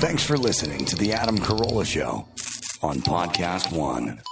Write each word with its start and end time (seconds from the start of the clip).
Thanks 0.00 0.24
for 0.24 0.38
listening 0.38 0.86
to 0.86 0.96
The 0.96 1.12
Adam 1.12 1.36
Carolla 1.36 1.84
Show 1.84 2.26
on 2.82 3.02
Podcast 3.02 3.70
One. 3.70 4.22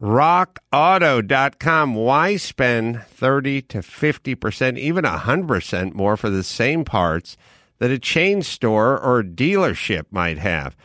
RockAuto.com. 0.00 1.94
Why 1.94 2.34
spend 2.34 3.02
30 3.02 3.62
to 3.62 3.78
50%, 3.78 4.76
even 4.76 5.04
100% 5.04 5.94
more 5.94 6.16
for 6.16 6.30
the 6.30 6.42
same 6.42 6.84
parts 6.84 7.36
that 7.78 7.92
a 7.92 7.98
chain 8.00 8.42
store 8.42 9.00
or 9.00 9.22
dealership 9.22 10.06
might 10.10 10.38
have? 10.38 10.76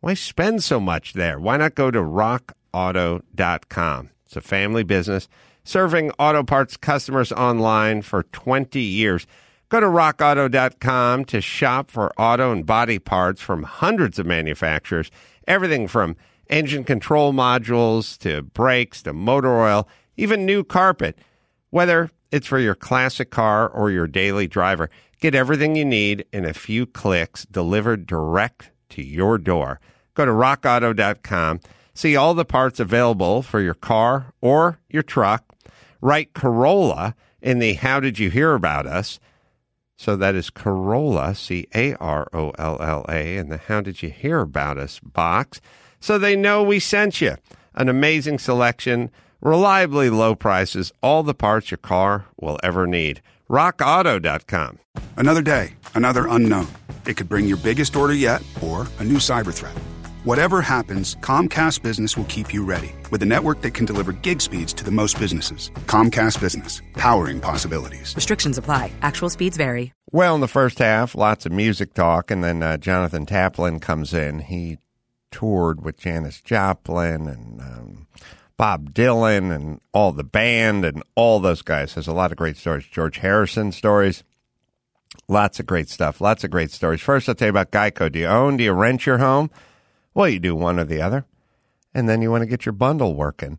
Why 0.00 0.14
spend 0.14 0.64
so 0.64 0.80
much 0.80 1.12
there? 1.12 1.38
Why 1.38 1.58
not 1.58 1.76
go 1.76 1.92
to 1.92 2.00
RockAuto.com? 2.00 4.10
It's 4.26 4.36
a 4.36 4.40
family 4.40 4.82
business 4.82 5.28
serving 5.62 6.10
auto 6.18 6.42
parts 6.42 6.76
customers 6.76 7.30
online 7.30 8.02
for 8.02 8.24
20 8.24 8.80
years. 8.80 9.28
Go 9.70 9.78
to 9.78 9.86
rockauto.com 9.86 11.26
to 11.26 11.40
shop 11.40 11.92
for 11.92 12.12
auto 12.20 12.50
and 12.50 12.66
body 12.66 12.98
parts 12.98 13.40
from 13.40 13.62
hundreds 13.62 14.18
of 14.18 14.26
manufacturers, 14.26 15.12
everything 15.46 15.86
from 15.86 16.16
engine 16.48 16.82
control 16.82 17.32
modules 17.32 18.18
to 18.18 18.42
brakes 18.42 19.00
to 19.04 19.12
motor 19.12 19.60
oil, 19.60 19.88
even 20.16 20.44
new 20.44 20.64
carpet. 20.64 21.16
Whether 21.70 22.10
it's 22.32 22.48
for 22.48 22.58
your 22.58 22.74
classic 22.74 23.30
car 23.30 23.68
or 23.68 23.92
your 23.92 24.08
daily 24.08 24.48
driver, 24.48 24.90
get 25.20 25.36
everything 25.36 25.76
you 25.76 25.84
need 25.84 26.26
in 26.32 26.44
a 26.44 26.52
few 26.52 26.84
clicks 26.84 27.44
delivered 27.44 28.06
direct 28.06 28.72
to 28.88 29.04
your 29.04 29.38
door. 29.38 29.78
Go 30.14 30.24
to 30.24 30.32
rockauto.com, 30.32 31.60
see 31.94 32.16
all 32.16 32.34
the 32.34 32.44
parts 32.44 32.80
available 32.80 33.40
for 33.40 33.60
your 33.60 33.74
car 33.74 34.34
or 34.40 34.80
your 34.88 35.04
truck. 35.04 35.44
Write 36.00 36.32
Carolla 36.34 37.14
in 37.40 37.60
the 37.60 37.74
How 37.74 38.00
Did 38.00 38.18
You 38.18 38.30
Hear 38.30 38.54
About 38.54 38.88
Us? 38.88 39.20
So 40.00 40.16
that 40.16 40.34
is 40.34 40.48
Carolla, 40.48 41.36
C 41.36 41.66
A 41.74 41.94
R 41.96 42.26
O 42.32 42.52
L 42.58 42.78
L 42.80 43.04
A, 43.10 43.36
in 43.36 43.50
the 43.50 43.58
How 43.58 43.82
Did 43.82 44.02
You 44.02 44.08
Hear 44.08 44.40
About 44.40 44.78
Us 44.78 44.98
box. 44.98 45.60
So 46.00 46.16
they 46.16 46.36
know 46.36 46.62
we 46.62 46.80
sent 46.80 47.20
you. 47.20 47.36
An 47.74 47.90
amazing 47.90 48.38
selection, 48.38 49.10
reliably 49.42 50.08
low 50.08 50.34
prices, 50.34 50.90
all 51.02 51.22
the 51.22 51.34
parts 51.34 51.70
your 51.70 51.76
car 51.76 52.24
will 52.40 52.58
ever 52.62 52.86
need. 52.86 53.20
RockAuto.com. 53.50 54.78
Another 55.18 55.42
day, 55.42 55.74
another 55.94 56.26
unknown. 56.26 56.68
It 57.04 57.18
could 57.18 57.28
bring 57.28 57.46
your 57.46 57.58
biggest 57.58 57.94
order 57.94 58.14
yet 58.14 58.42
or 58.62 58.86
a 59.00 59.04
new 59.04 59.18
cyber 59.18 59.52
threat. 59.52 59.76
Whatever 60.24 60.60
happens, 60.60 61.16
Comcast 61.22 61.80
Business 61.80 62.14
will 62.14 62.26
keep 62.26 62.52
you 62.52 62.62
ready 62.62 62.92
with 63.10 63.22
a 63.22 63.26
network 63.26 63.62
that 63.62 63.70
can 63.72 63.86
deliver 63.86 64.12
gig 64.12 64.42
speeds 64.42 64.70
to 64.74 64.84
the 64.84 64.90
most 64.90 65.18
businesses. 65.18 65.70
Comcast 65.86 66.38
Business, 66.38 66.82
powering 66.92 67.40
possibilities. 67.40 68.14
Restrictions 68.14 68.58
apply. 68.58 68.92
Actual 69.00 69.30
speeds 69.30 69.56
vary. 69.56 69.94
Well, 70.12 70.34
in 70.34 70.42
the 70.42 70.46
first 70.46 70.78
half, 70.78 71.14
lots 71.14 71.46
of 71.46 71.52
music 71.52 71.94
talk, 71.94 72.30
and 72.30 72.44
then 72.44 72.62
uh, 72.62 72.76
Jonathan 72.76 73.24
Taplin 73.24 73.80
comes 73.80 74.12
in. 74.12 74.40
He 74.40 74.76
toured 75.30 75.82
with 75.82 75.98
Janis 75.98 76.42
Joplin 76.42 77.26
and 77.26 77.60
um, 77.62 78.06
Bob 78.58 78.92
Dylan 78.92 79.50
and 79.50 79.80
all 79.94 80.12
the 80.12 80.22
band 80.22 80.84
and 80.84 81.02
all 81.14 81.40
those 81.40 81.62
guys. 81.62 81.94
Has 81.94 82.06
a 82.06 82.12
lot 82.12 82.30
of 82.30 82.36
great 82.36 82.58
stories. 82.58 82.84
George 82.84 83.16
Harrison 83.16 83.72
stories. 83.72 84.22
Lots 85.28 85.60
of 85.60 85.64
great 85.64 85.88
stuff. 85.88 86.20
Lots 86.20 86.44
of 86.44 86.50
great 86.50 86.72
stories. 86.72 87.00
First, 87.00 87.26
I'll 87.26 87.34
tell 87.34 87.46
you 87.46 87.50
about 87.50 87.70
Geico. 87.70 88.12
Do 88.12 88.18
you 88.18 88.26
own? 88.26 88.58
Do 88.58 88.64
you 88.64 88.72
rent 88.72 89.06
your 89.06 89.16
home? 89.16 89.50
Well, 90.14 90.28
you 90.28 90.38
do 90.38 90.54
one 90.54 90.78
or 90.78 90.84
the 90.84 91.00
other. 91.00 91.24
And 91.94 92.08
then 92.08 92.22
you 92.22 92.30
want 92.30 92.42
to 92.42 92.46
get 92.46 92.66
your 92.66 92.72
bundle 92.72 93.14
working. 93.14 93.58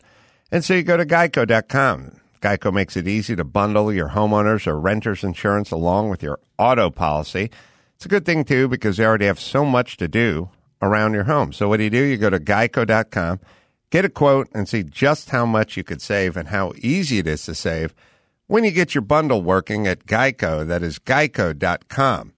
And 0.52 0.64
so 0.64 0.74
you 0.74 0.84
go 0.84 0.98
to 0.98 1.06
geico.com. 1.06 2.20
Geico 2.42 2.74
makes 2.74 2.98
it 2.98 3.08
easy 3.08 3.36
to 3.36 3.44
bundle 3.44 3.94
your 3.94 4.10
homeowners 4.10 4.66
or 4.66 4.80
renters 4.80 5.24
insurance 5.24 5.72
along 5.72 6.10
with 6.10 6.24
your 6.24 6.40
auto 6.58 6.90
policy. 6.90 7.52
It's 7.96 8.06
a 8.06 8.10
good 8.10 8.26
thing, 8.26 8.44
too, 8.44 8.68
because 8.68 8.98
they 8.98 9.06
already 9.06 9.28
have 9.28 9.40
so 9.40 9.64
much 9.64 9.98
to 9.98 10.08
do 10.08 10.50
around 10.82 11.14
your 11.14 11.26
home. 11.26 11.54
So 11.54 11.70
what 11.70 11.78
do 11.78 11.84
you 11.84 11.90
do? 11.90 12.02
You 12.02 12.18
go 12.18 12.32
to 12.32 12.40
geico.com, 12.40 13.40
get 13.92 14.06
a 14.06 14.10
quote, 14.10 14.50
and 14.54 14.68
see 14.68 14.84
just 14.84 15.30
how 15.30 15.46
much 15.46 15.78
you 15.78 15.84
could 15.84 16.02
save 16.02 16.36
and 16.36 16.48
how 16.48 16.74
easy 16.78 17.20
it 17.20 17.28
is 17.28 17.46
to 17.46 17.54
save 17.54 17.94
when 18.48 18.64
you 18.64 18.72
get 18.72 18.96
your 18.96 19.04
bundle 19.04 19.42
working 19.42 19.88
at 19.88 20.06
Geico. 20.06 20.66
That 20.66 20.84
is 20.84 21.00
geico.com. 21.00 22.34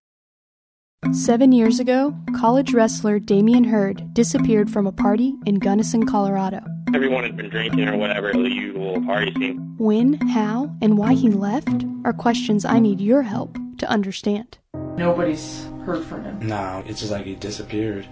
Seven 1.12 1.52
years 1.52 1.80
ago, 1.80 2.16
college 2.38 2.74
wrestler 2.74 3.19
Damian 3.19 3.66
Hurd 3.66 4.14
disappeared 4.14 4.72
from 4.72 4.88
a 4.88 4.91
party 4.91 5.36
in 5.46 5.56
Gunnison, 5.56 6.06
Colorado. 6.06 6.62
Everyone 6.96 7.24
had 7.24 7.36
been 7.36 7.50
drinking 7.50 7.88
or 7.90 7.97
whatever, 7.97 8.31
the 8.31 8.50
usual 8.50 9.02
party 9.03 9.34
scene. 9.34 9.75
When, 9.78 10.13
how, 10.30 10.74
and 10.81 10.97
why 10.97 11.13
he 11.13 11.30
left 11.30 11.84
are 12.06 12.13
questions 12.13 12.63
I 12.66 12.80
need 12.80 13.02
your 13.02 13.22
help 13.22 13.58
to 13.80 13.90
understand. 13.90 14.58
Nobody's 14.96 15.66
heard 15.86 16.03
from 16.06 16.24
him. 16.24 16.47
No, 16.47 16.81
it's 16.86 17.02
just 17.02 17.12
like 17.12 17.25
he 17.25 17.36
disappeared. 17.36 18.08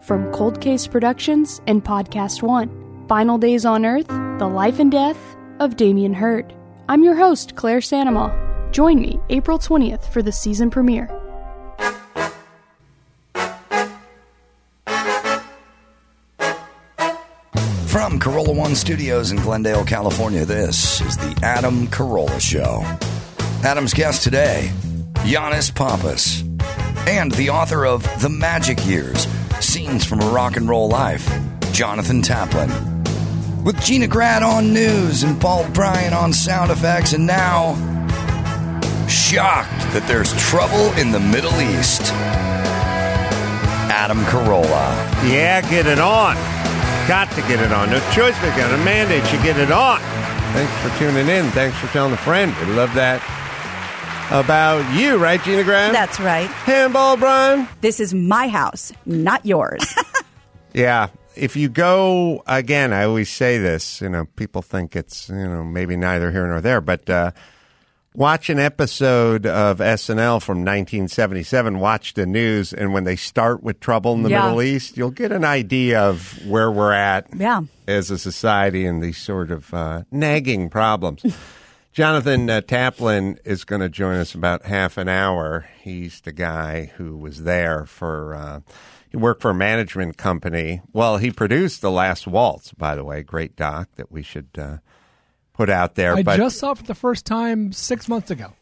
From 0.00 0.32
Cold 0.32 0.60
Case 0.60 0.86
Productions 0.86 1.60
and 1.66 1.84
Podcast 1.84 2.40
One, 2.42 3.04
Final 3.08 3.38
Days 3.38 3.64
on 3.66 3.84
Earth, 3.84 4.08
The 4.38 4.48
Life 4.48 4.78
and 4.78 4.92
Death 4.92 5.18
of 5.58 5.76
Damian 5.76 6.14
Hurd. 6.14 6.54
I'm 6.88 7.02
your 7.02 7.16
host, 7.16 7.56
Claire 7.56 7.80
Sanama. 7.80 8.72
Join 8.72 9.00
me 9.00 9.18
April 9.28 9.58
20th 9.58 10.04
for 10.12 10.22
the 10.22 10.32
season 10.32 10.70
premiere. 10.70 11.10
From 18.08 18.18
Carolla 18.18 18.56
One 18.56 18.74
Studios 18.74 19.32
in 19.32 19.36
Glendale, 19.36 19.84
California, 19.84 20.46
this 20.46 21.02
is 21.02 21.18
the 21.18 21.38
Adam 21.42 21.86
Carolla 21.88 22.40
Show. 22.40 22.80
Adam's 23.62 23.92
guest 23.92 24.22
today, 24.22 24.70
Giannis 25.26 25.74
Pappas, 25.74 26.40
and 27.06 27.30
the 27.32 27.50
author 27.50 27.84
of 27.84 28.02
The 28.22 28.30
Magic 28.30 28.86
Years 28.86 29.26
Scenes 29.60 30.06
from 30.06 30.22
a 30.22 30.26
Rock 30.30 30.56
and 30.56 30.66
Roll 30.66 30.88
Life, 30.88 31.30
Jonathan 31.72 32.22
Taplin. 32.22 32.70
With 33.62 33.78
Gina 33.82 34.06
Grad 34.06 34.42
on 34.42 34.72
news 34.72 35.22
and 35.22 35.38
Bald 35.38 35.70
Bryan 35.74 36.14
on 36.14 36.32
sound 36.32 36.70
effects, 36.70 37.12
and 37.12 37.26
now, 37.26 37.74
shocked 39.06 39.80
that 39.92 40.08
there's 40.08 40.34
trouble 40.40 40.94
in 40.94 41.12
the 41.12 41.20
Middle 41.20 41.60
East. 41.60 42.10
Adam 43.90 44.20
Carolla. 44.20 44.96
Yeah, 45.30 45.60
get 45.60 45.86
it 45.86 45.98
on. 45.98 46.38
Got 47.08 47.30
to 47.32 47.40
get 47.42 47.58
it 47.60 47.72
on. 47.72 47.90
No 47.90 47.98
choice. 48.12 48.36
We 48.42 48.48
got 48.50 48.72
a 48.72 48.84
mandate. 48.84 49.24
You 49.32 49.42
get 49.42 49.56
it 49.56 49.70
on. 49.70 49.98
Thanks 50.52 50.72
for 50.82 50.98
tuning 50.98 51.26
in. 51.28 51.50
Thanks 51.52 51.76
for 51.78 51.86
telling 51.88 52.12
a 52.12 52.18
friend. 52.18 52.54
We 52.60 52.74
love 52.74 52.92
that 52.94 53.22
about 54.30 54.80
you, 54.94 55.16
right, 55.16 55.42
Gina 55.42 55.64
Graham? 55.64 55.94
That's 55.94 56.20
right. 56.20 56.48
Handball, 56.48 57.16
Brian. 57.16 57.66
This 57.80 57.98
is 57.98 58.12
my 58.12 58.48
house, 58.48 58.92
not 59.06 59.44
yours. 59.46 59.82
Yeah. 60.74 61.08
If 61.34 61.56
you 61.56 61.68
go 61.68 62.42
again, 62.46 62.92
I 62.92 63.04
always 63.04 63.30
say 63.30 63.58
this. 63.58 64.00
You 64.00 64.10
know, 64.10 64.26
people 64.36 64.60
think 64.60 64.94
it's 64.94 65.28
you 65.28 65.34
know 65.48 65.64
maybe 65.64 65.96
neither 65.96 66.30
here 66.30 66.46
nor 66.46 66.60
there, 66.60 66.80
but 66.80 67.08
uh, 67.08 67.30
watch 68.14 68.50
an 68.50 68.58
episode 68.58 69.46
of 69.46 69.78
SNL 69.78 70.42
from 70.42 70.58
1977. 70.58 71.78
Watch 71.78 72.14
the 72.14 72.26
news, 72.26 72.72
and 72.72 72.92
when 72.92 73.04
they 73.04 73.16
start 73.16 73.62
with 73.62 73.80
trouble 73.80 74.14
in 74.14 74.22
the 74.22 74.30
Yeah. 74.30 74.46
Middle 74.46 74.62
East, 74.62 74.96
you'll 74.96 75.10
get 75.10 75.32
an 75.32 75.44
idea 75.44 76.00
of 76.00 76.44
where 76.46 76.70
we're 76.70 76.92
at 76.92 77.26
yeah. 77.36 77.62
as 77.86 78.10
a 78.10 78.18
society 78.18 78.84
and 78.86 79.02
these 79.02 79.18
sort 79.18 79.50
of 79.50 79.72
uh, 79.72 80.02
nagging 80.10 80.68
problems. 80.70 81.24
Jonathan 81.92 82.48
uh, 82.48 82.60
Taplin 82.60 83.38
is 83.44 83.64
going 83.64 83.80
to 83.80 83.88
join 83.88 84.16
us 84.16 84.34
about 84.34 84.64
half 84.66 84.98
an 84.98 85.08
hour. 85.08 85.66
He's 85.82 86.20
the 86.20 86.32
guy 86.32 86.92
who 86.96 87.16
was 87.16 87.42
there 87.42 87.86
for. 87.86 88.34
Uh, 88.34 88.60
he 89.10 89.16
worked 89.16 89.40
for 89.42 89.50
a 89.50 89.54
management 89.54 90.18
company. 90.18 90.82
Well, 90.92 91.16
he 91.16 91.30
produced 91.30 91.80
The 91.80 91.90
Last 91.90 92.26
Waltz, 92.26 92.72
by 92.74 92.94
the 92.94 93.02
way, 93.04 93.22
great 93.22 93.56
doc 93.56 93.88
that 93.96 94.12
we 94.12 94.22
should 94.22 94.48
uh, 94.58 94.76
put 95.58 95.68
out 95.68 95.96
there. 95.96 96.14
I 96.14 96.22
but 96.22 96.36
just 96.36 96.58
saw 96.58 96.70
it 96.70 96.78
for 96.78 96.84
the 96.84 96.94
first 96.94 97.26
time 97.26 97.72
six 97.72 98.08
months 98.08 98.30
ago. 98.30 98.52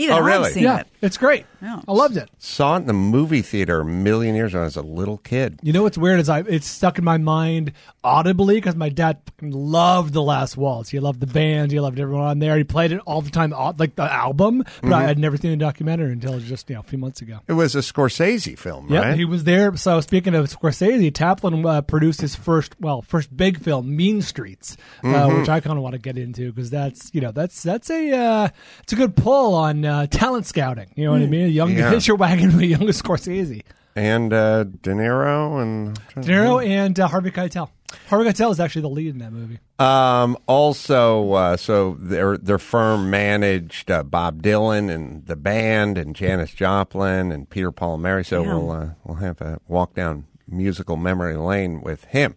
Even 0.00 0.14
Oh, 0.14 0.18
I've 0.18 0.24
really? 0.24 0.50
seen 0.52 0.62
yeah, 0.64 0.80
it. 0.80 0.86
it's 1.02 1.16
great. 1.18 1.46
Yeah. 1.62 1.80
I 1.86 1.92
loved 1.92 2.16
it. 2.16 2.28
saw 2.38 2.74
it 2.76 2.78
in 2.80 2.86
the 2.86 2.92
movie 2.94 3.42
theater 3.42 3.80
a 3.80 3.84
million 3.84 4.34
years 4.34 4.54
when 4.54 4.62
I 4.62 4.64
was 4.64 4.76
a 4.76 4.82
little 4.82 5.18
kid. 5.18 5.60
You 5.62 5.72
know 5.74 5.82
what's 5.82 5.98
weird 5.98 6.18
is 6.20 6.28
I 6.28 6.40
it's 6.40 6.66
stuck 6.66 6.96
in 6.98 7.04
my 7.04 7.18
mind 7.18 7.72
audibly 8.02 8.54
because 8.56 8.76
my 8.76 8.88
dad 8.88 9.18
loved 9.42 10.14
the 10.14 10.22
Last 10.22 10.56
Waltz. 10.56 10.88
He 10.90 10.98
loved 11.00 11.20
the 11.20 11.26
band. 11.26 11.70
He 11.72 11.80
loved 11.80 12.00
everyone 12.00 12.24
on 12.24 12.38
there. 12.38 12.56
He 12.56 12.64
played 12.64 12.92
it 12.92 13.00
all 13.06 13.20
the 13.20 13.30
time, 13.30 13.50
like 13.50 13.94
the 13.96 14.10
album. 14.10 14.58
But 14.58 14.90
Mm-hmm. 14.90 14.94
I 14.94 15.02
had 15.04 15.18
never 15.18 15.36
seen 15.36 15.50
the 15.52 15.56
documentary 15.56 16.12
until 16.12 16.38
just 16.40 16.68
you 16.70 16.74
know 16.74 16.80
a 16.80 16.84
few 16.84 16.98
months 16.98 17.20
ago. 17.20 17.40
It 17.46 17.52
was 17.52 17.74
a 17.76 17.80
Scorsese 17.80 18.58
film, 18.58 18.88
Yeah, 18.90 19.00
right? 19.10 19.16
he 19.18 19.24
was 19.24 19.44
there. 19.44 19.76
So 19.76 20.00
speaking 20.00 20.34
of 20.34 20.46
Scorsese, 20.48 21.12
Taplin 21.12 21.64
uh, 21.66 21.82
produced 21.82 22.20
his 22.22 22.34
first, 22.34 22.74
well, 22.80 23.02
first 23.02 23.36
big 23.36 23.60
film, 23.60 23.94
Mean 23.96 24.22
Streets, 24.22 24.76
Mm-hmm. 25.02 25.14
uh, 25.14 25.38
which 25.38 25.48
I 25.48 25.60
kind 25.60 25.76
of 25.76 25.82
want 25.82 25.92
to 25.94 25.98
get 26.00 26.16
into 26.18 26.52
because 26.52 26.70
that's 26.70 27.10
you 27.14 27.20
know 27.20 27.32
that's 27.32 27.62
that's 27.62 27.90
a 27.90 28.12
uh, 28.16 28.48
it's 28.82 28.92
a 28.92 28.96
good 28.96 29.14
pull 29.16 29.54
on 29.54 29.84
uh, 29.90 30.06
talent 30.06 30.46
scouting. 30.46 30.90
You 30.94 31.04
know 31.06 31.12
what 31.12 31.22
I 31.22 31.26
mean? 31.26 31.46
A 31.46 31.48
young. 31.48 31.72
Yeah. 31.72 31.90
hitch 31.90 32.06
your 32.06 32.16
wagon 32.16 32.46
with 32.52 32.60
a 32.60 32.66
young 32.66 32.80
Scorsese, 32.88 33.62
and 33.96 34.32
uh, 34.32 34.64
De 34.64 34.90
Niro 34.90 35.60
and 35.60 35.94
De 36.14 36.32
Niro 36.32 36.64
and 36.64 36.98
uh, 36.98 37.08
Harvey 37.08 37.30
Keitel. 37.30 37.68
Harvey 38.08 38.30
Keitel 38.30 38.52
is 38.52 38.60
actually 38.60 38.82
the 38.82 38.88
lead 38.88 39.08
in 39.08 39.18
that 39.18 39.32
movie. 39.32 39.58
Um, 39.80 40.38
also, 40.46 41.32
uh, 41.32 41.56
so 41.56 41.96
their 41.98 42.38
their 42.38 42.58
firm 42.60 43.10
managed 43.10 43.90
uh, 43.90 44.04
Bob 44.04 44.42
Dylan 44.42 44.94
and 44.94 45.26
the 45.26 45.34
band, 45.36 45.98
and 45.98 46.14
Janis 46.14 46.52
Joplin 46.52 47.32
and 47.32 47.50
Peter 47.50 47.72
Paul 47.72 47.94
and 47.94 48.02
Mary. 48.04 48.24
So 48.24 48.42
Yeah. 48.44 48.54
we'll 48.54 48.70
uh, 48.70 48.88
we'll 49.04 49.16
have 49.16 49.40
a 49.40 49.58
walk 49.66 49.94
down 49.94 50.26
musical 50.46 50.96
memory 50.96 51.36
lane 51.36 51.80
with 51.80 52.04
him. 52.04 52.36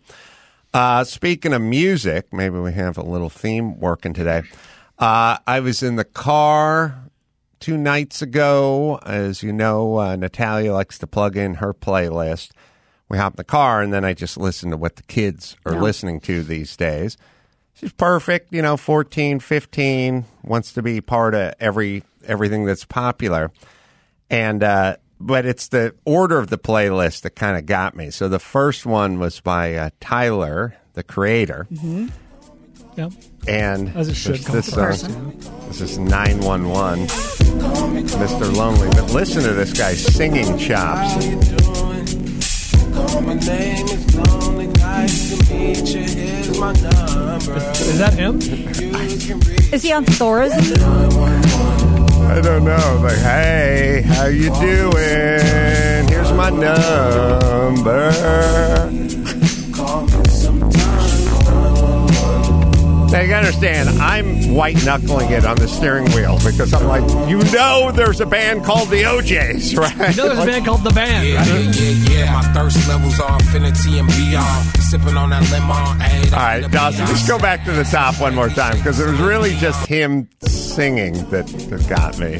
Uh, 0.73 1.03
speaking 1.03 1.53
of 1.53 1.61
music, 1.61 2.33
maybe 2.33 2.57
we 2.57 2.73
have 2.73 2.97
a 2.97 3.03
little 3.03 3.29
theme 3.29 3.79
working 3.79 4.13
today. 4.13 4.41
Uh, 4.97 5.37
I 5.45 5.59
was 5.59 5.83
in 5.83 5.97
the 5.97 6.03
car 6.03 7.02
two 7.63 7.77
nights 7.77 8.21
ago. 8.21 8.99
As 9.05 9.41
you 9.41 9.53
know, 9.53 9.97
uh, 9.97 10.17
Natalia 10.17 10.73
likes 10.73 10.97
to 10.97 11.07
plug 11.07 11.37
in 11.37 11.55
her 11.55 11.73
playlist. 11.73 12.51
We 13.07 13.17
hop 13.17 13.33
in 13.33 13.37
the 13.37 13.45
car, 13.45 13.81
and 13.81 13.93
then 13.93 14.03
I 14.03 14.13
just 14.13 14.35
listen 14.35 14.69
to 14.71 14.77
what 14.77 14.97
the 14.97 15.03
kids 15.03 15.55
are 15.65 15.79
listening 15.81 16.19
to 16.21 16.43
these 16.43 16.75
days. 16.75 17.15
She's 17.73 17.93
perfect, 17.93 18.53
you 18.53 18.61
know, 18.61 18.75
14, 18.75 19.39
15, 19.39 20.25
wants 20.43 20.73
to 20.73 20.81
be 20.81 20.99
part 20.99 21.33
of 21.35 21.53
every 21.59 22.03
everything 22.25 22.65
that's 22.65 22.85
popular. 22.85 23.51
And 24.29 24.61
uh 24.61 24.97
but 25.19 25.45
it's 25.45 25.69
the 25.69 25.95
order 26.03 26.37
of 26.39 26.49
the 26.49 26.57
playlist 26.57 27.21
that 27.21 27.31
kind 27.35 27.57
of 27.57 27.65
got 27.65 27.95
me. 27.95 28.09
So 28.09 28.27
the 28.27 28.39
first 28.39 28.85
one 28.85 29.19
was 29.19 29.39
by 29.39 29.75
uh, 29.75 29.89
Tyler, 30.01 30.75
the 30.93 31.03
creator, 31.03 31.65
Yeah. 32.95 33.09
and 33.47 33.89
As 33.95 34.07
it 34.07 34.15
should 34.15 34.35
this, 34.35 34.45
come 34.45 34.55
this 34.55 34.73
from 34.73 34.83
uh, 34.83 34.93
song, 34.93 35.67
this 35.67 35.81
is 35.81 35.97
911, 35.97 37.07
Mr. 37.07 38.55
Lonely. 38.55 38.89
But 38.91 39.11
listen 39.11 39.43
to 39.43 39.53
this 39.53 39.73
guy 39.73 39.93
singing 39.95 40.57
chops. 40.57 41.15
Is 47.83 47.97
that 47.97 48.13
him? 48.13 48.37
Is 49.73 49.81
he 49.83 49.91
on 49.91 50.05
Thorazine? 50.05 50.77
I 52.29 52.41
don't 52.41 52.63
know. 52.63 52.99
Like, 53.03 53.17
hey, 53.17 54.03
how 54.05 54.25
you 54.25 54.49
doing? 54.55 56.07
Here's 56.09 56.31
my 56.31 56.49
number. 56.49 58.11
Now 63.13 63.21
you 63.21 63.27
gotta 63.27 63.45
understand, 63.45 63.89
I'm 64.01 64.55
white 64.55 64.83
knuckling 64.83 65.29
it 65.29 65.45
on 65.45 65.55
the 65.57 65.67
steering 65.67 66.11
wheel 66.13 66.39
because 66.43 66.73
I'm 66.73 66.87
like, 66.87 67.07
you 67.29 67.37
know, 67.53 67.91
there's 67.93 68.19
a 68.21 68.25
band 68.25 68.65
called 68.65 68.89
the 68.89 69.03
OJ's, 69.03 69.75
right? 69.77 69.93
You 69.93 70.23
know, 70.23 70.29
there's 70.29 70.39
a 70.39 70.45
band 70.47 70.65
called 70.65 70.83
The 70.83 70.89
Band. 70.89 71.27
Yeah, 71.27 71.37
right? 71.37 71.47
yeah, 71.47 71.91
yeah, 71.91 72.25
yeah. 72.25 72.33
My 72.33 72.41
thirst 72.53 72.87
levels 72.87 73.19
are 73.19 73.35
infinity 73.35 73.99
and 73.99 74.07
beyond. 74.07 74.65
Sipping 74.81 75.15
on 75.15 75.29
that 75.29 75.47
lemon. 75.51 76.01
Ay, 76.01 76.23
All 76.31 76.61
right, 76.61 76.71
Dawson, 76.71 77.05
just 77.05 77.27
go 77.27 77.37
back 77.37 77.63
to 77.65 77.71
the 77.71 77.83
top 77.83 78.19
one 78.19 78.33
more 78.33 78.49
time 78.49 78.77
because 78.77 78.99
it 78.99 79.05
was 79.05 79.19
really 79.19 79.53
just 79.57 79.85
him 79.85 80.27
singing 80.41 81.13
that, 81.29 81.45
that 81.45 81.87
got 81.87 82.17
me. 82.17 82.37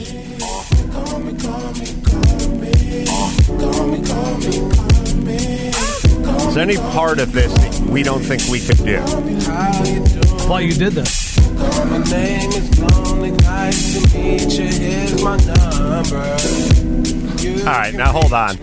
Is 6.48 6.56
there 6.56 6.64
any 6.64 6.78
part 6.78 7.20
of 7.20 7.32
this 7.32 7.54
that 7.54 7.90
we 7.92 8.02
don't 8.02 8.22
think 8.22 8.42
we 8.50 8.60
could 8.60 8.78
do? 8.78 10.23
I 10.44 10.46
thought 10.46 10.64
you 10.66 10.74
did 10.74 10.92
this. 10.94 11.38
My 11.56 11.98
name 12.00 12.50
is 12.52 12.80
lonely. 12.82 13.32
Nice 13.32 13.94
to 14.12 14.18
meet 14.18 14.52
you. 14.52 14.66
Here's 14.66 15.24
my 15.24 15.38
number. 15.38 16.18
All 17.62 17.66
right, 17.66 17.94
now 17.94 18.12
hold 18.12 18.34
on. 18.34 18.58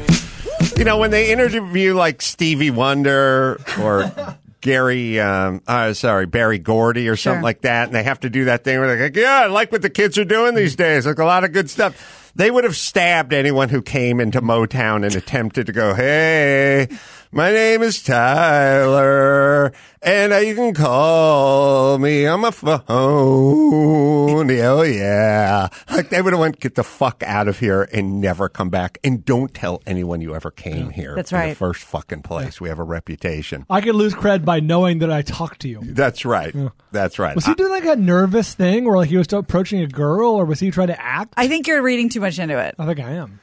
You 0.77 0.85
know, 0.85 0.99
when 0.99 1.11
they 1.11 1.32
interview 1.32 1.94
like 1.94 2.21
Stevie 2.21 2.71
Wonder 2.71 3.59
or 3.81 4.12
Gary, 4.61 5.19
um, 5.21 5.62
uh, 5.67 5.94
sorry, 5.94 6.27
Berry 6.27 6.59
Gordy 6.59 7.09
or 7.09 7.17
something 7.17 7.38
Sure. 7.38 7.44
like 7.44 7.62
that, 7.62 7.87
and 7.87 7.94
they 7.94 8.03
have 8.03 8.21
to 8.21 8.31
do 8.31 8.44
that 8.44 8.62
thing 8.62 8.79
where 8.79 8.94
they're 8.94 9.06
like, 9.06 9.17
yeah, 9.17 9.41
I 9.44 9.47
like 9.47 9.73
what 9.73 9.81
the 9.81 9.88
kids 9.91 10.19
are 10.19 10.25
doing 10.27 10.55
these 10.55 10.77
days. 10.77 11.06
Like 11.06 11.19
a 11.19 11.25
lot 11.25 11.44
of 11.44 11.53
good 11.53 11.71
stuff. 11.71 12.31
They 12.37 12.50
would 12.50 12.65
have 12.65 12.77
stabbed 12.77 13.32
anyone 13.32 13.71
who 13.71 13.81
came 13.82 14.21
into 14.21 14.41
Motown 14.43 15.05
and 15.05 15.17
attempted 15.17 15.67
to 15.67 15.73
go, 15.73 15.94
hey, 15.94 16.88
my 17.32 17.53
name 17.53 17.82
is 17.82 18.03
Tyler, 18.03 19.73
and 20.03 20.32
uh, 20.32 20.38
you 20.38 20.56
can 20.56 20.75
call 20.75 21.97
me 21.99 22.27
on 22.27 22.41
my 22.41 22.50
phone. 22.50 22.82
Oh, 22.88 24.82
yeah. 24.82 25.69
Like 25.91 26.11
they 26.11 26.21
would 26.21 26.32
have 26.32 26.41
went, 26.41 26.59
get 26.59 26.75
the 26.75 26.82
fuck 26.82 27.23
out 27.25 27.47
of 27.47 27.59
here 27.61 27.88
and 27.93 28.21
never 28.21 28.49
come 28.49 28.69
back. 28.69 28.99
And 29.05 29.25
don't 29.25 29.55
tell 29.55 29.81
anyone 29.87 30.21
you 30.21 30.35
ever 30.35 30.50
came 30.50 30.91
here. 30.91 31.15
That's 31.15 31.31
in 31.31 31.38
the 31.38 31.44
right. 31.47 31.56
first 31.56 31.82
fucking 31.82 32.23
place. 32.23 32.61
We 32.61 32.69
have 32.69 32.81
a 32.81 32.85
reputation. 32.85 33.65
I 33.71 33.81
could 33.81 33.94
lose 33.94 34.15
cred 34.15 34.44
by 34.44 34.59
knowing 34.61 34.99
that 34.99 35.12
I 35.12 35.23
talked 35.23 35.61
to 35.61 35.69
you. 35.69 35.81
That's 35.82 36.25
right. 36.25 36.55
That's 36.91 37.19
right. 37.19 37.37
Was 37.37 37.47
he 37.47 37.55
doing 37.55 37.71
like 37.71 37.85
a 37.85 37.97
nervous 37.97 38.55
thing 38.55 38.85
where 38.85 38.97
like 38.97 39.09
he 39.09 39.17
was 39.17 39.32
approaching 39.32 39.81
a 39.82 39.87
girl, 39.87 40.31
or 40.31 40.44
was 40.44 40.59
he 40.59 40.71
trying 40.73 40.88
to 40.88 41.00
act? 41.00 41.35
I 41.37 41.47
think 41.47 41.69
you're 41.69 41.82
reading 41.82 42.09
too 42.09 42.21
much 42.21 42.38
into 42.38 42.59
it. 42.59 42.75
I 42.79 42.87
think 42.87 42.99
I 42.99 43.12
am. 43.12 43.41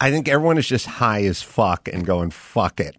I 0.00 0.10
think 0.10 0.28
everyone 0.28 0.58
is 0.58 0.66
just 0.66 0.86
high 0.86 1.24
as 1.24 1.42
fuck 1.42 1.88
and 1.88 2.06
going, 2.06 2.30
fuck 2.30 2.80
it. 2.80 2.96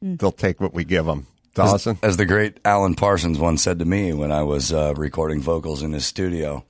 They'll 0.00 0.32
take 0.32 0.60
what 0.60 0.72
we 0.72 0.84
give 0.84 1.06
them. 1.06 1.26
Dawson? 1.54 1.98
As 2.02 2.16
the 2.16 2.24
great 2.26 2.58
Alan 2.64 2.94
Parsons 2.94 3.38
once 3.38 3.62
said 3.62 3.80
to 3.80 3.84
me 3.84 4.12
when 4.12 4.30
I 4.30 4.44
was 4.44 4.72
uh, 4.72 4.94
recording 4.96 5.40
vocals 5.40 5.82
in 5.82 5.92
his 5.92 6.06
studio, 6.06 6.64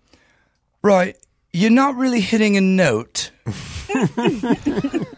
right, 0.83 1.17
you're 1.53 1.71
not 1.71 1.97
really 1.97 2.21
hitting 2.21 2.57
a 2.57 2.61
note. 2.61 3.31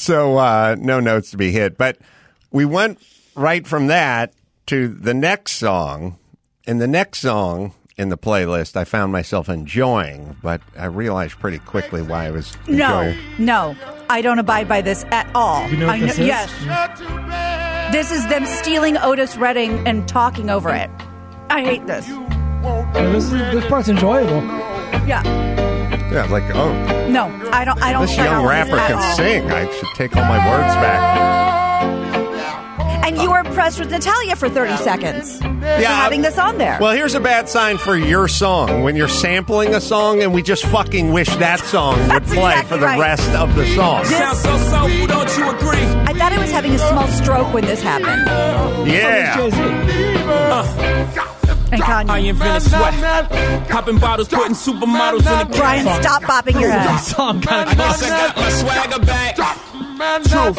So 0.00 0.38
uh, 0.38 0.76
no 0.78 0.98
notes 0.98 1.30
to 1.32 1.36
be 1.36 1.52
hit, 1.52 1.76
but 1.76 1.98
we 2.50 2.64
went 2.64 3.02
right 3.36 3.66
from 3.66 3.88
that 3.88 4.32
to 4.68 4.88
the 4.88 5.12
next 5.12 5.52
song. 5.52 6.16
And 6.66 6.80
the 6.80 6.88
next 6.88 7.18
song 7.18 7.74
in 8.00 8.08
the 8.08 8.16
playlist, 8.16 8.76
I 8.76 8.84
found 8.84 9.12
myself 9.12 9.48
enjoying, 9.50 10.36
but 10.42 10.62
I 10.78 10.86
realized 10.86 11.38
pretty 11.38 11.58
quickly 11.58 12.00
why 12.00 12.26
I 12.26 12.30
was 12.30 12.56
No, 12.66 13.00
enjoying. 13.02 13.18
no, 13.38 13.76
I 14.08 14.22
don't 14.22 14.38
abide 14.38 14.66
by 14.68 14.80
this 14.80 15.04
at 15.10 15.30
all. 15.34 15.68
You 15.68 15.76
know 15.76 15.86
what 15.86 15.96
I 15.96 16.00
this 16.00 16.18
is? 16.18 16.26
Yes, 16.26 17.92
this 17.92 18.10
is 18.10 18.26
them 18.28 18.46
stealing 18.46 18.96
Otis 18.96 19.36
Redding 19.36 19.86
and 19.86 20.08
talking 20.08 20.48
over 20.48 20.70
it. 20.70 20.88
I 21.50 21.62
hate 21.62 21.86
this. 21.86 22.08
Yeah, 22.08 23.10
this, 23.12 23.24
is, 23.24 23.30
this 23.32 23.66
part's 23.66 23.88
enjoyable. 23.88 24.42
Yeah, 25.06 25.22
Yeah, 26.10 26.26
like 26.30 26.44
oh, 26.54 26.72
no, 27.10 27.24
I 27.52 27.64
don't. 27.66 27.80
I 27.82 27.92
don't. 27.92 28.06
this 28.06 28.16
young 28.16 28.46
rapper 28.46 28.76
can 28.78 28.92
all. 28.96 29.14
sing. 29.16 29.50
I 29.50 29.70
should 29.72 29.88
take 29.94 30.16
all 30.16 30.24
my 30.24 30.38
words 30.50 30.74
back. 30.76 31.59
And 33.20 33.24
you 33.24 33.30
were 33.30 33.38
impressed 33.40 33.78
with 33.78 33.90
Natalia 33.90 34.36
for 34.36 34.48
thirty 34.48 34.76
seconds. 34.78 35.38
for 35.38 35.46
Yeah, 35.46 35.94
having 35.94 36.22
this 36.22 36.38
on 36.38 36.58
there. 36.58 36.78
Well, 36.80 36.92
here's 36.92 37.14
a 37.14 37.20
bad 37.20 37.48
sign 37.48 37.78
for 37.78 37.96
your 37.96 38.28
song 38.28 38.82
when 38.82 38.96
you're 38.96 39.08
sampling 39.08 39.74
a 39.74 39.80
song 39.80 40.22
and 40.22 40.32
we 40.32 40.42
just 40.42 40.64
fucking 40.66 41.12
wish 41.12 41.28
that 41.36 41.60
song 41.60 41.98
would 42.00 42.10
That's 42.10 42.32
play 42.34 42.52
exactly 42.52 42.68
for 42.68 42.76
the 42.78 42.86
right. 42.86 42.98
rest 42.98 43.30
of 43.34 43.54
the 43.54 43.66
song. 43.74 44.04
Sounds 44.04 44.40
so 44.40 44.56
soulful, 44.58 45.06
don't 45.06 45.36
you 45.38 45.48
agree? 45.50 45.86
I 46.08 46.12
thought 46.14 46.32
I 46.32 46.38
was 46.38 46.50
having 46.50 46.72
a 46.74 46.78
small 46.78 47.06
stroke 47.08 47.52
when 47.52 47.64
this 47.64 47.82
happened. 47.82 48.26
Yeah. 48.88 49.36
Jay 49.36 49.50
Z. 49.50 49.56
And 51.72 51.80
I 51.84 52.04
Kanye. 52.04 52.28
invented 52.30 52.62
sweat. 52.68 53.68
Popping 53.68 53.98
bottles, 53.98 54.26
putting 54.28 54.54
supermodels 54.54 55.18
in 55.18 55.48
the 55.50 55.56
Brian, 55.56 55.84
stop 56.02 56.22
bopping 56.24 56.60
your 56.60 56.70
head. 56.70 56.98
Song 56.98 57.40
kind 57.40 57.70
I 57.70 57.74
guess 57.74 58.02
I 58.02 58.08
got 58.08 58.36
my 58.36 58.50
swagger 58.50 59.06
back. 59.06 59.36
Truth. 59.80 60.58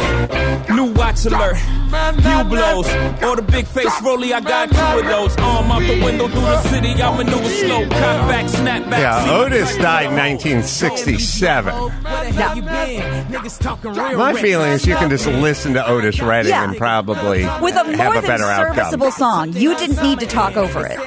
New 0.70 0.92
watch 0.94 1.26
alert. 1.26 1.56
Hublots. 1.92 3.22
Or 3.24 3.36
the 3.36 3.42
big 3.42 3.66
face 3.68 4.02
rolly, 4.02 4.34
I 4.34 4.40
got 4.40 4.70
two 4.70 5.00
of 5.00 5.06
those. 5.06 5.36
Arm 5.38 5.72
out 5.72 5.82
the 5.82 6.04
window 6.04 6.28
through 6.28 6.42
the 6.42 6.62
city. 6.64 6.90
I 7.02 7.16
maneuver 7.18 7.50
slow. 7.50 7.82
Cock 7.84 7.92
back, 8.30 8.50
snap 8.50 8.90
back. 8.90 9.00
Yeah, 9.00 9.32
Otis 9.34 9.76
died 9.78 10.08
in 10.08 10.16
1967. 10.18 11.74
Where 11.74 11.90
the 11.92 12.32
hell 12.32 12.56
you 12.56 12.62
been? 12.62 13.26
Niggas 13.28 13.60
talking 13.60 13.92
real 13.94 14.18
My 14.18 14.34
feeling 14.34 14.72
is 14.72 14.86
you 14.88 14.96
can 14.96 15.10
just 15.10 15.28
listen 15.28 15.74
to 15.74 15.88
Otis 15.88 16.22
Redding 16.22 16.50
Yeah. 16.52 16.64
and 16.70 16.78
probably 16.78 17.44
With 17.62 17.76
a 17.76 17.84
have 17.84 17.98
more 17.98 18.18
a 18.18 18.22
than 18.22 18.26
better 18.28 18.44
serviceable 18.44 19.08
outcome. 19.08 19.12
song, 19.12 19.54
you 19.54 19.76
didn't 19.78 20.02
need 20.02 20.20
to 20.22 20.28
talk 20.28 20.56
over 20.58 20.86
it. 20.86 20.98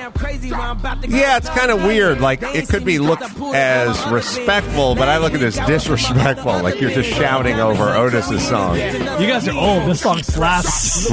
Yeah, 1.08 1.36
it's 1.38 1.48
kind 1.50 1.70
of 1.70 1.82
weird. 1.84 2.20
Like 2.20 2.42
it 2.42 2.68
could 2.68 2.84
be 2.84 2.98
looked 2.98 3.22
as 3.54 4.04
respectful, 4.08 4.94
but 4.94 5.08
I 5.08 5.18
look 5.18 5.32
at 5.34 5.42
it 5.42 5.46
as 5.46 5.58
disrespectful. 5.66 6.62
Like 6.62 6.80
you're 6.80 6.90
just 6.90 7.10
shouting 7.10 7.58
over 7.60 7.88
Otis's 8.06 8.46
song. 8.46 8.76
You 8.76 9.26
guys 9.26 9.46
are 9.48 9.56
old. 9.56 9.88
This 9.90 10.00
song 10.00 10.22
slaps. 10.22 11.06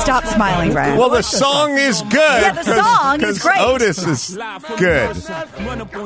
Stop 0.00 0.24
smiling, 0.26 0.72
Brian. 0.72 0.98
Well, 0.98 1.10
the 1.10 1.22
song 1.22 1.76
is 1.78 2.02
good. 2.02 2.12
Yeah, 2.42 2.52
the 2.52 2.62
'cause- 2.72 2.76
song 2.76 3.20
is 3.22 3.26
'cause 3.26 3.38
great. 3.42 3.60
Otis 3.60 3.98
is 4.06 4.38
good. 4.76 5.16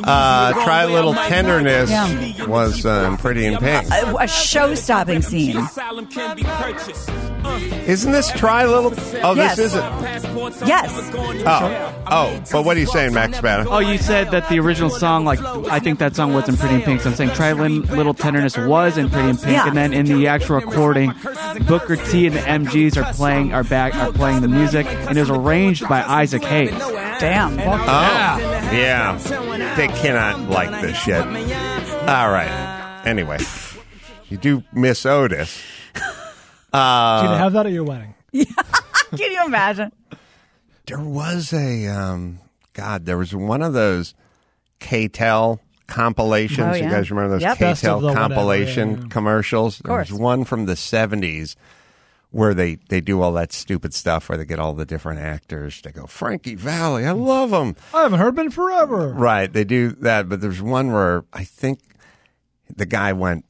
Uh, 0.05 0.53
Try 0.65 0.83
a 0.83 0.89
Little 0.89 1.15
Tenderness 1.15 1.91
Yeah. 1.91 2.47
was 2.47 2.85
um, 2.87 3.17
pretty 3.19 3.47
in 3.47 3.59
pink. 3.59 3.91
a, 3.91 4.15
a 4.21 4.29
show-stopping 4.29 5.23
scene. 5.23 5.57
Asylum 7.41 7.61
can 7.61 7.61
be 7.61 7.71
purchased. 7.71 7.89
Isn't 7.89 8.13
this 8.13 8.31
Try 8.33 8.65
Little? 8.67 8.93
Oh, 9.23 9.35
Yes. 9.35 9.57
this 9.57 9.67
isn't. 9.75 10.67
Yes. 10.67 11.11
Oh, 11.47 12.03
oh. 12.07 12.41
But 12.53 12.65
what 12.65 12.77
are 12.77 12.81
you 12.81 12.87
saying, 12.87 13.13
Max 13.15 13.39
Spada? 13.39 13.67
Oh, 13.69 13.79
you 13.79 13.99
said 13.99 14.31
that 14.31 14.49
the 14.49 14.59
original 14.61 14.91
song, 14.91 15.25
like 15.25 15.41
I 15.71 15.79
think 15.81 15.99
that 15.99 16.15
song 16.17 16.33
was 16.33 16.49
in 16.49 16.57
Pretty 16.57 16.77
in 16.77 16.83
Pink. 16.83 17.01
So 17.03 17.11
I'm 17.11 17.17
saying 17.17 17.31
"Try 17.31 17.53
Lin- 17.53 17.83
Little 17.83 18.15
Tenderness" 18.15 18.57
was 18.57 18.97
in 18.97 19.11
Pretty 19.11 19.29
in 19.29 19.37
Pink, 19.37 19.51
Yeah. 19.53 19.67
and 19.69 19.77
then 19.77 19.93
in 19.93 20.07
the 20.07 20.29
actual 20.29 20.57
recording, 20.57 21.13
Booker 21.67 21.97
T 21.97 22.27
and 22.27 22.37
the 22.37 22.41
MGs 22.49 22.97
are 22.97 23.13
playing 23.13 23.53
are 23.53 23.65
back 23.65 23.95
are 23.97 24.13
playing 24.13 24.41
the 24.43 24.49
music, 24.49 24.87
and 24.87 25.17
it 25.17 25.21
was 25.21 25.31
arranged 25.31 25.89
by 25.89 26.03
Isaac 26.03 26.45
Hayes. 26.45 26.71
Damn. 27.21 27.59
Oh, 27.61 27.73
oh 27.73 28.39
yeah. 28.73 29.19
They 29.77 29.89
cannot 29.89 30.49
like 30.49 30.71
this 30.81 30.97
shit. 30.97 31.21
All 31.25 32.31
right. 32.31 33.03
Anyway, 33.05 33.39
you 34.29 34.37
do 34.37 34.63
miss 34.73 35.05
Otis. 35.07 35.61
Uh, 36.73 37.23
Did 37.23 37.31
you 37.31 37.37
have 37.37 37.53
that 37.55 37.67
at 37.67 37.73
your 37.73 37.85
wedding? 37.85 38.15
Can 38.33 39.33
you 39.33 39.45
imagine? 39.45 39.93
there 40.87 41.01
was 41.01 41.53
a 41.53 41.87
um, 41.87 42.39
God. 42.73 43.05
There 43.07 43.19
was 43.19 43.35
one 43.35 43.63
of 43.63 43.73
those 43.73 44.15
KTEL 44.81 45.59
compilations. 45.87 46.61
Oh, 46.61 46.75
You 46.75 46.89
guys 46.91 47.11
remember 47.11 47.31
those 47.39 47.43
Yep. 47.43 47.59
KTEL 47.59 48.01
the 48.01 48.07
whatever, 48.07 48.15
compilation 48.21 48.91
yeah, 48.93 48.97
yeah. 49.03 49.09
commercials? 49.09 49.79
There 49.79 49.97
was 49.99 50.13
one 50.13 50.45
from 50.45 50.67
the 50.67 50.77
seventies 50.77 51.57
where 52.31 52.55
they 52.55 52.77
they 52.89 53.01
do 53.01 53.21
all 53.21 53.33
that 53.33 53.53
stupid 53.53 53.93
stuff 53.93 54.29
where 54.29 54.39
they 54.39 54.45
get 54.45 54.59
all 54.61 54.73
the 54.75 54.87
different 54.87 55.21
actors. 55.21 55.81
They 55.83 55.91
go 55.91 56.07
Frankie 56.07 56.55
Valli. 56.55 57.05
I 57.07 57.11
love 57.13 57.51
him. 57.53 57.75
I 57.93 58.03
haven't 58.03 58.21
heard 58.21 58.37
been 58.37 58.51
forever. 58.51 59.09
Right, 59.13 59.53
they 59.53 59.65
do 59.65 59.91
that, 60.01 60.29
but 60.29 60.41
there's 60.41 60.63
one 60.63 60.93
where 60.93 61.25
I 61.33 61.43
think 61.45 61.81
the 62.75 62.87
guy 62.87 63.13
went. 63.13 63.45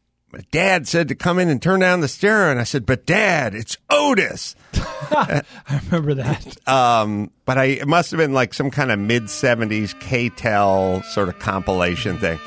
Dad 0.53 0.87
said 0.87 1.09
to 1.09 1.15
come 1.15 1.39
in 1.39 1.49
and 1.49 1.61
turn 1.61 1.81
down 1.81 2.01
the 2.01 2.09
stereo, 2.09 2.51
and 2.51 2.61
I 2.61 2.65
said, 2.65 2.87
"But 2.87 3.05
Dad, 3.05 3.55
it's 3.55 3.77
Otis." 3.91 4.55
I 4.75 5.43
remember 5.85 6.15
that. 6.15 6.69
Um, 6.69 7.31
but 7.45 7.59
I 7.59 7.65
it 7.65 7.89
must 7.89 8.13
have 8.13 8.19
been 8.19 8.33
like 8.33 8.55
some 8.55 8.71
kind 8.71 8.93
of 8.93 8.99
mid 8.99 9.25
'70s 9.25 9.95
KTEL 10.01 11.05
sort 11.07 11.29
of 11.29 11.39
compilation 11.41 12.19
thing. 12.19 12.39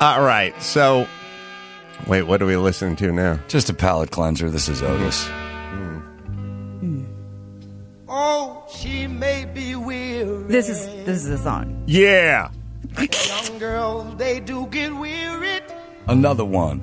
All 0.00 0.22
right, 0.22 0.60
so 0.60 1.06
wait, 2.06 2.22
what 2.22 2.42
are 2.42 2.46
we 2.46 2.56
listening 2.56 2.96
to 2.96 3.12
now? 3.12 3.38
Just 3.46 3.70
a 3.70 3.74
palate 3.74 4.10
cleanser. 4.10 4.50
This 4.50 4.68
is 4.68 4.82
Otis. 4.82 5.28
Oh, 8.08 8.64
she 8.72 9.06
may 9.06 9.44
be 9.44 9.76
weary. 9.76 10.42
This 10.44 10.68
is 10.68 10.86
this 11.04 11.22
is 11.22 11.28
the 11.28 11.38
song. 11.38 11.84
Yeah, 11.86 12.50
Young 12.98 13.58
girls, 13.58 14.16
they 14.16 14.40
do 14.40 14.66
get 14.68 14.94
weary 14.96 15.60
Another 16.08 16.44
one. 16.44 16.80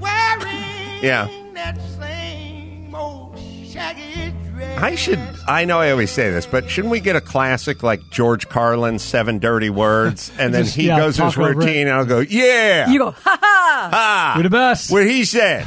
yeah. 1.01 1.27
that 1.53 1.79
same 1.99 2.93
old 2.93 3.37
shaggy 3.65 4.33
dress. 4.51 4.81
I 4.81 4.95
should. 4.95 5.19
I 5.47 5.65
know 5.65 5.79
I 5.79 5.91
always 5.91 6.11
say 6.11 6.29
this, 6.31 6.45
but 6.45 6.69
shouldn't 6.69 6.91
we 6.91 6.99
get 6.99 7.15
a 7.15 7.21
classic 7.21 7.83
like 7.83 8.01
George 8.11 8.49
Carlin's 8.49 9.01
Seven 9.03 9.39
Dirty 9.39 9.69
Words, 9.69 10.31
and 10.37 10.53
then 10.53 10.63
Just, 10.65 10.75
he 10.75 10.87
yeah, 10.87 10.97
goes 10.97 11.15
his 11.17 11.33
talk 11.33 11.37
over 11.37 11.51
it. 11.51 11.55
routine, 11.57 11.87
and 11.87 11.95
I'll 11.95 12.05
go, 12.05 12.19
"Yeah, 12.19 12.89
You 12.89 12.99
go, 12.99 13.11
ha 13.11 13.37
ha. 13.41 13.89
ah, 13.93 14.35
You're 14.35 14.43
the 14.43 14.49
best. 14.49 14.91
what 14.91 15.05
he 15.05 15.23
said," 15.25 15.65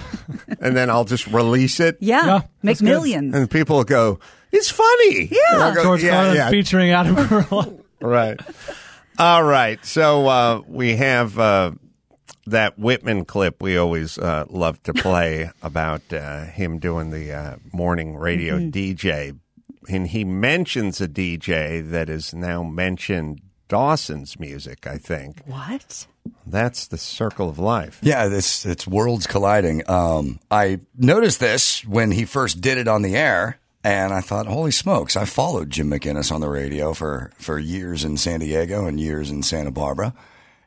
and 0.60 0.76
then 0.76 0.90
I'll 0.90 1.04
just 1.04 1.26
release 1.28 1.80
it, 1.80 1.96
Yeah. 2.00 2.26
Yeah, 2.26 2.34
Make 2.62 2.78
that's 2.78 2.80
good. 2.80 2.86
millions. 2.90 3.34
and 3.34 3.50
people 3.50 3.76
will 3.76 3.84
go, 3.84 4.18
"It's 4.52 4.70
funny." 4.70 5.28
Yeah. 5.30 5.38
And 5.52 5.62
I'll 5.62 5.75
go, 5.75 5.82
George 5.82 6.02
yeah, 6.04 6.10
Carlin 6.10 6.36
yeah. 6.36 6.50
featuring 6.50 6.90
Adam 6.90 7.16
Carolla. 7.16 7.80
right. 8.00 8.38
All 9.18 9.42
right. 9.42 9.82
So 9.84 10.26
uh, 10.28 10.62
we 10.68 10.96
have 10.96 11.38
uh, 11.38 11.72
that 12.46 12.78
Whitman 12.78 13.24
clip 13.24 13.62
we 13.62 13.76
always 13.76 14.18
uh, 14.18 14.46
love 14.48 14.82
to 14.84 14.94
play 14.94 15.50
about 15.62 16.12
uh, 16.12 16.44
him 16.44 16.78
doing 16.78 17.10
the 17.10 17.32
uh, 17.32 17.56
morning 17.72 18.16
radio 18.16 18.58
DJ. 18.58 19.38
And 19.88 20.08
he 20.08 20.24
mentions 20.24 21.00
a 21.00 21.06
DJ 21.06 21.88
that 21.90 22.08
is 22.08 22.34
now 22.34 22.62
mentioned 22.64 23.40
Dawson's 23.68 24.38
music, 24.38 24.86
I 24.86 24.98
think. 24.98 25.42
What? 25.46 26.06
That's 26.46 26.88
the 26.88 26.98
circle 26.98 27.48
of 27.48 27.58
life. 27.58 27.98
Yeah, 28.02 28.28
this 28.28 28.64
it's 28.66 28.86
worlds 28.86 29.26
colliding. 29.26 29.88
Um, 29.88 30.40
I 30.50 30.80
noticed 30.96 31.40
this 31.40 31.84
when 31.84 32.10
he 32.10 32.24
first 32.24 32.60
did 32.60 32.78
it 32.78 32.88
on 32.88 33.02
the 33.02 33.16
air, 33.16 33.58
and 33.84 34.12
I 34.12 34.20
thought, 34.20 34.46
"Holy 34.46 34.70
smokes!" 34.72 35.16
I 35.16 35.24
followed 35.24 35.70
Jim 35.70 35.90
McInnes 35.90 36.32
on 36.32 36.40
the 36.40 36.48
radio 36.48 36.94
for 36.94 37.30
for 37.38 37.58
years 37.58 38.04
in 38.04 38.16
San 38.16 38.40
Diego 38.40 38.86
and 38.86 39.00
years 39.00 39.30
in 39.30 39.42
Santa 39.42 39.70
Barbara, 39.70 40.14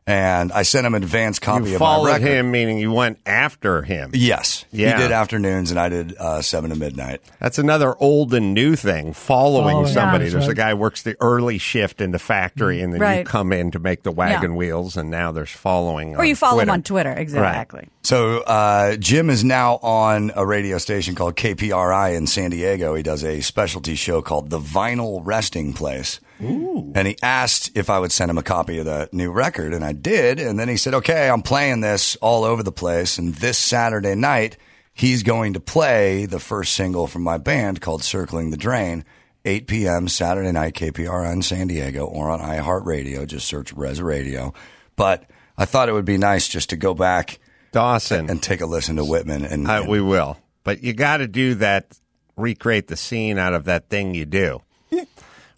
and 0.09 0.51
I 0.51 0.63
sent 0.63 0.87
him 0.87 0.95
an 0.95 1.03
advance 1.03 1.37
copy 1.37 1.69
You 1.69 1.75
of 1.75 1.79
my 1.81 1.85
followed 1.85 2.07
record. 2.07 2.27
him, 2.27 2.51
meaning 2.51 2.79
you 2.79 2.91
went 2.91 3.19
after 3.27 3.83
him. 3.83 4.11
Yes, 4.15 4.65
Yeah. 4.71 4.95
he 4.97 5.03
did 5.03 5.11
afternoons, 5.11 5.69
and 5.69 5.79
I 5.79 5.89
did 5.89 6.15
uh, 6.17 6.41
seven 6.41 6.71
to 6.71 6.75
midnight. 6.75 7.21
That's 7.39 7.59
another 7.59 7.95
old 7.99 8.33
and 8.33 8.53
new 8.55 8.75
thing. 8.75 9.13
Following 9.13 9.69
Following, 9.75 9.93
somebody. 9.93 10.25
yeah. 10.25 10.31
There's 10.31 10.47
a 10.47 10.55
guy 10.55 10.73
works 10.73 11.03
the 11.03 11.15
early 11.21 11.59
shift 11.59 12.01
in 12.01 12.11
the 12.11 12.19
factory, 12.19 12.81
and 12.81 12.91
then 12.93 13.19
you 13.19 13.23
come 13.23 13.53
in 13.53 13.69
to 13.71 13.79
make 13.79 14.03
the 14.03 14.11
wagon 14.11 14.51
Yeah. 14.51 14.57
wheels, 14.57 14.97
and 14.97 15.11
now 15.11 15.31
there's 15.31 15.51
following. 15.51 16.15
Or 16.15 16.21
on 16.21 16.27
you 16.27 16.35
follow 16.35 16.59
him 16.59 16.69
on 16.71 16.81
Twitter. 16.81 17.11
Exactly. 17.13 17.87
So 18.01 18.39
uh, 18.39 18.95
Jim 18.95 19.29
is 19.29 19.43
now 19.43 19.75
on 19.83 20.31
a 20.35 20.45
radio 20.45 20.79
station 20.79 21.13
called 21.13 21.35
KPRI 21.35 22.15
in 22.15 22.25
San 22.25 22.49
Diego. 22.49 22.95
He 22.95 23.03
does 23.03 23.23
a 23.23 23.41
specialty 23.41 23.93
show 23.95 24.21
called 24.23 24.49
The 24.49 24.59
Vinyl 24.59 25.21
Resting 25.23 25.73
Place. 25.73 26.19
And 26.39 27.07
he 27.07 27.17
asked 27.21 27.71
if 27.75 27.89
I 27.89 27.99
would 27.99 28.11
send 28.11 28.31
him 28.31 28.37
a 28.37 28.43
copy 28.43 28.77
of 28.79 28.85
the 28.85 29.09
new 29.11 29.31
record, 29.31 29.73
and 29.73 29.83
I 29.83 29.91
did. 29.91 30.39
And 30.39 30.57
then 30.57 30.69
he 30.69 30.77
said, 30.77 30.93
"Okay, 30.93 31.29
I'm 31.29 31.41
playing 31.41 31.81
this 31.81 32.15
all 32.17 32.43
over 32.43 32.63
the 32.63 32.71
place, 32.71 33.17
and 33.17 33.35
this 33.35 33.57
Saturday 33.57 34.15
night 34.15 34.57
he's 34.93 35.23
going 35.23 35.53
to 35.53 35.59
play 35.59 36.25
the 36.25 36.39
first 36.39 36.73
single 36.73 37.07
from 37.07 37.23
my 37.23 37.37
band 37.37 37.81
called 37.81 38.03
Circling 38.03 38.51
the 38.51 38.57
Drain." 38.57 39.03
8 39.45 39.67
p.m. 39.67 40.07
Saturday 40.09 40.51
night, 40.51 40.73
KPRI 40.73 41.31
in 41.31 41.41
San 41.41 41.67
Diego, 41.67 42.05
or 42.05 42.29
on 42.29 42.41
iHeartRadio. 42.41 43.25
Just 43.25 43.47
search 43.47 43.71
Res 43.71 44.01
Radio. 44.01 44.53
But 44.97 45.29
I 45.57 45.63
thought 45.63 45.87
it 45.87 45.93
would 45.93 46.03
be 46.05 46.17
nice 46.17 46.47
just 46.49 46.69
to 46.71 46.75
go 46.77 46.93
back 46.93 47.39
Dawson. 47.71 48.29
and 48.29 48.43
take 48.43 48.59
a 48.59 48.65
listen 48.65 48.97
to 48.97 49.05
Whitman. 49.05 49.45
And, 49.45 49.65
Uh, 49.65 49.79
and- 49.81 49.87
we 49.89 50.01
will, 50.01 50.37
but 50.65 50.83
you 50.83 50.91
got 50.93 51.17
to 51.17 51.27
do 51.27 51.55
that. 51.55 51.97
Recreate 52.35 52.87
the 52.87 52.95
scene 52.97 53.37
out 53.37 53.53
of 53.53 53.63
that 53.65 53.89
thing 53.89 54.13
you 54.13 54.25
do, 54.25 54.61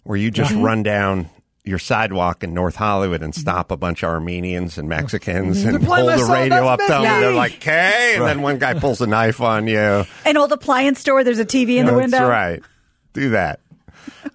where 0.04 0.16
you 0.16 0.30
just 0.30 0.52
run 0.54 0.82
down 0.82 1.28
your 1.64 1.78
sidewalk 1.78 2.42
in 2.42 2.54
North 2.54 2.74
Hollywood 2.74 3.22
and 3.22 3.32
stop 3.34 3.70
a 3.70 3.76
bunch 3.76 4.02
of 4.02 4.08
Armenians 4.08 4.78
and 4.78 4.88
Mexicans 4.88 5.64
and 5.64 5.84
pull 5.84 6.06
the 6.06 6.28
radio 6.32 6.66
up 6.66 6.80
that's 6.80 6.90
to 6.90 7.02
them. 7.02 7.02
me. 7.02 7.20
They're 7.20 7.34
like, 7.34 7.54
"Okay," 7.54 8.14
and 8.16 8.26
then 8.26 8.42
one 8.42 8.58
guy 8.58 8.74
pulls 8.74 9.00
a 9.00 9.06
knife 9.06 9.40
on 9.40 9.68
you. 9.68 10.04
An 10.24 10.36
old 10.36 10.50
appliance 10.52 10.98
store. 10.98 11.22
There's 11.22 11.38
a 11.38 11.44
TV 11.44 11.78
in 11.78 11.86
the 11.86 11.94
window. 11.94 12.18
That's 12.18 12.28
right. 12.28 12.62
Do 13.12 13.30
that. 13.30 13.60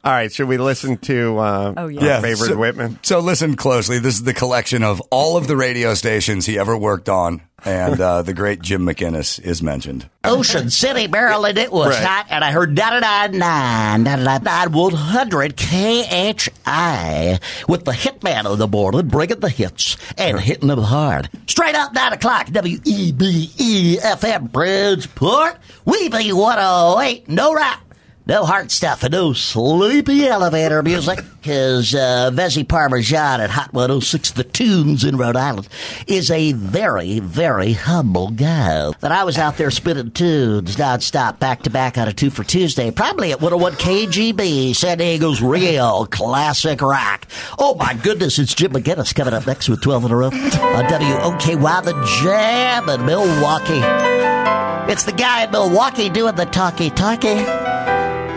All 0.04 0.12
right. 0.12 0.32
Should 0.32 0.48
we 0.48 0.58
listen 0.58 0.98
to 0.98 1.38
uh, 1.38 1.74
Oh, 1.78 1.88
yeah. 1.88 2.16
our 2.18 2.22
favorite 2.22 2.48
so, 2.50 2.58
Whitman? 2.58 3.00
So 3.04 3.20
listen 3.20 3.56
closely. 3.56 4.00
This 4.00 4.16
is 4.16 4.24
the 4.24 4.34
collection 4.34 4.84
of 4.84 5.02
all 5.12 5.38
of 5.38 5.48
the 5.48 5.56
radio 5.58 5.94
stations 5.94 6.46
he 6.46 6.58
ever 6.60 6.76
worked 6.78 7.10
on, 7.10 7.42
and 7.66 8.00
uh, 8.00 8.22
the 8.22 8.34
great 8.34 8.62
Jim 8.62 8.86
McInnes 8.86 9.40
is 9.44 9.64
mentioned. 9.64 10.10
Ocean 10.24 10.70
City, 10.70 11.08
Maryland, 11.08 11.58
it 11.58 11.72
was 11.72 11.90
Right. 11.96 12.04
hot, 12.06 12.26
and 12.30 12.44
I 12.44 12.52
heard 12.52 12.76
99.9, 12.76 14.06
99.9, 14.06 14.72
100 14.72 15.56
KHI 15.58 17.40
with 17.68 17.86
the 17.86 17.92
hitman 17.94 18.46
on 18.46 18.60
the 18.60 18.68
board, 18.68 19.08
bringing 19.10 19.40
the 19.40 19.50
hits 19.50 19.96
and 20.18 20.40
hitting 20.40 20.68
them 20.68 20.80
hard. 20.82 21.30
Straight 21.48 21.76
up 21.76 21.94
9 21.94 22.14
o'clock, 22.14 22.48
W-E-B-E 22.52 23.98
FM, 24.02 24.52
Bridgeport, 24.52 25.58
we 25.86 26.10
be 26.10 26.32
108, 26.34 27.30
no 27.30 27.54
rap. 27.54 27.82
No 28.28 28.44
heart 28.44 28.72
stuff 28.72 29.04
and 29.04 29.14
no 29.14 29.32
sleepy 29.32 30.28
elevator 30.28 30.84
music. 30.84 31.24
His 31.40 31.96
uh, 31.96 32.30
Vesi 32.34 32.68
Parmesan 32.68 33.40
at 33.40 33.50
Hot 33.50 33.72
106 33.72 34.32
The 34.32 34.44
Tunes 34.44 35.06
in 35.06 35.16
Rhode 35.16 35.38
Island 35.38 35.70
is 36.08 36.30
a 36.30 36.52
very, 36.52 37.22
very 37.22 37.72
humble 37.72 38.32
guy. 38.32 38.92
That 39.00 39.14
I 39.14 39.24
was 39.24 39.38
out 39.38 39.56
there 39.56 39.72
spinning 39.72 40.12
tunes 40.12 40.76
nonstop, 40.76 41.40
back 41.40 41.64
to 41.64 41.70
back 41.70 41.98
on 41.98 42.10
a 42.10 42.14
two 42.14 42.30
for 42.30 42.44
Tuesday, 42.44 42.92
probably 42.92 43.32
at 43.32 43.40
101 43.40 43.74
KGB, 43.76 44.76
San 44.76 44.98
Diego's 44.98 45.42
real 45.42 46.06
classic 46.08 46.82
rock. 46.82 47.28
Oh 47.58 47.76
my 47.76 47.94
goodness, 47.94 48.40
it's 48.40 48.54
Jim 48.54 48.74
McGinnis 48.74 49.16
coming 49.16 49.36
up 49.36 49.48
next 49.48 49.70
with 49.70 49.82
12 49.82 50.04
in 50.04 50.12
a 50.12 50.18
row 50.18 50.28
on 50.28 50.32
WOKY 50.34 51.86
The 51.86 52.20
Jam 52.22 52.90
in 52.90 53.06
Milwaukee. 53.06 54.92
It's 54.92 55.06
the 55.06 55.14
guy 55.14 55.46
in 55.46 55.52
Milwaukee 55.52 56.10
doing 56.10 56.36
the 56.36 56.46
talkie 56.46 56.90
talkie. 56.90 57.67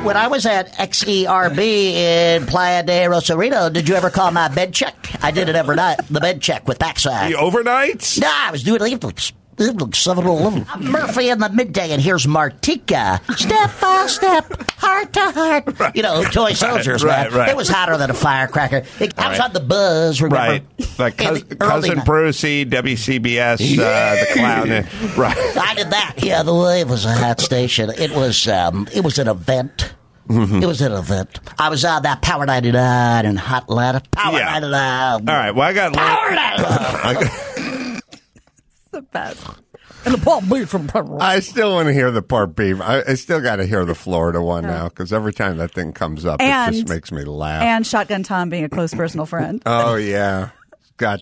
When 0.03 0.17
I 0.17 0.29
was 0.29 0.47
at 0.47 0.73
XERB 0.73 1.59
in 1.59 2.47
Playa 2.47 2.83
de 2.83 3.07
Rosarito, 3.07 3.69
did 3.69 3.87
you 3.87 3.95
ever 3.95 4.09
call 4.09 4.31
my 4.31 4.49
bed 4.49 4.73
check? 4.73 4.95
I 5.23 5.31
did 5.31 5.51
it 5.51 5.55
every 5.55 5.77
night. 5.77 6.01
The 6.09 6.21
bed 6.21 6.41
check 6.41 6.67
with 6.67 6.79
backside. 6.79 7.31
The 7.31 7.37
overnights? 7.37 8.19
No, 8.19 8.31
I 8.33 8.51
was 8.51 8.63
doing 8.63 8.81
it 8.81 9.01
evenings. 9.61 9.99
7 9.99 10.25
Eleven. 10.27 10.67
Murphy 10.91 11.29
in 11.29 11.39
the 11.39 11.49
midday, 11.51 11.91
and 11.93 12.01
here's 12.03 12.27
Martika. 12.27 13.21
Step 13.37 13.71
by 13.81 14.07
step, 14.07 14.71
heart 14.73 15.13
to 15.15 15.21
heart. 15.33 15.95
You 15.97 16.03
know, 16.03 16.23
toy 16.25 16.53
soldiers, 16.53 17.03
right, 17.05 17.31
man. 17.31 17.39
right. 17.39 17.49
It 17.51 17.57
was 17.57 17.69
hotter 17.69 17.97
than 17.97 18.11
a 18.11 18.15
firecracker. 18.15 18.85
It, 19.01 19.19
I 19.19 19.31
was 19.31 19.41
on 19.41 19.53
the 19.53 19.61
buzz, 19.61 20.23
remember? 20.23 20.37
Right. 20.37 20.65
Like 20.99 21.17
Cous- 21.19 21.43
the 21.43 21.57
early 21.61 21.71
Cousin 21.89 21.99
ni- 21.99 22.05
Brucey, 22.05 22.65
WCBS, 22.67 23.79
uh, 23.79 24.15
the 24.15 24.27
clown. 24.33 24.71
uh, 24.71 24.83
Right. 25.17 25.37
I 25.57 25.75
did 25.75 25.91
that. 25.91 26.15
Yeah, 26.19 26.43
the 26.43 26.55
way 26.55 26.81
it 26.81 26.87
was 26.89 27.05
a 27.05 27.13
hot 27.13 27.41
station. 27.41 27.91
It 27.91 28.13
was 28.13 28.47
um, 28.49 28.89
it 28.95 29.03
was 29.05 29.19
an 29.19 29.29
event. 29.29 29.95
Mm-hmm. 30.29 30.63
It 30.63 30.67
was 30.67 30.81
an 30.81 30.93
event. 30.93 31.41
I 31.59 31.69
was 31.71 31.85
on 31.85 32.03
that 32.03 32.23
Power 32.23 32.47
99 32.47 33.27
and 33.27 33.37
Hot 33.37 33.65
Atlanta. 33.65 34.01
Power 34.13 34.39
Yeah. 34.39 34.45
99. 34.61 35.29
All 35.29 35.35
right. 35.35 35.51
Well, 35.51 35.69
I 35.69 35.73
got. 35.73 35.93
Power 35.93 36.31
99. 36.31 37.31
I, 39.01 39.19
got- 39.19 39.37
the 39.37 39.43
best. 39.43 39.47
And 40.05 40.15
the 40.15 40.19
Paul 40.19 40.41
beef 40.43 40.69
from 40.69 40.89
I 41.21 41.41
still 41.41 41.73
want 41.75 41.89
to 41.89 41.93
hear 41.93 42.11
the 42.11 42.23
part 42.23 42.57
beef. 42.57 42.81
I, 42.81 43.03
I 43.07 43.15
still 43.15 43.41
got 43.41 43.57
to 43.57 43.67
hear 43.67 43.85
the 43.85 43.95
Florida 43.95 44.41
one 44.41 44.63
now 44.65 44.89
because 44.89 45.13
every 45.13 45.33
time 45.35 45.59
that 45.59 45.75
thing 45.75 45.93
comes 45.93 46.25
up, 46.25 46.41
it 46.41 46.73
just 46.73 46.89
makes 46.89 47.13
me 47.13 47.25
laugh. 47.25 47.63
and 47.63 47.87
Shotgun 47.87 48.23
Tom 48.23 48.49
being 48.49 48.65
a 48.65 48.69
close 48.71 48.95
personal 48.95 49.27
friend. 49.27 49.63
oh 49.67 49.97
yeah, 49.97 50.51
got 50.97 51.21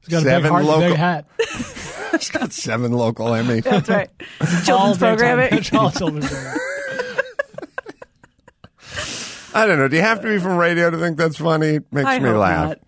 He's 0.00 0.08
got 0.08 0.22
a 0.22 0.24
seven 0.24 0.42
big 0.42 0.50
heart, 0.50 0.64
local. 0.64 0.96
hat. 0.96 1.26
He's 2.12 2.30
got 2.30 2.52
seven 2.52 2.92
local 2.92 3.32
Emmy. 3.34 3.60
That's 3.64 3.88
right. 3.88 4.10
All 4.40 4.46
Children's 4.64 4.98
programming. 4.98 5.52
all 5.74 5.90
children's 5.90 6.28
programming. 6.28 6.60
I 9.54 9.66
don't 9.66 9.78
know. 9.78 9.88
Do 9.88 9.96
you 9.96 10.02
have 10.02 10.20
to 10.22 10.28
be 10.28 10.38
from 10.38 10.56
radio 10.56 10.90
to 10.90 10.98
think 10.98 11.16
that's 11.16 11.36
funny? 11.36 11.76
It 11.76 11.92
makes 11.92 12.06
I 12.08 12.18
me 12.18 12.28
hope 12.28 12.38
laugh. 12.38 12.68
not. 12.68 12.78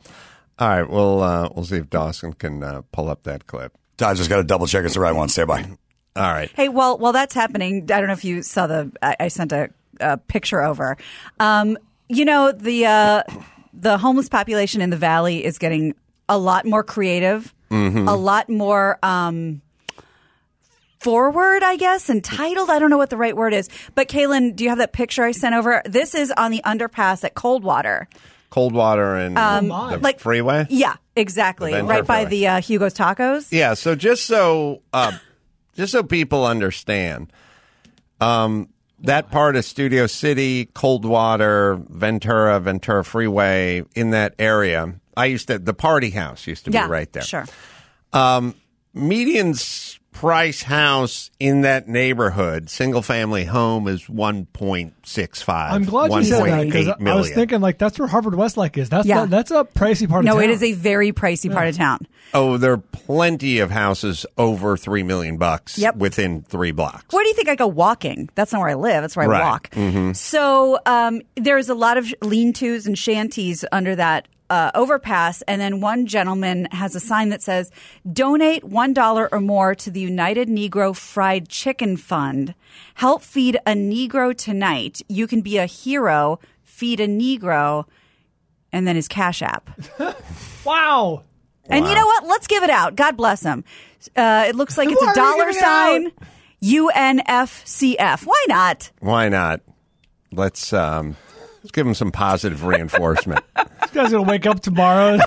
All 0.59 0.69
right, 0.69 0.89
we'll 0.89 1.23
uh, 1.23 1.49
we'll 1.55 1.65
see 1.65 1.77
if 1.77 1.91
Dawson 1.91 2.33
can 2.35 2.63
uh, 2.63 2.83
pull 2.93 3.09
up 3.09 3.25
that 3.25 3.47
clip. 3.47 3.77
I 4.03 4.15
just 4.15 4.29
got 4.29 4.37
to 4.37 4.45
double 4.45 4.67
check 4.67 4.85
it's 4.85 4.95
the 4.95 5.01
right 5.01 5.15
one. 5.15 5.29
Stay 5.29 5.45
by. 5.45 5.63
All 6.15 6.23
right. 6.33 6.51
Hey, 6.55 6.69
well, 6.69 6.99
while 6.99 7.13
that's 7.13 7.35
happening, 7.35 7.83
I 7.85 7.99
don't 7.99 8.07
know 8.07 8.13
if 8.13 8.25
you 8.25 8.43
saw 8.43 8.67
the. 8.67 8.93
I, 9.03 9.17
I 9.21 9.29
sent 9.29 9.53
a, 9.53 9.71
a 10.01 10.19
picture 10.19 10.63
over. 10.63 10.97
Um, 11.41 11.79
you 12.09 12.25
know 12.27 12.53
the 12.53 12.85
uh, 12.87 13.23
the 13.73 13.97
homeless 13.97 14.29
population 14.29 14.81
in 14.83 14.91
the 14.91 14.97
valley 14.99 15.43
is 15.45 15.59
getting 15.59 15.95
a 16.29 16.37
lot 16.39 16.67
more 16.67 16.83
creative, 16.85 17.55
Mm-hmm. 17.71 18.07
a 18.07 18.15
lot 18.15 18.51
more 18.51 18.99
um, 19.03 19.63
forward, 21.01 21.63
I 21.63 21.77
guess, 21.77 22.11
entitled. 22.11 22.71
I 22.71 22.79
don't 22.79 22.91
know 22.91 22.99
what 22.99 23.11
the 23.11 23.17
right 23.17 23.37
word 23.37 23.55
is. 23.55 23.69
But 23.95 24.09
Kaylin, 24.09 24.55
do 24.55 24.65
you 24.65 24.71
have 24.71 24.79
that 24.79 24.93
picture 24.93 25.25
I 25.25 25.33
sent 25.33 25.55
over? 25.55 25.83
This 25.85 26.15
is 26.15 26.31
on 26.37 26.51
the 26.51 26.61
underpass 26.65 27.25
at 27.25 27.35
Coldwater. 27.35 28.09
Coldwater 28.53 29.17
and 29.17 29.39
Um, 29.39 29.69
the 29.69 29.99
like- 30.03 30.21
freeway. 30.21 30.67
Yeah, 30.69 30.97
exactly. 31.17 31.73
Right 31.73 32.07
by 32.07 32.27
Freeway. 32.27 32.31
the 32.31 32.47
uh, 32.49 32.61
Hugo's 32.61 32.93
Tacos. 32.93 33.49
Yeah. 33.51 33.73
So 33.73 33.95
just 33.95 34.27
so 34.27 34.83
uh, 34.93 35.13
just 35.75 35.91
so 35.93 36.03
people 36.03 36.45
understand, 36.47 37.33
um, 38.21 38.69
that 39.01 39.31
part 39.31 39.57
of 39.57 39.65
Studio 39.65 40.07
City, 40.07 40.67
Coldwater, 40.67 41.81
Ventura, 41.89 42.61
Ventura 42.61 43.03
Freeway, 43.05 43.85
in 43.97 44.11
that 44.11 44.35
area, 44.39 44.95
I 45.17 45.27
used 45.27 45.49
to 45.49 45.59
the 45.59 45.75
party 45.75 46.11
house 46.11 46.47
used 46.47 46.67
to 46.67 46.71
yeah, 46.71 46.87
be 46.87 46.91
right 46.93 47.11
there. 47.13 47.23
Sure. 47.23 47.47
Um, 48.13 48.55
median's 48.93 49.99
price 50.13 50.63
house 50.63 51.31
in 51.41 51.63
that 51.63 51.89
neighborhood, 51.89 52.69
single 52.71 53.03
family 53.03 53.45
home, 53.45 53.89
is 53.89 54.09
one 54.09 54.47
point 54.47 54.95
six 55.05 55.43
five. 55.43 55.73
I'm 55.73 55.85
glad 55.85 56.13
you 56.13 56.25
said 56.25 56.45
that 56.45 56.65
because 56.67 56.89
I 56.89 57.15
was 57.15 57.31
thinking 57.31 57.61
like 57.61 57.79
that's 57.79 57.99
where 57.99 58.07
Harvard 58.09 58.35
Westlake 58.35 58.77
is. 58.79 58.89
That's 58.91 59.07
Yeah. 59.07 59.23
the, 59.23 59.27
that's 59.29 59.51
a 59.51 59.65
pricey 59.65 60.09
part 60.09 60.25
No, 60.25 60.33
of 60.33 60.37
town. 60.37 60.37
No, 60.37 60.41
it 60.41 60.51
is 60.51 60.63
a 60.63 60.73
very 60.73 61.13
pricey 61.13 61.53
part 61.53 61.69
of 61.69 61.77
town. 61.77 62.07
Oh, 62.35 62.57
there 62.57 62.73
are 62.73 62.79
plenty 62.79 63.59
of 63.59 63.71
houses 63.71 64.25
over 64.39 64.77
three 64.77 65.03
million 65.03 65.37
bucks 65.39 65.77
Yep. 65.79 65.97
within 65.97 66.43
three 66.43 66.71
blocks. 66.73 67.13
Where 67.13 67.25
do 67.25 67.29
you 67.29 67.35
think 67.35 67.49
I 67.49 67.55
go 67.57 67.67
walking? 67.67 68.29
That's 68.35 68.53
not 68.53 68.61
where 68.61 68.71
I 68.71 68.75
live. 68.75 69.03
That's 69.03 69.17
where 69.17 69.25
I 69.27 69.29
Right. 69.29 69.43
walk. 69.45 69.71
Mhm. 69.71 70.15
So 70.17 70.79
um, 70.87 71.23
there's 71.37 71.69
a 71.69 71.75
lot 71.75 71.99
of 71.99 72.13
lean-tos 72.23 72.87
and 72.87 72.97
shanties 72.99 73.65
under 73.73 73.97
that 73.97 74.29
uh, 74.51 74.71
overpass, 74.75 75.43
and 75.43 75.61
then 75.61 75.81
one 75.81 76.07
gentleman 76.07 76.67
has 76.73 76.95
a 76.95 77.01
sign 77.01 77.31
that 77.31 77.43
says, 77.43 77.71
"Donate 78.11 78.65
one 78.65 78.93
dollar 78.93 79.29
or 79.33 79.41
more 79.41 79.75
to 79.77 79.91
the 79.91 80.01
United 80.01 80.49
Negro 80.49 80.95
Fried 80.95 81.49
Chicken 81.49 81.97
Fund. 81.97 82.55
Help 82.95 83.23
feed 83.23 83.57
a 83.67 83.73
Negro 83.73 84.37
tonight. 84.37 85.01
You 85.09 85.27
can 85.27 85.41
be 85.41 85.59
a 85.59 85.67
hero. 85.67 86.39
Feed 86.63 87.01
a 87.01 87.07
Negro." 87.07 87.85
And 88.75 88.87
then 88.87 88.97
his 88.97 89.07
Cash 89.07 89.43
App. 89.43 89.71
wow. 90.65 91.23
And 91.69 91.87
you 91.87 91.95
know 91.95 92.07
what? 92.07 92.27
Let's 92.27 92.47
give 92.47 92.63
it 92.63 92.71
out. 92.71 92.97
God 92.97 93.17
bless 93.17 93.43
him. 93.43 93.65
Uh, 94.17 94.47
it 94.49 94.57
looks 94.57 94.77
like 94.79 94.91
it's 94.91 95.03
a 95.03 95.15
dollar 95.15 95.47
giving 95.47 95.61
sign. 95.61 96.13
UNFCF. 96.63 98.25
Why 98.25 98.45
not? 98.49 98.91
Why 99.01 99.29
not? 99.29 99.61
Let's 100.33 100.73
um, 100.73 101.17
let's 101.63 101.71
give 101.71 101.87
him 101.87 101.95
some 101.95 102.11
positive 102.13 102.65
reinforcement. 102.65 103.45
This 103.83 103.91
guy's 103.91 104.13
gonna 104.13 104.23
wake 104.23 104.47
up 104.47 104.61
tomorrow. 104.61 105.19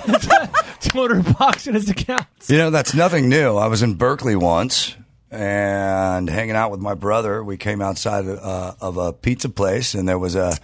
Two 0.80 1.00
hundred 1.00 1.38
bucks 1.38 1.68
in 1.68 1.74
his 1.74 1.88
account. 1.88 2.26
You 2.48 2.56
know, 2.58 2.70
that's 2.70 2.94
nothing 2.94 3.28
new. 3.28 3.56
I 3.56 3.68
was 3.68 3.82
in 3.82 3.94
Berkeley 3.94 4.34
once 4.34 4.96
and 5.30 6.28
hanging 6.28 6.56
out 6.56 6.72
with 6.72 6.80
my 6.80 6.94
brother. 6.94 7.44
We 7.44 7.58
came 7.58 7.80
outside 7.80 8.26
uh, 8.26 8.74
of 8.80 8.96
a 8.96 9.12
pizza 9.12 9.48
place, 9.50 9.94
and 9.94 10.08
there 10.08 10.18
was 10.18 10.34
a 10.34 10.56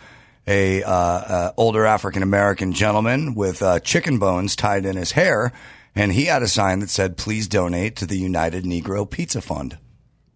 a 0.49 0.83
uh, 0.83 0.91
uh, 0.91 1.53
older 1.57 1.85
African 1.87 2.23
American 2.25 2.73
gentleman 2.73 3.35
with 3.35 3.63
uh, 3.63 3.79
chicken 3.81 4.19
bones 4.19 4.57
tied 4.57 4.85
in 4.85 4.97
his 4.97 5.13
hair, 5.13 5.53
and 5.95 6.13
he 6.13 6.25
had 6.25 6.43
a 6.43 6.49
sign 6.49 6.81
that 6.81 6.91
said, 6.91 7.17
"Please 7.17 7.47
donate 7.47 7.95
to 7.97 8.07
the 8.07 8.19
United 8.19 8.65
Negro 8.65 9.09
Pizza 9.09 9.41
Fund." 9.41 9.79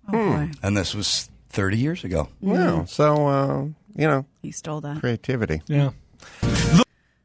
Oh, 0.08 0.12
boy. 0.12 0.50
And 0.62 0.76
this 0.76 0.94
was 0.94 1.28
30 1.50 1.78
years 1.78 2.04
ago. 2.04 2.28
Wow. 2.40 2.84
So 2.84 3.26
uh, 3.26 3.64
you 3.96 4.06
know, 4.06 4.26
He 4.42 4.50
stole 4.52 4.80
that. 4.82 5.00
creativity. 5.00 5.62
Yeah. 5.66 5.90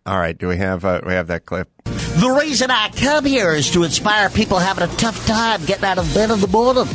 All 0.06 0.18
right. 0.18 0.38
Do 0.38 0.48
we 0.48 0.58
have 0.58 0.84
uh, 0.84 1.02
we 1.06 1.14
have 1.14 1.28
that 1.28 1.46
clip? 1.46 1.70
The 1.86 2.38
reason 2.42 2.72
I 2.72 2.90
come 2.90 3.24
here 3.26 3.52
is 3.54 3.72
to 3.72 3.84
inspire 3.84 4.30
people 4.30 4.58
having 4.60 4.84
a 4.84 4.94
tough 4.98 5.26
time 5.28 5.64
getting 5.66 5.86
out 5.86 5.98
of 5.98 6.14
bed 6.14 6.30
in 6.32 6.40
the 6.40 6.48
morning. 6.48 6.88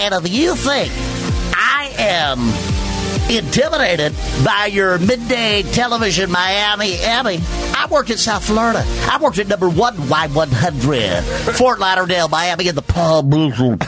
And 0.00 0.14
if 0.14 0.30
you 0.32 0.54
think 0.54 0.92
I 1.54 1.92
am 1.98 2.38
intimidated 3.34 4.12
by 4.44 4.66
your 4.66 4.98
midday 4.98 5.62
television 5.62 6.30
Miami 6.30 6.96
Emmy, 7.00 7.38
I 7.76 7.86
worked 7.90 8.10
in 8.10 8.18
South 8.18 8.44
Florida. 8.44 8.84
I 9.10 9.18
worked 9.20 9.38
at 9.38 9.48
number 9.48 9.68
one 9.68 9.94
Y100, 9.96 11.22
Fort 11.56 11.80
Lauderdale, 11.80 12.28
Miami, 12.28 12.68
in 12.68 12.74
the 12.74 12.82
Palm 12.82 13.30
Beaches. 13.30 13.78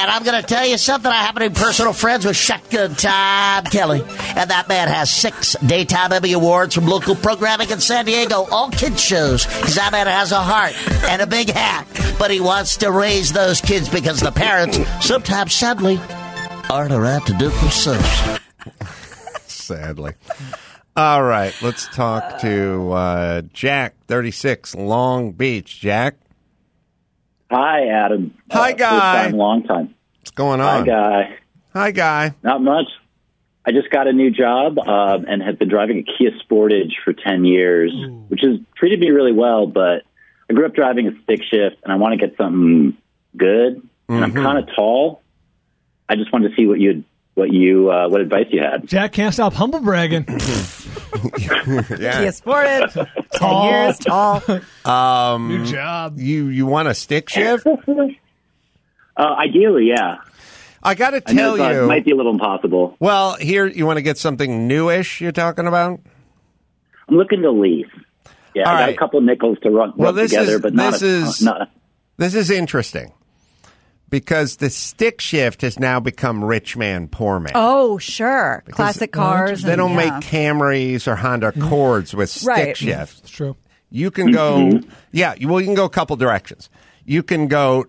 And 0.00 0.08
I'm 0.12 0.22
going 0.22 0.40
to 0.40 0.46
tell 0.46 0.64
you 0.64 0.78
something. 0.78 1.10
I 1.10 1.16
happen 1.16 1.42
to 1.42 1.50
be 1.50 1.54
personal 1.54 1.92
friends 1.92 2.24
with 2.24 2.36
Shotgun 2.36 2.94
Tom 2.94 3.64
Kelly. 3.64 4.00
And 4.36 4.48
that 4.48 4.66
man 4.68 4.86
has 4.86 5.10
six 5.10 5.56
Daytime 5.66 6.12
Emmy 6.12 6.34
Awards 6.34 6.76
from 6.76 6.86
local 6.86 7.16
programming 7.16 7.68
in 7.70 7.80
San 7.80 8.04
Diego, 8.04 8.46
all 8.52 8.70
kids 8.70 9.00
shows. 9.02 9.44
Because 9.44 9.74
that 9.74 9.90
man 9.90 10.06
has 10.06 10.30
a 10.30 10.40
heart 10.40 10.74
and 11.10 11.20
a 11.20 11.26
big 11.26 11.50
hat. 11.50 11.84
But 12.16 12.30
he 12.30 12.38
wants 12.38 12.76
to 12.76 12.92
raise 12.92 13.32
those 13.32 13.60
kids 13.60 13.88
because 13.88 14.20
the 14.20 14.30
parents, 14.30 14.78
sometimes 15.04 15.52
sadly, 15.52 15.98
aren't 16.70 16.92
around 16.92 17.26
to 17.26 17.32
do 17.32 17.48
themselves. 17.48 18.40
Sadly. 19.46 20.12
All 20.96 21.24
right. 21.24 21.54
Let's 21.60 21.88
talk 21.88 22.40
to 22.40 22.92
uh, 22.92 23.42
Jack, 23.52 23.94
thirty 24.06 24.30
six, 24.30 24.76
Long 24.76 25.32
Beach. 25.32 25.80
Jack, 25.80 26.14
Hi, 27.50 27.86
Adam. 27.88 28.34
Hi, 28.52 28.70
Uh, 28.70 28.74
guy. 28.74 28.90
First 28.90 29.30
time, 29.30 29.32
long 29.32 29.62
time. 29.64 29.94
what's 30.20 30.30
going 30.32 30.60
on? 30.60 30.80
Hi, 30.80 30.86
guy. 30.86 31.36
Hi, 31.74 31.90
guy. 31.92 32.34
Not 32.42 32.62
much. 32.62 32.86
I 33.64 33.72
just 33.72 33.90
got 33.90 34.06
a 34.06 34.12
new 34.12 34.30
job 34.30 34.78
uh, 34.78 35.18
and 35.26 35.42
have 35.42 35.58
been 35.58 35.68
driving 35.68 35.98
a 35.98 36.02
Kia 36.02 36.30
Sportage 36.44 36.92
for 37.04 37.12
10 37.12 37.44
years, 37.44 37.92
which 38.28 38.40
has 38.42 38.58
treated 38.76 39.00
me 39.00 39.10
really 39.10 39.32
well, 39.32 39.66
but 39.66 40.04
I 40.48 40.54
grew 40.54 40.64
up 40.66 40.74
driving 40.74 41.06
a 41.08 41.22
stick 41.22 41.40
shift 41.42 41.76
and 41.84 41.92
I 41.92 41.96
want 41.96 42.18
to 42.18 42.26
get 42.26 42.36
something 42.38 42.96
good. 43.36 43.82
And 44.08 44.24
I'm 44.24 44.32
Mhm. 44.32 44.42
kind 44.42 44.58
of 44.58 44.74
tall. 44.74 45.20
I 46.08 46.16
just 46.16 46.32
wanted 46.32 46.50
to 46.50 46.54
see 46.56 46.66
what 46.66 46.80
you 46.80 47.04
what 47.38 47.50
you 47.52 47.90
uh, 47.90 48.08
what 48.08 48.20
advice 48.20 48.46
you 48.50 48.60
had. 48.60 48.86
Jack 48.86 49.12
can't 49.12 49.32
stop 49.32 49.54
humble 49.54 49.80
bragging. 49.80 50.24
yeah. 51.38 52.20
Kia 52.20 52.32
Sported. 52.32 52.90
Ten 52.90 53.06
Tall. 53.34 53.70
years 53.70 53.98
tall. 53.98 54.42
Um, 54.84 55.48
New 55.48 55.64
job. 55.66 56.18
You 56.18 56.48
you 56.48 56.66
want 56.66 56.88
a 56.88 56.94
stick 56.94 57.28
shift? 57.28 57.66
Uh, 59.16 59.34
ideally, 59.36 59.86
yeah. 59.88 60.18
I 60.80 60.94
got 60.94 61.10
to 61.10 61.20
I 61.26 61.32
know 61.32 61.56
tell 61.56 61.66
it's, 61.66 61.76
uh, 61.76 61.80
you. 61.80 61.88
might 61.88 62.04
be 62.04 62.12
a 62.12 62.14
little 62.14 62.30
impossible. 62.30 62.96
Well, 63.00 63.34
here 63.34 63.66
you 63.66 63.84
want 63.84 63.96
to 63.96 64.02
get 64.02 64.16
something 64.16 64.68
newish. 64.68 65.20
You're 65.20 65.32
talking 65.32 65.66
about. 65.66 65.98
I'm 67.08 67.16
looking 67.16 67.42
to 67.42 67.50
lease. 67.50 67.88
Yeah, 68.54 68.62
All 68.62 68.76
I 68.76 68.78
got 68.78 68.84
right. 68.84 68.94
a 68.94 68.96
couple 68.96 69.20
nickels 69.22 69.58
to 69.64 69.70
run, 69.70 69.92
Well, 69.96 70.10
rub 70.10 70.14
this 70.14 70.30
together, 70.30 70.54
is 70.54 70.60
but 70.60 70.72
not 70.72 70.92
this 70.92 71.02
a, 71.02 71.06
is 71.06 71.42
not, 71.42 71.68
this 72.16 72.34
is 72.36 72.48
interesting 72.48 73.12
because 74.10 74.56
the 74.56 74.70
stick 74.70 75.20
shift 75.20 75.62
has 75.62 75.78
now 75.78 76.00
become 76.00 76.44
rich 76.44 76.76
man 76.76 77.08
poor 77.08 77.38
man. 77.40 77.52
Oh, 77.54 77.98
sure. 77.98 78.62
Classic 78.70 79.10
cars. 79.12 79.62
They 79.62 79.76
don't 79.76 79.90
yeah. 79.92 80.18
make 80.18 80.24
Camrys 80.24 81.06
or 81.06 81.16
Honda 81.16 81.48
Accords 81.48 82.14
with 82.14 82.30
stick 82.30 82.48
Right. 82.48 82.76
shift. 82.76 83.20
It's 83.20 83.30
true. 83.30 83.56
You 83.90 84.10
can 84.10 84.32
go, 84.32 84.80
yeah. 85.12 85.34
Well, 85.42 85.60
you 85.60 85.66
can 85.66 85.74
go 85.74 85.84
a 85.86 85.90
couple 85.90 86.16
directions. 86.16 86.68
You 87.06 87.22
can 87.22 87.48
go, 87.48 87.86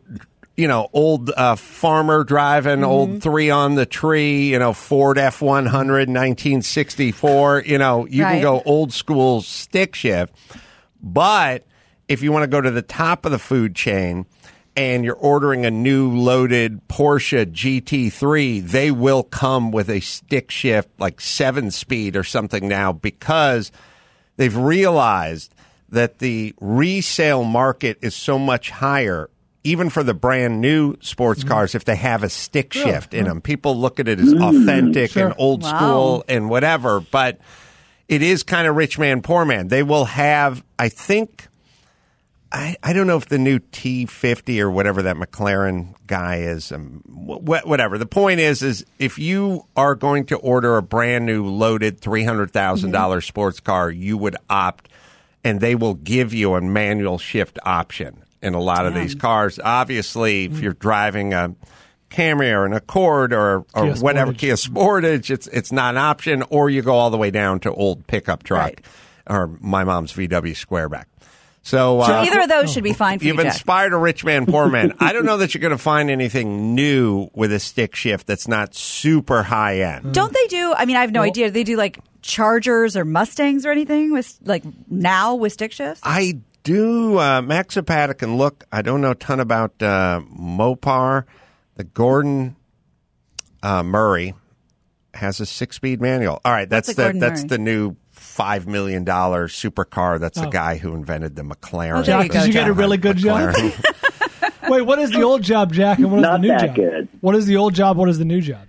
you 0.56 0.68
know, 0.68 0.88
old 0.94 1.30
uh, 1.30 1.56
farmer 1.58 2.24
driving, 2.24 2.80
Mm-hmm. 2.80 2.86
old 2.86 3.22
three 3.24 3.50
on 3.50 3.76
the 3.76 3.86
tree, 3.86 4.50
you 4.50 4.60
know, 4.60 4.72
Ford 4.74 5.18
F 5.18 5.42
100, 5.42 6.08
1964. 6.10 7.64
You 7.66 7.78
know, 7.78 8.06
you 8.08 8.24
can 8.24 8.42
go 8.42 8.62
old 8.66 8.94
school 8.94 9.42
stick 9.42 9.96
shift. 9.96 10.34
But 11.02 11.66
if 12.08 12.22
you 12.24 12.32
want 12.32 12.44
to 12.44 12.48
go 12.48 12.60
to 12.62 12.72
the 12.72 12.82
top 12.82 13.26
of 13.26 13.32
the 13.32 13.40
food 13.40 13.76
chain 13.76 14.26
and 14.80 15.04
you're 15.04 15.14
ordering 15.14 15.66
a 15.66 15.72
new 15.72 16.10
loaded 16.10 16.88
Porsche 16.88 17.46
GT3, 17.46 18.66
they 18.66 18.92
will 18.92 19.24
come 19.24 19.72
with 19.72 19.90
a 19.90 20.00
stick 20.00 20.50
shift 20.50 20.88
like 20.98 21.20
seven 21.20 21.70
speed 21.70 22.16
or 22.16 22.24
something 22.24 22.66
now 22.66 22.94
because 22.94 23.74
they've 24.38 24.56
realized 24.56 25.54
that 25.90 26.20
the 26.20 26.56
resale 26.62 27.44
market 27.44 27.98
is 28.02 28.16
so 28.16 28.40
much 28.40 28.70
higher. 28.70 29.30
Even 29.66 29.90
for 29.90 30.02
the 30.02 30.14
brand 30.14 30.62
new 30.62 30.96
sports 31.02 31.42
mm-hmm. 31.42 31.50
cars, 31.50 31.76
if 31.76 31.84
they 31.84 31.98
have 31.98 32.24
a 32.24 32.30
stick 32.30 32.74
Really? 32.74 32.90
shift 32.90 33.14
in 33.14 33.26
them, 33.26 33.42
people 33.42 33.78
look 33.78 34.00
at 34.00 34.08
it 34.08 34.18
as 34.18 34.34
mm, 34.34 34.42
authentic 34.42 35.12
Sure. 35.12 35.26
and 35.26 35.36
old 35.38 35.64
Wow. 35.64 35.76
school 35.76 36.24
and 36.30 36.50
whatever. 36.50 37.02
But 37.02 37.40
it 38.08 38.22
is 38.22 38.44
kind 38.44 38.66
of 38.66 38.78
rich 38.78 38.98
man, 38.98 39.22
poor 39.22 39.44
man. 39.44 39.68
They 39.68 39.84
will 39.84 40.06
have, 40.06 40.64
I 40.80 40.88
think, 40.88 41.50
I, 42.52 42.76
I 42.82 42.94
don't 42.94 43.06
know 43.06 43.18
if 43.18 43.28
the 43.28 43.38
new 43.38 43.60
T50 43.60 44.60
or 44.60 44.72
whatever 44.72 45.04
that 45.04 45.16
McLaren 45.18 45.94
guy 46.08 46.38
is, 46.38 46.72
um, 46.72 47.02
wh- 47.08 47.44
whatever. 47.66 47.98
The 48.00 48.08
point 48.08 48.40
is, 48.40 48.64
is 48.64 48.86
if 48.98 49.20
you 49.20 49.66
are 49.76 49.94
going 49.94 50.26
to 50.28 50.38
order 50.38 50.78
a 50.78 50.82
brand 50.82 51.26
new 51.28 51.46
loaded 51.46 52.00
three 52.02 52.24
hundred 52.24 52.52
thousand 52.52 52.92
dollars 52.92 53.26
sports 53.26 53.60
car, 53.60 53.92
you 53.92 54.18
would 54.18 54.36
opt, 54.50 54.90
and 55.44 55.62
they 55.62 55.76
will 55.76 55.94
give 55.94 56.34
you 56.34 56.56
a 56.56 56.62
manual 56.62 57.20
shift 57.20 57.60
option 57.64 58.24
in 58.42 58.56
a 58.56 58.60
lot 58.62 58.86
of 58.88 58.96
these 58.96 59.14
cars. 59.14 59.60
Obviously, 59.64 60.46
if 60.46 60.60
you're 60.60 60.74
driving 60.74 61.34
a 61.36 61.54
Camry 62.10 62.52
or 62.52 62.66
an 62.66 62.74
Accord 62.74 63.32
or 63.32 63.60
or 63.76 63.84
Kia 63.94 63.96
whatever 63.98 64.34
Sportage. 64.34 64.38
Kia 64.40 64.56
Sportage, 64.56 65.30
it's 65.30 65.46
it's 65.48 65.72
not 65.72 65.94
an 65.94 65.98
option, 66.00 66.44
or 66.50 66.68
you 66.72 66.82
go 66.82 66.94
all 66.96 67.12
the 67.12 67.18
way 67.18 67.30
down 67.30 67.60
to 67.60 67.72
old 67.72 68.08
pickup 68.08 68.42
truck 68.42 68.64
Right. 68.64 68.82
or 69.30 69.56
my 69.62 69.84
mom's 69.84 70.12
VW 70.14 70.56
Squareback. 70.56 71.06
So, 71.62 72.02
So 72.04 72.14
uh, 72.14 72.24
either 72.26 72.42
of 72.42 72.50
those 72.50 72.72
should 72.72 72.84
be 72.84 72.94
fine 72.94 73.20
for 73.20 73.26
You've 73.26 73.36
you, 73.36 73.42
inspired 73.46 73.94
a 73.94 73.98
rich 73.98 74.24
man, 74.24 74.46
poor 74.46 74.70
man. 74.70 74.94
I 75.00 75.14
don't 75.14 75.26
know 75.26 75.38
that 75.38 75.54
you're 75.54 75.62
going 75.62 75.72
to 75.72 75.78
find 75.78 76.10
anything 76.10 76.74
new 76.74 77.30
with 77.34 77.52
a 77.52 77.60
stick 77.60 77.96
shift 77.96 78.26
that's 78.28 78.48
not 78.48 78.74
super 78.74 79.44
high 79.44 79.82
end. 79.82 80.14
Don't 80.14 80.34
they 80.34 80.48
do? 80.48 80.74
I 80.76 80.86
mean, 80.86 80.96
I 80.96 81.02
have 81.02 81.12
no 81.12 81.22
idea. 81.22 81.52
They 81.52 81.64
do 81.64 81.76
like 81.76 82.00
Chargers 82.22 82.96
or 82.98 83.06
Mustangs 83.06 83.66
or 83.66 83.72
anything 83.72 84.12
with 84.14 84.38
like 84.44 84.64
now 84.90 85.36
with 85.36 85.54
stick 85.54 85.72
shifts? 85.72 86.02
I 86.04 86.40
do. 86.64 87.18
Uh, 87.20 87.42
Max 87.42 87.76
Zapata 87.76 88.14
can 88.14 88.38
look. 88.38 88.66
I 88.72 88.82
don't 88.82 89.02
know 89.02 89.12
a 89.12 89.16
ton 89.16 89.40
about 89.40 89.82
uh, 89.82 90.22
Mopar. 90.34 91.26
The 91.76 91.84
Gordon 91.84 92.56
uh, 93.64 93.84
Murray 93.84 94.34
has 95.14 95.40
a 95.40 95.46
six 95.46 95.76
speed 95.76 96.02
manual. 96.02 96.40
All 96.44 96.52
right, 96.52 96.70
that's 96.70 96.88
What's 96.90 97.00
a 97.00 97.14
the 97.14 97.20
that's 97.20 97.42
Murray? 97.42 97.48
the 97.50 97.58
new 97.58 97.96
five 98.40 98.68
million 98.68 99.04
dollar 99.04 99.50
supercar. 99.50 100.18
That's 100.18 100.40
the 100.40 100.48
Oh. 100.48 100.50
guy 100.50 100.78
who 100.78 100.94
invented 100.96 101.36
the 101.36 101.42
McLaren. 101.42 102.00
Oh, 102.00 102.04
Jack, 102.04 102.32
did 102.32 102.48
you 102.48 102.54
get 102.54 102.70
a 102.70 102.74
really 102.74 102.96
good 102.98 103.18
job? 103.18 103.54
Wait, 104.70 104.82
what 104.84 104.98
is 105.00 105.12
the 105.12 105.24
old 105.24 105.42
job, 105.42 105.74
Jack, 105.74 105.98
and 106.00 106.10
what 106.10 106.20
is 106.20 106.22
Not 106.24 106.42
the 106.42 106.48
new 106.48 106.48
that 106.48 106.68
job? 106.68 106.76
good. 106.76 107.08
What 107.20 107.36
is 107.36 107.48
the 107.48 107.58
old 107.58 107.74
job? 107.74 107.98
What 107.98 108.08
is 108.08 108.18
the 108.18 108.24
new 108.24 108.40
job? 108.40 108.62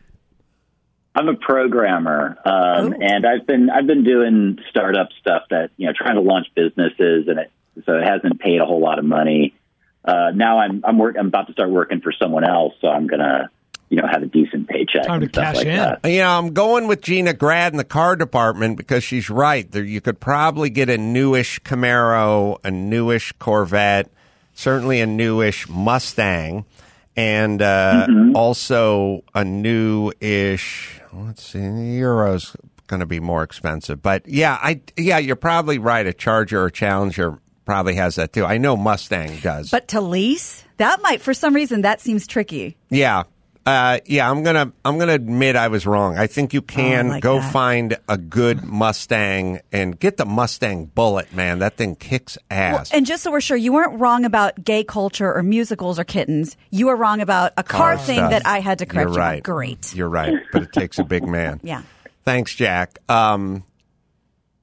I'm 1.15 1.29
a 1.29 1.35
programmer, 1.37 2.37
um, 2.45 2.53
Oh. 2.55 2.93
and 3.01 3.25
I've 3.25 3.47
been 3.47 3.71
I've 3.71 3.87
been 3.87 4.03
doing 4.03 4.59
startup 4.71 5.11
stuff 5.21 5.43
that 5.51 5.71
you 5.77 5.87
know 5.87 5.93
trying 5.97 6.17
to 6.17 6.21
launch 6.21 6.49
businesses, 6.57 7.29
and 7.29 7.39
it 7.39 7.51
so 7.87 7.93
it 7.97 8.05
hasn't 8.05 8.41
paid 8.41 8.61
a 8.61 8.65
whole 8.65 8.81
lot 8.81 8.99
of 8.99 9.05
money. 9.05 9.55
Uh, 10.05 10.31
now 10.35 10.59
I'm 10.59 10.83
I'm 10.85 10.99
work 10.99 11.15
I'm 11.19 11.29
about 11.29 11.47
to 11.47 11.53
start 11.53 11.71
working 11.71 12.01
for 12.01 12.13
someone 12.13 12.43
else, 12.45 12.75
so 12.81 12.89
I'm 12.89 13.07
gonna 13.07 13.51
you 13.91 13.97
know 13.97 14.07
have 14.11 14.23
a 14.23 14.27
decent 14.27 14.69
paycheck 14.69 15.05
Time 15.07 15.23
and 15.23 15.33
to 15.33 15.41
stuff 15.41 15.45
cash 15.45 15.57
like 15.57 15.67
in. 15.67 15.77
that. 15.77 16.01
Yeah, 16.05 16.37
I'm 16.39 16.55
going 16.55 16.87
with 16.87 17.03
Gina 17.03 17.35
Grad 17.35 17.73
in 17.73 17.77
the 17.77 17.85
car 17.85 18.17
department 18.17 18.77
because 18.79 19.05
she's 19.05 19.29
right. 19.29 19.71
There, 19.71 19.85
you 19.85 20.01
could 20.01 20.19
probably 20.21 20.71
get 20.71 20.89
a 20.89 20.97
newish 20.97 21.61
Camaro, 21.61 22.59
a 22.65 22.71
newish 22.71 23.33
Corvette, 23.39 24.09
certainly 24.55 25.01
a 25.01 25.07
newish 25.07 25.69
Mustang, 25.69 26.65
and 27.17 27.61
uh, 27.61 28.07
also 28.35 29.23
a 29.35 29.45
newish. 29.45 31.01
Let's 31.13 31.43
see, 31.43 31.59
the 31.59 31.99
Euro's 31.99 32.57
going 32.87 33.01
to 33.01 33.07
be 33.07 33.21
more 33.21 33.43
expensive, 33.43 34.01
but 34.03 34.27
yeah, 34.27 34.59
I 34.61 34.81
yeah, 34.97 35.19
you're 35.19 35.37
probably 35.37 35.79
right. 35.79 36.07
A 36.07 36.13
Charger 36.13 36.63
or 36.63 36.71
Challenger 36.71 37.39
probably 37.65 37.95
has 37.95 38.17
that 38.17 38.33
too. 38.33 38.45
I 38.45 38.59
know 38.59 38.77
Mustang 38.77 39.39
does, 39.41 39.71
But 39.71 39.89
to 39.89 40.01
lease, 40.01 40.65
that 40.79 41.01
might 41.03 41.21
for 41.21 41.35
some 41.35 41.55
reason 41.55 41.83
that 41.83 42.01
seems 42.01 42.27
tricky. 42.27 42.77
Yeah. 42.89 43.25
Uh, 43.67 43.99
yeah, 44.07 44.29
I'm 44.31 44.43
gonna 44.43 44.73
I'm 44.85 44.99
gonna 44.99 45.13
admit 45.13 45.55
I 45.55 45.69
was 45.69 45.87
wrong. 45.87 46.17
I 46.17 46.27
think 46.27 46.55
you 46.55 46.63
can 46.63 47.07
Oh, 47.07 47.11
like 47.11 47.23
go 47.23 47.41
that. 47.41 47.53
find 47.53 47.99
a 48.09 48.17
good 48.17 48.65
Mustang 48.65 49.61
and 49.71 49.99
get 50.01 50.17
the 50.17 50.25
Mustang 50.25 50.87
Bullitt, 50.87 51.33
man. 51.35 51.59
That 51.59 51.77
thing 51.77 51.95
kicks 51.95 52.39
ass. 52.51 52.91
And 52.91 53.05
just 53.05 53.23
so 53.23 53.31
we're 53.31 53.43
sure, 53.43 53.57
you 53.59 53.73
weren't 53.73 54.01
wrong 54.01 54.25
about 54.25 54.65
gay 54.65 54.83
culture 54.83 55.33
or 55.33 55.43
musicals 55.43 55.99
or 55.99 56.05
kittens. 56.05 56.57
You 56.71 56.87
were 56.87 56.97
wrong 56.97 57.21
about 57.21 57.53
a 57.59 57.63
car, 57.63 57.99
thing 57.99 58.17
stuff. 58.17 58.31
that 58.31 58.47
I 58.47 58.61
had 58.61 58.79
to 58.79 58.87
correct 58.87 59.09
You're 59.11 59.15
you 59.19 59.21
right. 59.21 59.43
Great. 59.43 59.95
You're 59.95 60.09
right, 60.09 60.35
but 60.53 60.63
it 60.63 60.73
takes 60.73 60.99
a 60.99 61.05
big 61.05 61.27
man. 61.29 61.61
Yeah. 61.63 61.83
Thanks, 62.25 62.55
Jack. 62.55 62.99
Um, 63.11 63.65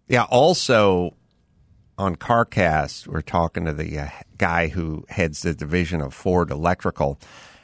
yeah. 0.08 0.24
Also, 0.24 1.14
on 2.00 2.16
CarCast, 2.16 3.08
we're 3.08 3.22
talking 3.22 3.66
to 3.66 3.74
the 3.74 4.00
uh, 4.00 4.10
guy 4.38 4.68
who 4.70 5.06
heads 5.10 5.44
the 5.44 5.54
division 5.54 6.02
of 6.02 6.14
Ford 6.14 6.50
Electrical, 6.52 7.20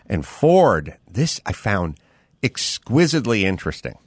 and 0.08 0.26
Ford. 0.26 0.98
This 1.10 1.40
I 1.46 1.54
found 1.54 1.98
exquisitely 2.42 3.46
interesting. 3.46 3.98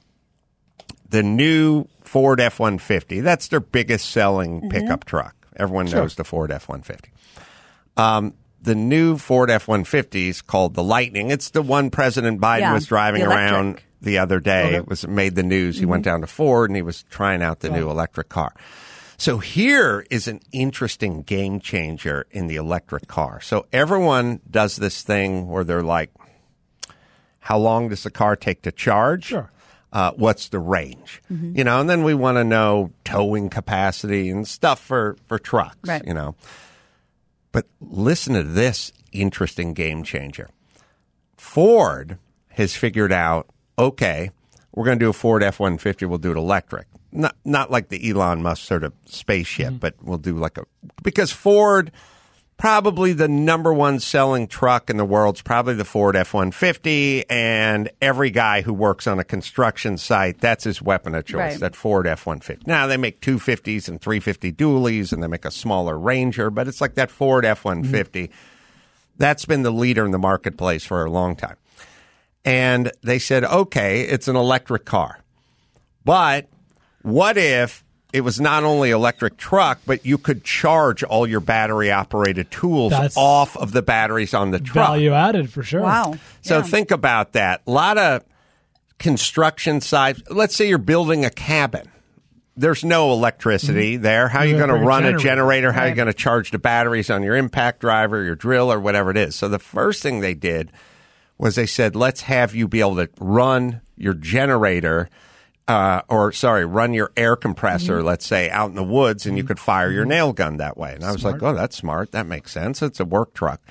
The 1.09 1.23
new 1.23 1.85
Ford 2.01 2.39
F 2.39 2.59
one 2.59 2.77
fifty. 2.77 3.21
That's 3.21 3.47
their 3.47 3.59
biggest 3.59 4.09
selling 4.09 4.69
pickup 4.69 5.05
truck. 5.05 5.35
Everyone 5.55 5.87
knows 5.89 6.15
the 6.15 6.23
Ford 6.23 6.51
F 6.51 6.69
one 6.69 6.81
fifty. 6.81 7.11
Um, 7.95 8.33
the 8.61 8.75
new 8.75 9.17
Ford 9.17 9.49
F 9.49 9.67
one 9.67 9.83
fifty 9.83 10.29
is 10.29 10.41
called 10.41 10.73
the 10.73 10.83
Lightning. 10.83 11.31
It's 11.31 11.49
the 11.51 11.61
one 11.61 11.89
President 11.89 12.41
Biden 12.41 12.59
Yeah, 12.59 12.73
was 12.73 12.85
driving 12.85 13.21
the 13.21 13.29
around 13.29 13.81
the 14.01 14.17
other 14.19 14.39
day. 14.39 14.75
It 14.75 14.87
was 14.87 15.07
made 15.07 15.35
the 15.35 15.43
news. 15.43 15.79
He 15.79 15.85
went 15.85 16.03
down 16.03 16.21
to 16.21 16.27
Ford 16.27 16.69
and 16.69 16.75
he 16.75 16.81
was 16.81 17.03
trying 17.03 17.41
out 17.41 17.61
the 17.61 17.69
new 17.69 17.89
electric 17.89 18.29
car. 18.29 18.53
So 19.17 19.39
here 19.39 20.05
is 20.11 20.27
an 20.27 20.41
interesting 20.51 21.23
game 21.23 21.59
changer 21.59 22.27
in 22.31 22.47
the 22.47 22.55
electric 22.55 23.07
car. 23.07 23.41
So 23.41 23.65
everyone 23.73 24.41
does 24.49 24.75
this 24.75 25.01
thing 25.01 25.47
where 25.47 25.63
they're 25.63 25.81
like, 25.83 26.11
how 27.39 27.57
long 27.57 27.89
does 27.89 28.03
the 28.03 28.11
car 28.11 28.35
take 28.35 28.61
to 28.63 28.71
charge? 28.71 29.25
Sure. 29.25 29.49
Uh, 29.91 30.11
what's 30.17 30.49
the 30.49 30.59
range? 30.59 31.23
You 31.29 31.63
know, 31.63 31.79
and 31.79 31.89
then 31.89 32.03
we 32.03 32.13
want 32.13 32.35
to 32.37 32.43
know 32.43 32.91
towing 33.05 33.49
capacity 33.49 34.29
and 34.29 34.47
stuff 34.47 34.79
for, 34.79 35.15
for 35.27 35.39
trucks, 35.39 35.77
Right. 35.87 36.05
you 36.05 36.13
know. 36.13 36.35
But 37.51 37.65
listen 37.81 38.33
to 38.35 38.43
this 38.43 38.91
interesting 39.13 39.73
game 39.73 40.03
changer. 40.03 40.49
Ford 41.37 42.19
has 42.49 42.75
figured 42.75 43.13
out, 43.13 43.47
okay, 43.79 44.29
we're 44.75 44.85
going 44.85 44.99
to 44.99 45.05
do 45.05 45.09
a 45.09 45.13
Ford 45.13 45.41
F 45.41 45.59
150, 45.59 46.05
we'll 46.05 46.17
do 46.19 46.31
it 46.31 46.37
electric. 46.37 46.85
Not, 47.11 47.35
not 47.45 47.71
like 47.71 47.89
the 47.89 48.09
Elon 48.09 48.41
Musk 48.41 48.63
sort 48.63 48.83
of 48.83 48.93
spaceship, 49.05 49.67
mm-hmm. 49.67 49.77
but 49.77 49.95
we'll 50.01 50.17
do 50.17 50.35
like 50.35 50.57
a, 50.57 50.65
because 51.03 51.31
Ford, 51.31 51.91
probably 52.57 53.13
the 53.13 53.27
number 53.27 53.73
one 53.73 53.99
selling 53.99 54.47
truck 54.47 54.89
in 54.89 54.97
the 54.97 55.05
world's 55.05 55.41
probably 55.41 55.75
the 55.75 55.85
Ford 55.85 56.15
F 56.15 56.33
150. 56.33 57.29
And 57.29 57.89
every 58.01 58.29
guy 58.29 58.61
who 58.61 58.73
works 58.73 59.07
on 59.07 59.19
a 59.19 59.23
construction 59.23 59.97
site, 59.97 60.39
that's 60.41 60.63
his 60.63 60.81
weapon 60.81 61.15
of 61.15 61.25
choice, 61.25 61.37
Right. 61.53 61.59
that 61.59 61.75
Ford 61.75 62.07
F 62.07 62.25
150. 62.25 62.63
Now, 62.67 62.87
they 62.87 62.97
make 62.97 63.21
250s 63.21 63.87
and 63.87 64.01
350 64.01 64.51
dualies, 64.51 65.13
and 65.13 65.23
they 65.23 65.27
make 65.27 65.45
a 65.45 65.51
smaller 65.51 65.97
Ranger, 65.97 66.49
but 66.49 66.67
it's 66.67 66.81
like 66.81 66.95
that 66.95 67.11
Ford 67.11 67.45
F 67.45 67.63
150 67.63 68.23
mm-hmm. 68.23 68.33
that's 69.17 69.45
been 69.45 69.63
the 69.63 69.71
leader 69.71 70.03
in 70.05 70.11
the 70.11 70.19
marketplace 70.19 70.83
for 70.83 71.05
a 71.05 71.09
long 71.09 71.35
time. 71.35 71.57
And 72.43 72.91
they 73.03 73.19
said, 73.19 73.43
okay, 73.43 74.01
it's 74.01 74.27
an 74.27 74.35
electric 74.35 74.85
car. 74.85 75.19
But 76.05 76.47
what 77.07 77.37
if 77.37 77.83
it 78.13 78.21
was 78.21 78.39
not 78.39 78.63
only 78.63 78.91
electric 78.91 79.37
truck, 79.37 79.79
but 79.85 80.05
you 80.05 80.17
could 80.17 80.43
charge 80.43 81.03
all 81.03 81.27
your 81.27 81.39
battery 81.39 81.91
operated 81.91 82.49
tools 82.51 82.91
That's- 82.91 83.15
off 83.17 83.55
of 83.57 83.71
the 83.71 83.81
batteries 83.81 84.33
on 84.33 84.51
the 84.51 84.59
truck? 84.59 84.87
Value 84.89 85.13
added 85.13 85.51
for 85.51 85.63
sure. 85.63 85.81
Wow. 85.81 86.15
So 86.41 86.57
Yeah. 86.57 86.63
think 86.63 86.91
about 86.91 87.33
that. 87.33 87.61
A 87.67 87.71
lot 87.71 87.97
of 87.97 88.23
construction 88.99 89.81
sites. 89.81 90.21
Let's 90.29 90.55
say 90.55 90.67
you're 90.67 90.77
building 90.77 91.25
a 91.25 91.29
cabin. 91.29 91.89
There's 92.55 92.83
no 92.83 93.11
electricity 93.11 93.93
mm-hmm. 93.95 94.03
there. 94.03 94.29
How 94.29 94.39
are 94.39 94.45
you 94.45 94.53
You 94.53 94.57
going 94.57 94.69
to 94.69 94.75
bring 94.75 94.83
a 94.83 94.87
run 94.87 95.03
a 95.03 95.05
generator. 95.11 95.23
generator? 95.23 95.71
How 95.73 95.83
are 95.83 95.89
you 95.89 95.95
going 95.95 96.07
to 96.07 96.13
charge 96.13 96.49
the 96.51 96.57
batteries 96.57 97.09
on 97.11 97.21
your 97.21 97.35
impact 97.35 97.81
driver, 97.81 98.23
your 98.23 98.35
drill, 98.35 98.71
or 98.71 98.79
whatever 98.79 99.11
it 99.11 99.17
is? 99.17 99.35
So 99.35 99.47
the 99.47 99.59
first 99.59 100.01
thing 100.01 100.21
they 100.21 100.33
did 100.33 100.71
was 101.37 101.53
they 101.55 101.67
said, 101.67 101.95
let's 101.95 102.21
have 102.21 102.55
you 102.55 102.67
be 102.67 102.79
able 102.79 102.95
to 102.95 103.09
run 103.19 103.81
your 103.95 104.15
generator. 104.15 105.07
Uh, 105.67 106.01
or 106.07 106.31
sorry, 106.31 106.65
run 106.65 106.93
your 106.93 107.11
air 107.17 107.35
compressor, 107.35 108.01
let's 108.01 108.25
say, 108.25 108.49
out 108.49 108.69
in 108.69 108.75
the 108.75 108.83
woods, 108.83 109.25
and 109.25 109.37
you 109.37 109.43
could 109.43 109.59
fire 109.59 109.91
your 109.91 110.05
nail 110.05 110.31
gun 110.31 110.57
that 110.57 110.77
way. 110.77 110.93
And 110.93 111.03
I 111.03 111.11
was 111.11 111.25
like, 111.25 111.43
oh, 111.43 111.53
that's 111.53 111.75
smart. 111.75 112.13
That 112.13 112.25
makes 112.25 112.53
sense. 112.53 112.81
It's 112.81 113.01
a 113.01 113.05
work 113.05 113.33
truck. 113.33 113.61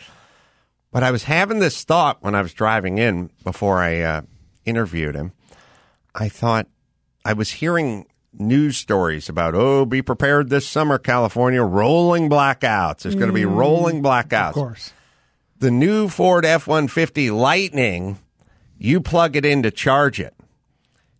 But 0.92 1.02
I 1.02 1.10
was 1.10 1.24
having 1.24 1.58
this 1.58 1.84
thought 1.84 2.18
when 2.22 2.34
I 2.34 2.42
was 2.42 2.52
driving 2.52 2.98
in 2.98 3.30
before 3.44 3.78
I 3.82 4.00
uh, 4.02 4.22
interviewed 4.66 5.14
him. 5.14 5.32
I 6.14 6.28
thought 6.28 6.66
I 7.24 7.32
was 7.32 7.50
hearing 7.50 8.06
news 8.34 8.76
stories 8.76 9.30
about, 9.30 9.54
oh, 9.54 9.86
be 9.86 10.02
prepared 10.02 10.50
this 10.50 10.68
summer, 10.68 10.98
California, 10.98 11.62
rolling 11.62 12.28
blackouts. 12.28 12.98
There's 13.04 13.14
going 13.14 13.28
to 13.28 13.32
be 13.32 13.44
Mm. 13.44 13.56
rolling 13.56 14.02
blackouts. 14.02 14.48
Of 14.50 14.54
course. 14.54 14.92
The 15.58 15.70
new 15.70 16.08
Ford 16.08 16.44
F 16.44 16.66
150 16.66 17.30
Lightning, 17.30 18.18
you 18.76 19.00
plug 19.00 19.34
it 19.36 19.46
in 19.46 19.62
to 19.62 19.70
charge 19.70 20.20
it. 20.20 20.34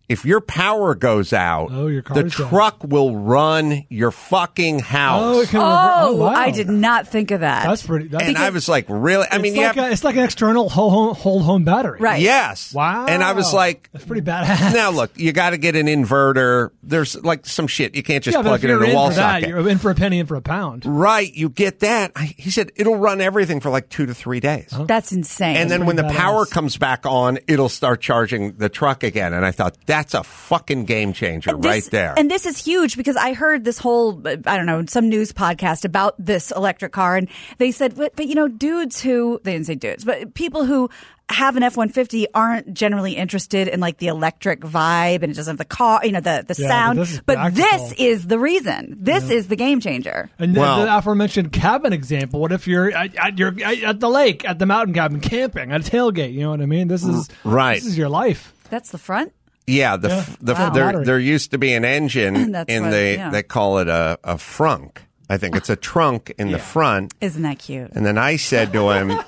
If 0.09 0.23
your 0.23 0.39
power 0.39 0.95
goes 0.95 1.33
out, 1.33 1.67
Oh, 1.71 1.87
your 1.87 2.01
the 2.01 2.07
car's 2.13 2.35
down. 2.35 2.49
truck 2.49 2.83
will 2.83 3.15
run 3.17 3.85
your 3.89 4.11
fucking 4.11 4.79
house. 4.79 5.21
Oh, 5.23 5.41
it 5.41 5.49
can 5.49 5.59
rever- 5.59 5.71
Oh, 5.71 6.07
oh, 6.07 6.15
wow. 6.15 6.27
I 6.27 6.51
did 6.51 6.69
not 6.69 7.07
think 7.09 7.31
of 7.31 7.41
that. 7.41 7.65
That's 7.67 7.85
pretty. 7.85 8.07
That's 8.07 8.23
and 8.23 8.37
I 8.37 8.49
was 8.51 8.69
like, 8.69 8.85
really? 8.87 9.27
I 9.29 9.37
mean, 9.37 9.53
it's 9.53 9.57
like, 9.57 9.75
have, 9.75 9.89
a, 9.89 9.91
it's 9.91 10.03
like 10.05 10.15
an 10.15 10.23
external 10.23 10.69
whole 10.69 10.89
home, 10.89 11.15
whole 11.15 11.41
home 11.41 11.65
battery. 11.65 11.99
Right. 11.99 12.21
yes. 12.21 12.73
Wow. 12.73 13.07
And 13.07 13.21
I 13.21 13.33
was 13.33 13.53
like, 13.53 13.89
that's 13.91 14.05
pretty 14.05 14.21
badass. 14.21 14.73
now 14.73 14.91
look, 14.91 15.11
you 15.17 15.33
got 15.33 15.49
to 15.49 15.57
get 15.57 15.75
an 15.75 15.87
inverter. 15.87 16.69
There's 16.83 17.21
like 17.23 17.45
some 17.45 17.67
shit. 17.67 17.95
You 17.95 18.03
can't 18.03 18.23
just 18.23 18.37
yeah, 18.37 18.43
plug 18.43 18.63
it 18.63 18.69
you're 18.69 18.83
in 18.83 18.91
a 18.91 18.95
wall 18.95 19.09
for 19.09 19.15
that, 19.15 19.41
socket. 19.41 19.49
you're 19.49 19.67
in 19.67 19.77
for 19.77 19.91
a 19.91 19.95
penny, 19.95 20.19
in 20.19 20.25
for 20.25 20.35
a 20.37 20.41
pound. 20.41 20.85
Right. 20.85 21.33
You 21.33 21.49
get 21.49 21.79
that. 21.81 22.13
I, 22.15 22.33
he 22.37 22.49
said 22.49 22.71
it'll 22.77 22.95
run 22.95 23.19
everything 23.19 23.59
for 23.59 23.69
like 23.69 23.89
two 23.89 24.05
to 24.05 24.13
three 24.13 24.39
days. 24.39 24.73
That's 24.85 25.11
insane. 25.11 25.57
And 25.57 25.69
then 25.69 25.85
when 25.85 25.97
the 25.97 26.03
pretty 26.03 26.17
power 26.17 26.45
comes 26.45 26.77
back 26.77 27.05
on, 27.05 27.39
it'll 27.47 27.67
start 27.69 27.99
charging 27.99 28.53
the 28.53 28.69
truck 28.69 29.03
again. 29.03 29.33
And 29.33 29.45
I 29.45 29.51
thought 29.51 29.75
that's 29.97 30.13
a 30.13 30.23
fucking 30.23 30.85
game 30.85 31.11
changer 31.13 31.55
this- 31.57 31.65
right 31.65 31.83
there. 31.91 32.13
And 32.17 32.29
this 32.29 32.45
is 32.45 32.57
huge 32.63 32.95
because 32.97 33.15
I 33.15 33.33
heard 33.33 33.63
this 33.63 33.79
whole, 33.79 34.21
I 34.25 34.35
don't 34.57 34.65
know, 34.67 34.85
some 34.87 35.09
news 35.09 35.31
podcast 35.33 35.85
about 35.85 36.13
this 36.19 36.51
electric 36.51 36.91
car. 36.91 37.15
And 37.17 37.27
they 37.57 37.71
said, 37.71 37.95
but, 37.95 38.15
but 38.15 38.27
you 38.27 38.35
know, 38.35 38.47
dudes 38.47 39.01
who, 39.01 39.39
they 39.43 39.53
didn't 39.53 39.65
say 39.67 39.75
dudes, 39.75 40.03
but 40.05 40.33
people 40.35 40.65
who 40.65 40.89
have 41.29 41.57
an 41.57 41.63
F 41.63 41.75
150 41.75 42.27
aren't 42.33 42.73
generally 42.73 43.13
interested 43.13 43.67
in 43.67 43.79
like 43.81 43.97
the 43.97 44.07
electric 44.07 44.61
vibe 44.61 45.23
and 45.23 45.31
it 45.31 45.33
doesn't 45.35 45.53
have 45.53 45.57
the 45.57 45.65
car, 45.65 45.99
you 46.05 46.11
know, 46.13 46.21
the, 46.21 46.45
the 46.47 46.55
Yeah, 46.61 46.67
but 46.67 46.69
sound. 46.69 46.99
this 46.99 47.11
is 47.13 47.21
But 47.25 47.53
this 47.55 47.93
is 47.97 48.27
the 48.27 48.39
reason. 48.39 48.95
This 48.99 49.29
is 49.29 49.47
the 49.49 49.57
game 49.57 49.81
changer. 49.81 50.29
And 50.39 50.55
the, 50.55 50.59
Well- 50.61 50.85
the 50.85 50.95
aforementioned 50.97 51.51
cabin 51.51 51.91
example. 51.91 52.39
What 52.39 52.51
if 52.53 52.65
you're 52.67 52.91
at, 52.91 53.13
at 53.17 53.37
your 53.39 53.53
at 53.61 53.99
the 53.99 54.09
lake, 54.09 54.45
at 54.45 54.59
the 54.59 54.65
mountain 54.65 54.93
cabin, 54.93 55.19
camping, 55.19 55.71
at 55.73 55.85
a 55.85 55.91
tailgate? 55.91 56.31
You 56.33 56.41
know 56.43 56.51
what 56.51 56.61
I 56.61 56.65
mean? 56.65 56.87
This 56.87 57.03
is 57.03 57.27
right. 57.43 57.75
This 57.75 57.87
is 57.87 57.97
your 57.97 58.09
life. 58.09 58.53
That's 58.69 58.91
the 58.91 58.97
front? 58.97 59.33
Yeah, 59.67 59.97
the 59.97 60.07
Yeah. 60.09 60.25
the 60.41 60.53
Wow. 60.53 60.69
there 60.69 60.85
Battery. 60.85 61.05
there 61.05 61.19
used 61.19 61.51
to 61.51 61.57
be 61.57 61.73
an 61.73 61.85
engine 61.85 62.35
in 62.35 62.51
what- 62.53 62.67
the 62.91 63.15
yeah. 63.17 63.29
they 63.29 63.43
call 63.43 63.79
it 63.79 63.87
a 63.89 64.17
a 64.23 64.35
frunk. 64.35 64.97
I 65.29 65.35
think 65.37 65.57
it's 65.57 65.69
a 65.69 65.75
trunk 65.75 66.33
in 66.39 66.51
the 66.51 66.59
front. 66.59 67.13
Isn't 67.19 67.41
that 67.43 67.59
cute? 67.59 67.91
And 67.91 68.05
then 68.05 68.17
I 68.17 68.37
said 68.37 68.71
to 68.71 68.91
him, 68.91 69.11
"I'm 69.11 69.25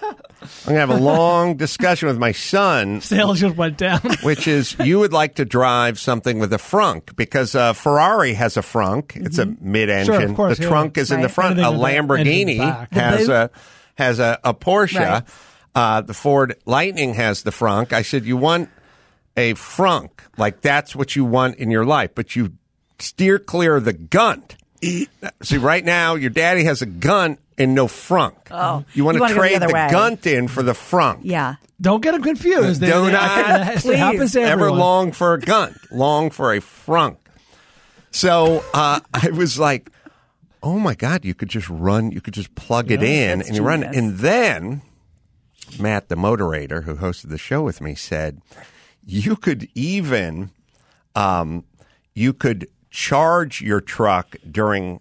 gonna 0.66 0.80
have 0.80 0.90
a 0.90 0.96
long 0.96 1.58
discussion 1.58 2.08
with 2.08 2.18
my 2.18 2.32
son." 2.32 3.02
Sales 3.02 3.42
just 3.42 3.58
went 3.58 3.78
down. 3.78 4.00
Which 4.24 4.48
is, 4.48 4.78
you 4.80 5.00
would 5.00 5.12
like 5.12 5.36
to 5.36 5.44
drive 5.44 6.00
something 6.00 6.40
with 6.40 6.54
a 6.54 6.58
frunk 6.58 7.18
because 7.18 7.54
uh, 7.54 7.74
Ferrari 7.74 8.34
has 8.36 8.56
a 8.56 8.62
frunk. 8.62 9.18
It's 9.18 9.40
a 9.40 9.48
mid-engine. 9.60 10.14
Mm-hmm. 10.14 10.22
Sure, 10.22 10.30
of 10.30 10.36
course, 10.38 10.58
the 10.58 10.64
yeah. 10.64 10.70
trunk 10.70 10.98
is 10.98 11.12
in 11.12 11.20
the 11.20 11.28
front. 11.28 11.60
A 11.60 11.64
Anything 11.64 11.80
with 11.80 11.82
the 11.82 12.32
engine 12.32 12.58
Lamborghini 12.58 12.92
has 12.94 13.28
a 13.28 13.52
has 13.96 14.20
a, 14.20 14.40
a 14.46 14.54
Porsche. 14.54 15.00
Right. 15.00 15.24
Uh, 15.76 16.00
the 16.00 16.14
Ford 16.14 16.56
Lightning 16.66 17.14
has 17.16 17.44
the 17.44 17.52
frunk. 17.52 17.92
I 17.92 18.04
said, 18.04 18.24
you 18.26 18.38
want 18.38 18.70
a 19.40 19.54
frunk 19.56 20.10
like 20.38 20.62
that's 20.62 20.96
what 20.96 21.16
you 21.16 21.26
want 21.26 21.56
in 21.56 21.72
your 21.72 21.86
life, 21.86 22.12
but 22.16 22.36
you 22.36 22.54
steer 23.00 23.40
clear 23.40 23.78
of 23.78 23.86
the 23.86 23.94
gunt. 23.94 24.56
See, 24.82 25.58
right 25.58 25.84
now 25.84 26.16
your 26.16 26.30
daddy 26.30 26.64
has 26.66 26.82
a 26.82 26.86
gun 26.86 27.38
and 27.58 27.76
no 27.76 27.88
frunk. 27.88 28.36
Oh. 28.52 28.86
you 28.94 29.04
want 29.04 29.16
You 29.16 29.20
to 29.20 29.22
wanna 29.22 29.34
the 29.34 29.40
trade 29.40 29.62
the, 29.62 29.68
way. 29.74 29.88
gunt 29.92 30.26
in 30.26 30.48
for 30.48 30.64
the 30.64 30.72
frunk. 30.74 31.20
Yeah. 31.24 31.56
Don't 31.82 32.02
get 32.02 32.12
them 32.14 32.24
confused. 32.24 32.80
They- 32.82 32.88
Do 32.92 33.06
they- 33.06 33.12
not, 33.12 33.86
it 33.86 33.98
happens 33.98 34.32
to 34.34 34.42
ever 34.42 34.72
long 34.72 35.12
for 35.12 35.34
a 35.34 35.40
gun, 35.40 35.76
long 35.92 36.30
for 36.30 36.54
a 36.54 36.60
frunk. 36.60 37.18
So 38.12 38.64
uh, 38.74 39.00
I 39.14 39.30
was 39.30 39.60
like, 39.60 39.90
"Oh 40.64 40.80
my 40.80 40.96
god, 40.96 41.24
you 41.26 41.34
could 41.36 41.50
just 41.50 41.70
run, 41.70 42.12
you 42.12 42.22
could 42.22 42.34
just 42.34 42.54
plug 42.56 42.90
it 42.92 43.04
in, 43.04 43.42
and 43.42 43.56
you 43.56 43.62
run 43.64 43.84
And 43.84 44.18
then 44.18 44.82
Matt, 45.80 46.10
the 46.10 46.16
moderator 46.16 46.82
who 46.82 46.96
hosted 46.96 47.30
the 47.30 47.38
show 47.38 47.62
with 47.62 47.82
me, 47.82 47.96
said 47.96 48.42
you 49.10 49.36
could 49.36 49.68
even, 49.76 50.52
um, 51.16 51.64
you 52.14 52.34
could 52.34 52.68
charge 52.92 53.62
your 53.62 53.82
truck 53.82 54.36
during 54.50 55.00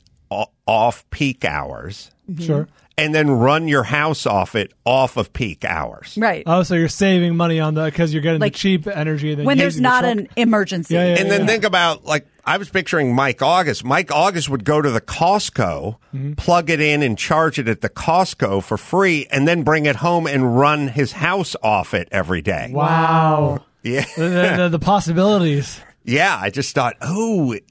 off 0.66 1.08
peak 1.10 1.44
hours, 1.44 2.10
Sure. 2.38 2.68
and 2.98 3.14
then 3.14 3.30
run 3.30 3.68
your 3.68 3.84
house 3.84 4.26
off 4.26 4.54
it 4.54 4.72
off 4.84 5.16
of 5.16 5.32
peak 5.32 5.64
hours. 5.64 6.16
Right. 6.20 6.42
Oh, 6.46 6.62
so 6.62 6.74
you're 6.74 6.88
saving 6.88 7.36
money 7.36 7.60
on 7.60 7.72
the 7.74 7.84
because 7.86 8.12
you're 8.12 8.22
getting 8.22 8.40
Like, 8.40 8.52
the 8.52 8.58
cheap 8.58 8.86
energy. 8.86 9.34
When 9.34 9.56
there's 9.56 9.74
using 9.76 9.82
the 9.84 9.88
not 9.88 10.00
truck. 10.02 10.16
an 10.18 10.28
emergency. 10.36 10.94
Yeah, 10.94 11.14
yeah, 11.14 11.20
and 11.20 11.30
then 11.30 11.46
think 11.46 11.64
about 11.64 12.04
like 12.04 12.26
I 12.44 12.56
was 12.58 12.68
picturing 12.68 13.14
Mike 13.14 13.40
August. 13.42 13.84
Mike 13.84 14.10
August 14.12 14.48
would 14.50 14.64
go 14.64 14.80
to 14.82 14.90
the 14.90 15.00
Costco, 15.02 15.96
Mm-hmm. 16.14 16.32
plug 16.34 16.68
it 16.70 16.80
in, 16.80 17.02
and 17.02 17.16
charge 17.16 17.58
it 17.58 17.68
at 17.68 17.80
the 17.82 17.88
Costco 17.90 18.62
for 18.62 18.76
free, 18.76 19.26
and 19.30 19.46
then 19.48 19.62
bring 19.62 19.86
it 19.86 19.96
home 19.96 20.26
and 20.26 20.58
run 20.58 20.88
his 20.88 21.12
house 21.12 21.54
off 21.62 21.94
it 21.94 22.08
every 22.10 22.42
day. 22.42 22.70
Wow. 22.72 23.60
Yeah, 23.94 24.04
the, 24.16 24.22
the, 24.22 24.54
the, 24.56 24.68
the 24.70 24.78
possibilities. 24.78 25.80
yeah. 26.04 26.36
I 26.40 26.50
just 26.50 26.74
thought, 26.74 26.96
oh, 27.00 27.52
it- 27.52 27.64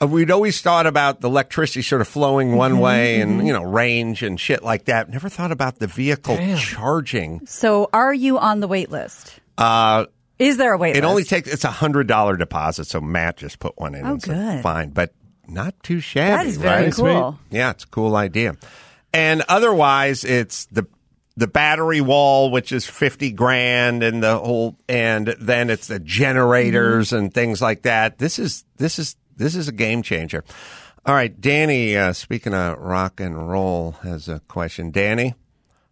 uh, 0.00 0.06
we'd 0.06 0.30
always 0.30 0.60
thought 0.60 0.86
about 0.86 1.20
the 1.20 1.28
electricity 1.28 1.82
sort 1.82 2.00
of 2.00 2.06
flowing 2.06 2.54
one 2.54 2.74
Mm-hmm, 2.74 2.80
way 2.80 3.20
and 3.20 3.44
you 3.44 3.52
know 3.52 3.64
range 3.64 4.22
and 4.22 4.38
shit 4.38 4.62
like 4.62 4.84
that. 4.84 5.08
Never 5.10 5.28
thought 5.28 5.50
about 5.50 5.80
the 5.80 5.88
vehicle 5.88 6.36
Damn. 6.36 6.56
charging. 6.56 7.44
So 7.46 7.90
are 7.92 8.14
you 8.14 8.38
on 8.38 8.60
the 8.60 8.68
wait 8.68 8.90
list? 8.92 9.40
Uh, 9.58 10.06
Is 10.38 10.56
there 10.56 10.72
a 10.72 10.78
wait 10.78 10.90
It 10.90 11.02
list? 11.02 11.04
only 11.10 11.24
takes 11.24 11.48
it's 11.52 11.64
a 11.64 11.70
hundred 11.72 12.06
dollar 12.06 12.36
deposit, 12.36 12.84
so 12.86 13.00
Matt 13.00 13.38
just 13.38 13.58
put 13.58 13.76
one 13.76 13.96
in. 13.96 14.06
Oh, 14.06 14.12
and 14.12 14.22
said, 14.22 14.36
good. 14.36 14.62
fine, 14.62 14.90
but 14.90 15.12
not 15.48 15.74
too 15.82 15.98
shabby. 15.98 16.36
That 16.44 16.46
is 16.46 16.58
very 16.58 16.84
right? 16.84 16.94
cool. 16.94 17.38
Yeah, 17.50 17.70
it's 17.70 17.82
a 17.82 17.88
cool 17.88 18.14
idea. 18.14 18.54
And 19.12 19.42
otherwise, 19.48 20.22
it's 20.22 20.66
the 20.66 20.86
the 21.38 21.46
battery 21.46 22.00
wall, 22.00 22.50
which 22.50 22.72
is 22.72 22.84
fifty 22.84 23.30
grand, 23.30 24.02
and 24.02 24.22
the 24.22 24.36
whole, 24.38 24.76
and 24.88 25.28
then 25.40 25.70
it's 25.70 25.86
the 25.86 26.00
generators 26.00 27.12
and 27.12 27.32
things 27.32 27.62
like 27.62 27.82
that. 27.82 28.18
This 28.18 28.38
is 28.40 28.64
this 28.76 28.98
is 28.98 29.16
this 29.36 29.54
is 29.54 29.68
a 29.68 29.72
game 29.72 30.02
changer. 30.02 30.42
All 31.06 31.14
right, 31.14 31.40
Danny. 31.40 31.96
Uh, 31.96 32.12
speaking 32.12 32.54
of 32.54 32.78
rock 32.78 33.20
and 33.20 33.48
roll, 33.48 33.92
has 34.02 34.28
a 34.28 34.40
question. 34.48 34.90
Danny, 34.90 35.34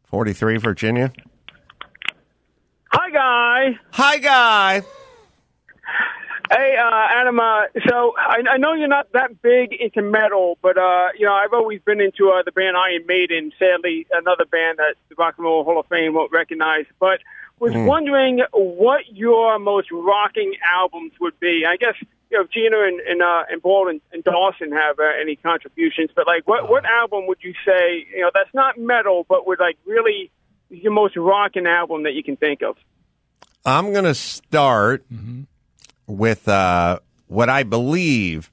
forty 0.05 0.33
three, 0.33 0.57
Virginia. 0.57 1.13
Hi, 2.91 3.11
guy. 3.11 3.79
Hi, 3.93 4.19
guy. 4.19 4.83
Hey, 6.51 6.77
uh, 6.77 7.07
Adam. 7.11 7.41
Uh, 7.41 7.63
so 7.89 8.15
I, 8.17 8.43
I 8.53 8.57
know 8.59 8.73
you're 8.75 8.87
not 8.89 9.11
that 9.13 9.43
big 9.43 9.73
into 9.73 10.03
metal, 10.03 10.59
but 10.63 10.79
uh, 10.79 11.09
you 11.19 11.27
know 11.27 11.33
I've 11.33 11.53
always 11.53 11.81
been 11.83 12.01
into 12.01 12.31
uh, 12.31 12.43
the 12.45 12.53
band 12.53 12.77
Iron 12.77 13.05
Maiden. 13.07 13.53
Sadly, 13.59 14.07
another 14.13 14.45
band 14.45 14.79
that 14.79 14.95
the 15.09 15.17
Rock 15.17 15.35
and 15.39 15.45
Roll 15.45 15.65
Hall 15.65 15.81
of 15.81 15.87
Fame 15.87 16.15
won't 16.15 16.33
recognize. 16.33 16.85
But 17.01 17.21
was 17.59 17.73
Mm. 17.73 17.87
wondering 17.87 18.41
what 18.53 19.01
your 19.11 19.59
most 19.59 19.91
rocking 19.91 20.53
albums 20.63 21.13
would 21.21 21.41
be. 21.41 21.65
I 21.67 21.77
guess 21.77 21.95
you 22.31 22.37
know 22.39 22.45
if 22.45 22.51
Gina 22.51 22.77
and 22.83 23.01
and, 23.01 23.23
uh, 23.23 23.45
and 23.51 23.63
Paul 23.63 23.89
and, 23.89 24.01
and 24.13 24.23
Dawson 24.23 24.73
have 24.73 24.99
uh, 24.99 25.05
any 25.21 25.37
contributions, 25.37 26.11
but 26.15 26.27
like 26.27 26.47
what 26.47 26.69
what 26.69 26.85
album 26.85 27.27
would 27.27 27.39
you 27.41 27.55
say 27.65 28.07
you 28.15 28.21
know 28.21 28.31
that's 28.33 28.53
not 28.55 28.79
metal, 28.79 29.25
but 29.29 29.47
would 29.47 29.59
like 29.59 29.79
really 29.87 30.31
your 30.71 30.93
most 30.93 31.17
rocking 31.17 31.67
album 31.67 32.03
that 32.05 32.13
you 32.13 32.23
can 32.23 32.37
think 32.37 32.63
of? 32.63 32.77
I'm 33.65 33.93
going 33.93 34.05
to 34.05 34.15
start 34.15 35.05
with 36.07 36.49
uh, 36.49 36.99
what 37.27 37.49
I 37.49 37.63
believe 37.63 38.51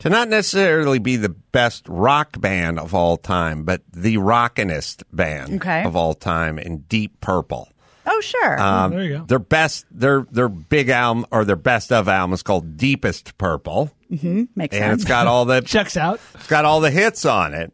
to 0.00 0.10
not 0.10 0.28
necessarily 0.28 0.98
be 0.98 1.16
the 1.16 1.28
best 1.28 1.86
rock 1.88 2.40
band 2.40 2.78
of 2.78 2.94
all 2.94 3.16
time, 3.16 3.62
but 3.64 3.82
the 3.92 4.16
rockinest 4.16 5.04
band 5.12 5.54
Okay. 5.56 5.84
of 5.84 5.94
all 5.96 6.14
time 6.14 6.58
in 6.58 6.78
Deep 6.88 7.20
Purple. 7.20 7.68
Oh, 8.04 8.20
sure. 8.20 8.60
Um, 8.60 9.26
Their 9.28 9.38
best, 9.38 9.86
their 9.92 10.26
their 10.28 10.48
big 10.48 10.88
album 10.88 11.24
or 11.30 11.44
their 11.44 11.54
best 11.54 11.92
of 11.92 12.08
album 12.08 12.32
is 12.34 12.42
called 12.42 12.76
Deepest 12.76 13.38
Purple, 13.38 13.92
Mm-hmm. 14.10 14.44
Makes 14.56 14.74
sense. 14.76 14.82
and 14.84 14.90
sense. 14.92 15.02
it's 15.02 15.08
got 15.08 15.26
all 15.28 15.44
the 15.44 15.60
checks 15.64 15.96
out. 15.96 16.20
It's 16.34 16.46
got 16.48 16.64
all 16.64 16.80
the 16.80 16.90
hits 16.90 17.24
on 17.24 17.54
it. 17.54 17.72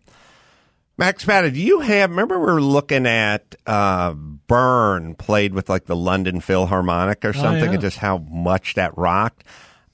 Max 0.99 1.25
Pata, 1.25 1.51
do 1.51 1.61
you 1.61 1.81
have? 1.81 2.11
Remember, 2.11 2.39
we 2.41 2.47
were 2.47 2.61
looking 2.61 3.07
at 3.07 3.55
uh, 3.67 4.13
Burn 4.15 5.15
played 5.15 5.55
with 5.55 5.69
like 5.69 5.85
the 5.87 5.95
London 5.97 6.41
Philharmonic 6.41 7.25
or 7.25 7.29
Oh, 7.29 7.33
something, 7.33 7.65
yeah. 7.67 7.73
and 7.73 7.81
just 7.81 7.99
how 7.99 8.19
much 8.19 8.75
that 8.75 8.99
rocked. 8.99 9.45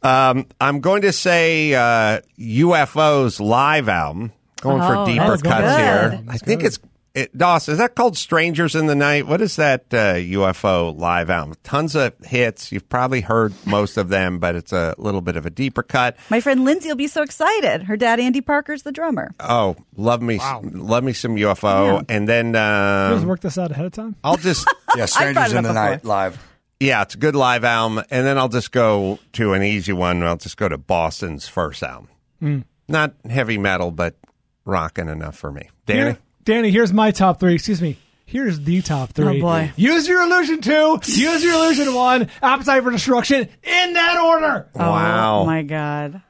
Um, 0.02 0.46
I'm 0.60 0.80
going 0.80 1.02
to 1.02 1.12
say 1.12 1.74
uh, 1.74 2.20
UFO's 2.38 3.38
live 3.40 3.88
album. 3.88 4.32
Going 4.62 4.80
Oh, 4.80 5.04
for 5.04 5.10
deeper 5.10 5.36
cuts 5.36 5.42
good. 5.42 5.78
here. 5.78 6.22
That's 6.26 6.42
I 6.42 6.46
think 6.46 6.64
it's 6.64 6.78
it, 7.14 7.36
Dawson, 7.36 7.72
is 7.72 7.78
that 7.78 7.94
called 7.94 8.16
Strangers 8.16 8.74
in 8.74 8.86
the 8.86 8.94
Night? 8.94 9.26
What 9.26 9.40
is 9.40 9.56
that 9.56 9.82
uh, 9.92 10.14
UFO 10.14 10.98
live 10.98 11.30
album? 11.30 11.54
Tons 11.62 11.94
of 11.94 12.12
hits. 12.24 12.72
You've 12.72 12.88
probably 12.88 13.20
heard 13.20 13.54
most 13.66 13.96
of 13.96 14.08
them, 14.08 14.38
but 14.40 14.56
it's 14.56 14.72
a 14.72 14.94
little 14.98 15.20
bit 15.20 15.36
of 15.36 15.46
a 15.46 15.50
deeper 15.50 15.82
cut. 15.82 16.16
My 16.30 16.40
friend 16.40 16.64
Lindsay 16.64 16.88
will 16.88 16.96
be 16.96 17.06
so 17.06 17.22
excited. 17.22 17.84
Her 17.84 17.96
dad, 17.96 18.18
Andy 18.18 18.40
Parker's 18.40 18.82
the 18.82 18.92
drummer. 18.92 19.32
Oh, 19.38 19.76
love 19.96 20.22
me, 20.22 20.40
love 20.62 21.04
me 21.04 21.12
some 21.12 21.36
UFO, 21.36 22.04
and 22.08 22.28
then 22.28 22.48
you 22.48 22.52
guys 22.52 23.22
um, 23.22 23.28
work 23.28 23.40
this 23.40 23.58
out 23.58 23.70
ahead 23.70 23.86
of 23.86 23.92
time. 23.92 24.16
I'll 24.24 24.36
just 24.36 24.66
Yeah, 24.96 25.06
Strangers 25.06 25.52
in 25.52 25.62
the 25.64 25.72
Night 25.72 26.04
live. 26.04 26.38
Yeah, 26.80 27.02
it's 27.02 27.14
a 27.14 27.18
good 27.18 27.36
live 27.36 27.64
album, 27.64 28.04
and 28.10 28.26
then 28.26 28.36
I'll 28.38 28.48
just 28.48 28.72
go 28.72 29.18
to 29.34 29.52
an 29.52 29.62
easy 29.62 29.92
one. 29.92 30.22
I'll 30.22 30.36
just 30.36 30.56
go 30.56 30.68
to 30.68 30.76
Boston's 30.78 31.46
first 31.48 31.82
album. 31.82 32.08
Mm. 32.42 32.64
Not 32.88 33.14
heavy 33.28 33.56
metal, 33.58 33.90
but 33.90 34.16
rocking 34.64 35.08
enough 35.08 35.36
for 35.36 35.50
me. 35.52 35.70
Danny, 35.86 36.00
Here- 36.00 36.18
Danny, 36.44 36.70
here's 36.70 36.92
my 36.92 37.10
top 37.10 37.40
three. 37.40 37.54
Excuse 37.54 37.80
me. 37.80 37.96
Here's 38.26 38.60
the 38.60 38.82
top 38.82 39.10
oh, 39.10 39.12
three. 39.14 39.38
Oh, 39.38 39.40
boy. 39.40 39.72
Use 39.76 40.08
your 40.08 40.22
illusion 40.22 40.60
two. 40.60 40.98
Use 41.04 41.44
your 41.44 41.54
illusion 41.54 41.94
one. 41.94 42.28
Appetite 42.42 42.82
for 42.82 42.90
destruction 42.90 43.48
in 43.62 43.92
that 43.92 44.18
order. 44.18 44.68
Oh, 44.74 44.90
wow. 44.90 45.40
Oh 45.40 45.46
my 45.46 45.62
god. 45.62 46.22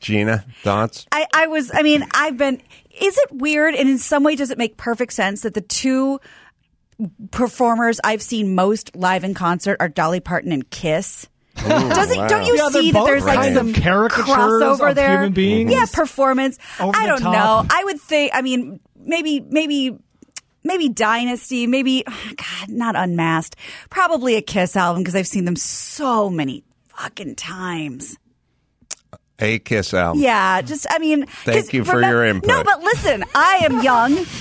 Gina, 0.00 0.44
thoughts? 0.62 1.06
I, 1.12 1.26
I 1.34 1.46
was 1.46 1.70
I 1.74 1.82
mean, 1.82 2.06
I've 2.14 2.36
been 2.36 2.60
is 3.00 3.16
it 3.18 3.32
weird 3.32 3.74
and 3.74 3.88
in 3.88 3.98
some 3.98 4.24
way 4.24 4.34
does 4.34 4.50
it 4.50 4.58
make 4.58 4.76
perfect 4.76 5.12
sense 5.12 5.42
that 5.42 5.54
the 5.54 5.60
two 5.60 6.20
performers 7.30 8.00
I've 8.02 8.22
seen 8.22 8.54
most 8.54 8.96
live 8.96 9.24
in 9.24 9.34
concert 9.34 9.76
are 9.80 9.88
Dolly 9.88 10.20
Parton 10.20 10.52
and 10.52 10.68
Kiss? 10.70 11.28
Doesn't 11.56 12.16
wow. 12.16 12.28
don't 12.28 12.46
you 12.46 12.56
Yeah, 12.56 12.68
see 12.68 12.90
that 12.92 13.04
there's 13.04 13.24
like 13.24 13.40
kind 13.40 13.54
some 13.54 13.68
of 13.70 13.74
caricatures 13.76 14.24
crossover 14.26 14.94
there? 14.94 15.18
human 15.18 15.32
beings. 15.32 15.70
Yeah, 15.70 15.84
performance. 15.92 16.58
Over 16.78 16.96
I 16.96 17.02
the 17.02 17.06
don't 17.08 17.20
top. 17.20 17.32
know. 17.68 17.76
I 17.76 17.84
would 17.84 18.00
think. 18.00 18.32
I 18.34 18.40
mean, 18.40 18.80
maybe 19.04 19.40
maybe 19.40 19.96
maybe 20.64 20.88
Dynasty. 20.88 21.66
Maybe 21.66 22.04
God, 22.36 22.68
not 22.68 22.96
Unmasked. 22.96 23.56
Probably 23.90 24.36
a 24.36 24.42
Kiss 24.42 24.76
album 24.76 25.02
because 25.02 25.14
I've 25.14 25.26
seen 25.26 25.44
them 25.44 25.56
so 25.56 26.30
many 26.30 26.64
fucking 26.88 27.36
times. 27.36 28.16
A 29.38 29.58
Kiss 29.58 29.94
album. 29.94 30.22
Yeah, 30.22 30.60
just 30.60 30.86
I 30.90 30.98
mean, 30.98 31.26
Thank 31.44 31.72
you 31.72 31.84
for 31.84 32.00
your 32.02 32.26
input. 32.26 32.48
No, 32.48 32.62
but 32.62 32.82
listen, 32.82 33.24
I 33.34 33.60
am 33.62 33.82
young. 33.82 34.26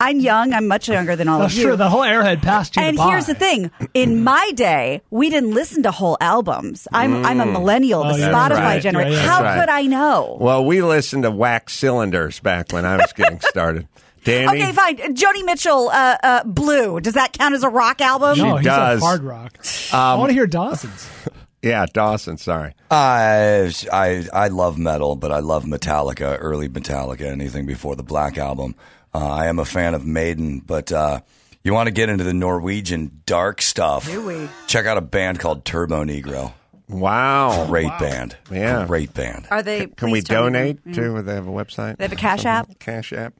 I'm 0.00 0.20
young. 0.20 0.52
I'm 0.52 0.68
much 0.68 0.88
younger 0.88 1.16
than 1.16 1.26
all 1.28 1.38
That's 1.40 1.52
of 1.54 1.58
you. 1.58 1.64
Sure, 1.64 1.76
The 1.76 1.88
whole 1.90 2.02
airhead 2.02 2.40
passed 2.42 2.76
you. 2.76 2.82
and 2.82 2.96
by. 2.96 3.08
here's 3.10 3.26
the 3.26 3.34
thing: 3.34 3.70
in 3.94 4.22
my 4.22 4.52
day, 4.54 5.02
we 5.10 5.28
didn't 5.30 5.52
listen 5.52 5.82
to 5.82 5.90
whole 5.90 6.16
albums. 6.20 6.86
I'm 6.92 7.24
I'm 7.26 7.40
a 7.40 7.46
millennial, 7.46 8.04
the 8.04 8.10
Oh, 8.14 8.16
yeah. 8.16 8.32
Spotify 8.32 8.58
right. 8.58 8.82
generation. 8.82 9.12
Yeah, 9.12 9.18
yeah. 9.22 9.28
How 9.28 9.42
That's 9.42 9.56
right. 9.56 9.60
could 9.60 9.68
I 9.70 9.82
know? 9.82 10.36
Well, 10.40 10.64
we 10.64 10.82
listened 10.82 11.24
to 11.24 11.30
Wax 11.30 11.74
Cylinders 11.74 12.38
back 12.40 12.72
when 12.72 12.84
I 12.84 12.96
was 12.96 13.12
getting 13.12 13.40
started. 13.50 13.88
Danny, 14.24 14.60
Okay, 14.62 14.72
fine. 14.72 14.96
Joni 15.16 15.44
Mitchell, 15.44 15.88
uh, 15.88 16.16
uh, 16.22 16.44
Blue. 16.44 17.00
Does 17.00 17.14
that 17.14 17.32
count 17.32 17.54
as 17.54 17.62
a 17.62 17.68
rock 17.68 18.00
album? 18.00 18.34
She 18.36 18.42
no, 18.42 18.56
he's 18.56 18.66
does. 18.66 19.00
a 19.00 19.04
hard 19.04 19.22
rock. 19.22 19.56
Um, 19.92 19.98
I 20.00 20.14
want 20.16 20.28
to 20.30 20.34
hear 20.34 20.46
Dawson's. 20.46 21.08
yeah, 21.62 21.86
Dawson. 21.92 22.36
Sorry. 22.36 22.74
I, 22.90 23.72
I 23.92 24.26
I 24.32 24.48
love 24.48 24.76
metal, 24.76 25.16
but 25.16 25.32
I 25.32 25.38
love 25.40 25.64
Metallica, 25.64 26.36
early 26.40 26.68
Metallica, 26.68 27.22
anything 27.22 27.64
before 27.64 27.96
the 27.96 28.02
Black 28.02 28.36
Album. 28.38 28.74
Uh, 29.14 29.26
I 29.26 29.46
am 29.46 29.58
a 29.58 29.64
fan 29.64 29.94
of 29.94 30.04
Maiden, 30.06 30.60
but 30.60 30.92
uh, 30.92 31.20
you 31.64 31.72
want 31.72 31.86
to 31.86 31.90
get 31.92 32.08
into 32.08 32.24
the 32.24 32.34
Norwegian 32.34 33.22
dark 33.26 33.62
stuff? 33.62 34.06
Do 34.06 34.24
we? 34.26 34.48
Check 34.66 34.86
out 34.86 34.96
a 34.98 35.02
band 35.02 35.38
called 35.38 35.64
Turbonegro. 35.64 36.52
Wow, 36.88 37.66
Great 37.66 37.90
band. 37.98 38.36
Yeah. 38.50 38.86
great 38.86 39.12
band. 39.12 39.46
Are 39.50 39.62
they? 39.62 39.86
Can 39.88 40.10
we 40.10 40.20
please 40.20 40.24
tell 40.24 40.44
me- 40.44 40.52
donate 40.52 40.84
Mm. 40.86 40.94
to? 40.94 41.22
They 41.22 41.34
have 41.34 41.46
a 41.46 41.50
website. 41.50 41.98
They 41.98 42.04
have 42.04 42.12
a 42.12 42.16
Cash 42.16 42.46
App. 42.46 42.78
Cash 42.78 43.12
app. 43.12 43.34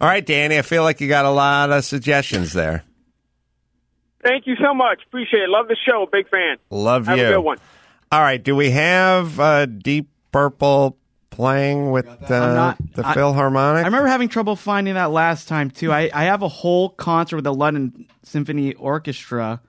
All 0.00 0.06
right, 0.08 0.24
Danny. 0.24 0.56
I 0.56 0.62
feel 0.62 0.84
like 0.84 1.00
you 1.00 1.08
got 1.08 1.24
a 1.24 1.30
lot 1.30 1.70
of 1.72 1.84
suggestions 1.84 2.52
there. 2.52 2.84
Thank 4.22 4.46
you 4.46 4.54
so 4.62 4.72
much. 4.74 5.00
Appreciate 5.06 5.40
it. 5.44 5.48
Love 5.48 5.66
the 5.68 5.76
show. 5.88 6.06
Big 6.10 6.28
fan. 6.28 6.56
Love 6.70 7.06
Have 7.06 7.18
you. 7.18 7.26
a 7.26 7.30
good 7.32 7.40
one. 7.40 7.58
All 8.12 8.20
right. 8.20 8.42
Do 8.42 8.54
we 8.54 8.70
have 8.70 9.40
uh, 9.40 9.66
Deep 9.66 10.08
Purple 10.30 10.96
playing 11.30 11.90
with 11.90 12.06
uh, 12.06 12.34
I'm 12.34 12.54
not- 12.54 12.78
the 12.94 13.06
I- 13.06 13.14
Philharmonic? 13.14 13.82
I 13.84 13.86
remember 13.86 14.08
having 14.08 14.28
trouble 14.28 14.56
finding 14.56 14.94
that 14.94 15.10
last 15.10 15.48
time 15.48 15.70
too. 15.70 15.92
I, 15.92 16.10
I 16.12 16.24
have 16.24 16.42
a 16.42 16.48
whole 16.48 16.90
concert 16.90 17.36
with 17.36 17.44
the 17.44 17.54
London 17.54 18.06
Symphony 18.24 18.74
Orchestra. 18.74 19.60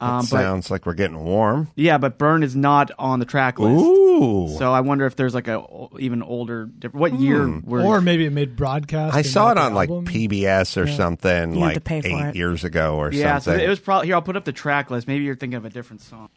Um, 0.00 0.22
That 0.22 0.30
but 0.30 0.42
sounds 0.42 0.70
like 0.70 0.86
we're 0.86 0.94
getting 0.94 1.18
warm. 1.24 1.72
yeah, 1.74 1.98
but 1.98 2.18
Burn 2.18 2.44
is 2.44 2.54
not 2.54 2.92
on 3.00 3.18
the 3.18 3.24
track 3.24 3.58
list. 3.58 3.84
Ooh. 3.84 4.48
So 4.56 4.72
I 4.72 4.80
wonder 4.80 5.06
if 5.06 5.16
there's 5.16 5.34
like 5.34 5.48
a 5.48 5.58
o- 5.58 5.90
even 5.98 6.22
older. 6.22 6.66
diff- 6.66 6.94
What 6.94 7.14
year 7.18 7.44
Hmm. 7.44 7.68
were? 7.68 7.82
or 7.82 8.00
maybe 8.00 8.24
it 8.24 8.30
made 8.32 8.54
broadcast. 8.54 9.16
I 9.16 9.22
saw 9.22 9.50
it 9.50 9.54
the 9.56 9.62
on 9.62 9.74
like 9.74 9.90
album. 9.90 10.04
PBS 10.06 10.76
or 10.80 10.86
Yeah. 10.86 10.96
something 10.96 11.54
You 11.54 11.58
like 11.60 11.74
to 11.74 11.80
pay 11.80 12.00
for 12.00 12.06
eight 12.08 12.26
it. 12.28 12.36
years 12.36 12.62
ago 12.62 12.94
or 12.96 13.10
yeah, 13.12 13.38
so 13.40 13.50
something. 13.50 13.64
it 13.66 13.68
was 13.68 13.80
probably 13.80 14.06
here. 14.06 14.14
I'll 14.14 14.22
put 14.22 14.36
up 14.36 14.44
the 14.44 14.52
track 14.52 14.88
list. 14.92 15.08
Maybe 15.08 15.24
you're 15.24 15.34
thinking 15.34 15.56
of 15.56 15.64
a 15.64 15.70
different 15.70 16.00
song. 16.02 16.28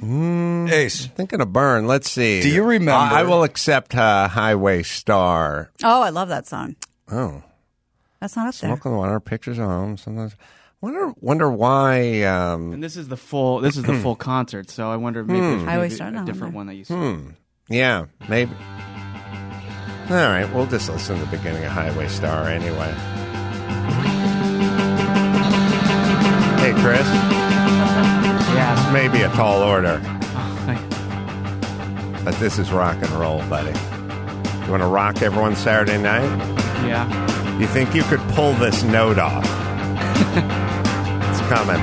Mm, 0.00 0.70
Ace. 0.70 1.06
Thinking 1.06 1.40
of 1.40 1.52
Burn. 1.52 1.86
Let's 1.86 2.10
see. 2.10 2.40
Do 2.40 2.48
you 2.48 2.62
remember- 2.62 2.92
I, 3.14 3.20
I 3.20 3.22
will 3.24 3.42
accept 3.42 3.94
uh, 3.96 4.28
Highway 4.28 4.82
Star. 4.84 5.70
Oh, 5.82 6.02
I 6.02 6.10
love 6.10 6.28
that 6.28 6.46
song. 6.46 6.76
Oh, 7.10 7.42
That's 8.20 8.36
not 8.36 8.46
up 8.48 8.54
there. 8.54 8.68
Smoke 8.70 8.86
on 8.86 8.92
the 8.92 8.98
Water, 8.98 9.18
Pictures 9.20 9.58
of 9.58 9.64
Home. 9.66 9.96
Sometimes 9.96 10.36
wonder 10.80 11.12
wonder 11.20 11.50
why. 11.50 12.22
Um, 12.22 12.72
And 12.74 12.82
this 12.84 12.96
is 12.96 13.08
the 13.08 13.16
full. 13.16 13.60
This 13.60 13.76
is 13.76 13.82
the 13.82 13.94
full 13.98 14.14
concert. 14.14 14.70
So 14.70 14.88
I 14.90 14.96
wonder 14.96 15.24
maybe 15.24 15.40
there's 15.40 15.62
Highway 15.64 15.82
maybe 15.86 15.94
Star, 15.96 16.14
a 16.14 16.24
different 16.24 16.54
one 16.54 16.66
that 16.68 16.74
you 16.74 16.84
saw. 16.84 16.94
hmm. 16.94 17.30
Yeah, 17.68 18.06
maybe. 18.28 18.52
All 20.10 20.16
right, 20.16 20.48
we'll 20.54 20.66
just 20.66 20.88
listen 20.88 21.18
to 21.18 21.24
the 21.26 21.36
beginning 21.36 21.64
of 21.64 21.72
Highway 21.72 22.08
Star 22.08 22.44
anyway. 22.48 22.94
Hey, 26.60 26.72
Chris. 26.82 27.06
Yeah. 28.58 28.90
Maybe 28.92 29.22
a 29.22 29.28
tall 29.30 29.62
order, 29.62 30.00
Oh, 30.04 32.20
but 32.24 32.34
this 32.40 32.58
is 32.58 32.72
rock 32.72 32.96
and 33.00 33.10
roll, 33.12 33.38
buddy. 33.48 33.70
You 34.64 34.70
want 34.72 34.82
to 34.82 34.88
rock 34.88 35.22
everyone 35.22 35.54
Saturday 35.54 35.96
night? 35.96 36.26
yeah. 36.84 37.06
You 37.58 37.68
think 37.68 37.94
you 37.94 38.02
could 38.04 38.18
pull 38.34 38.52
this 38.54 38.82
note 38.82 39.18
off? 39.18 39.44
it's 41.30 41.40
coming. 41.48 41.80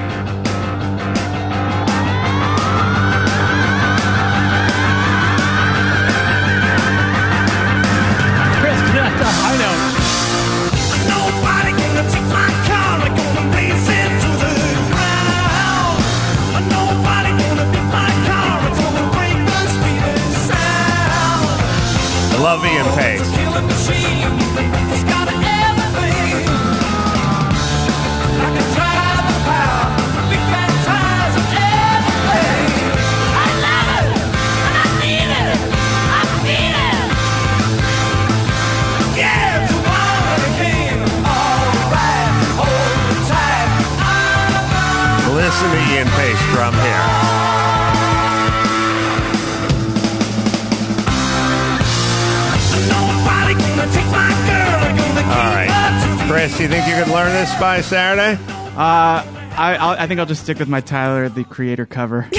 My 54.11 54.29
girl. 54.47 54.81
I'm 54.83 54.97
gonna 54.97 55.21
All 55.21 55.51
right. 55.55 56.25
Chris, 56.27 56.59
you 56.59 56.67
think 56.67 56.87
you 56.87 56.95
could 56.95 57.07
learn 57.13 57.31
this 57.31 57.53
by 57.59 57.81
Saturday? 57.81 58.41
Uh, 58.75 59.23
I 59.57 59.77
I'll, 59.79 59.97
I 59.97 60.07
think 60.07 60.19
I'll 60.19 60.25
just 60.25 60.43
stick 60.43 60.59
with 60.59 60.67
my 60.67 60.81
Tyler 60.81 61.29
the 61.29 61.43
Creator 61.43 61.85
cover. 61.85 62.29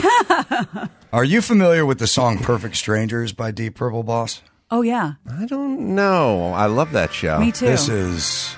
Are 1.12 1.25
you 1.25 1.40
familiar 1.40 1.87
with 1.87 1.99
the 1.99 2.07
song 2.07 2.38
"Perfect 2.38 2.77
Strangers" 2.77 3.33
by 3.33 3.51
Deep 3.53 3.77
Purple, 3.77 4.03
boss? 4.03 4.42
Oh 4.71 4.83
yeah, 4.83 5.14
I 5.31 5.47
don't 5.47 5.95
know. 5.95 6.53
I 6.53 6.66
love 6.66 6.92
that 6.92 7.12
show. 7.12 7.38
me 7.38 7.53
too. 7.53 7.66
This 7.66 7.88
is 7.88 8.55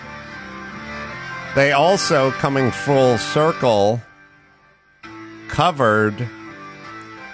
They 1.54 1.72
also, 1.72 2.30
coming 2.32 2.70
full 2.70 3.18
circle, 3.18 4.00
covered 5.48 6.28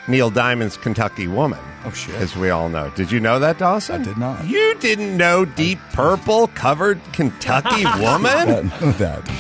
Neil 0.09 0.31
Diamond's 0.31 0.77
Kentucky 0.77 1.29
Woman. 1.29 1.59
Oh, 1.87 1.91
shit. 1.91 2.15
As 2.15 2.35
we 2.37 2.51
all 2.51 2.69
know. 2.69 2.91
Did 2.91 3.11
you 3.13 3.21
know 3.21 3.39
that, 3.41 3.59
Dawson? 3.59 4.01
I 4.01 4.05
did 4.05 4.17
not. 4.17 4.47
You 4.47 4.75
didn't 4.77 5.17
know 5.17 5.45
Deep 5.45 5.79
Purple 5.93 6.47
covered 6.49 7.01
Kentucky 7.13 7.85
Woman? 8.01 8.69
that, 8.69 8.95
that. 8.99 9.31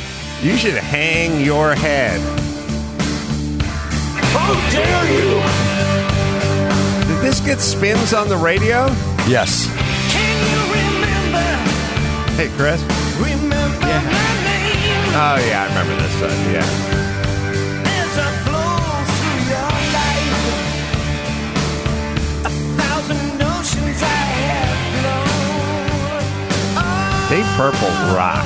You 0.42 0.56
should 0.58 0.74
hang 0.74 1.42
your 1.44 1.74
head. 1.74 2.20
How 4.32 4.52
dare 4.70 5.06
you? 5.12 5.40
Did 7.14 7.22
this 7.22 7.40
get 7.40 7.60
spins 7.60 8.12
on 8.12 8.28
the 8.28 8.36
radio? 8.36 8.86
Yes. 9.26 9.66
Can 10.12 10.36
you 10.50 10.60
remember 10.74 11.72
Hey, 12.36 12.48
Chris. 12.58 12.82
Remember 13.18 13.54
Oh 15.16 15.36
yeah, 15.46 15.62
I 15.62 15.68
remember 15.68 16.02
this 16.02 16.20
one. 16.20 16.52
Yeah. 16.52 16.93
Purple 27.56 27.88
rock. 28.16 28.42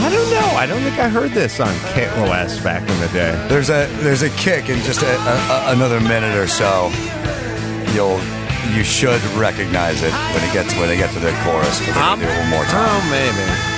I 0.00 0.08
don't 0.12 0.30
know. 0.30 0.56
I 0.56 0.64
don't 0.64 0.80
think 0.82 0.98
I 0.98 1.08
heard 1.08 1.32
this 1.32 1.58
on 1.58 1.74
KOS 1.92 2.60
back 2.60 2.88
in 2.88 3.00
the 3.00 3.08
day. 3.08 3.32
There's 3.48 3.68
a 3.68 3.86
there's 4.02 4.22
a 4.22 4.30
kick 4.30 4.68
in 4.68 4.80
just 4.82 5.02
a, 5.02 5.10
a, 5.10 5.72
another 5.74 6.00
minute 6.00 6.36
or 6.36 6.46
so. 6.46 6.90
You'll 7.92 8.20
you 8.72 8.84
should 8.84 9.22
recognize 9.34 10.02
it 10.02 10.12
when 10.12 10.44
it 10.48 10.52
gets 10.52 10.72
when 10.74 10.86
they 10.86 10.96
get 10.96 11.12
to 11.14 11.20
the 11.20 11.32
chorus. 11.42 11.80
But 11.84 12.16
do 12.16 12.26
it 12.26 12.38
one 12.38 12.50
more 12.50 12.64
time. 12.64 12.88
Oh, 12.88 13.10
maybe. 13.10 13.77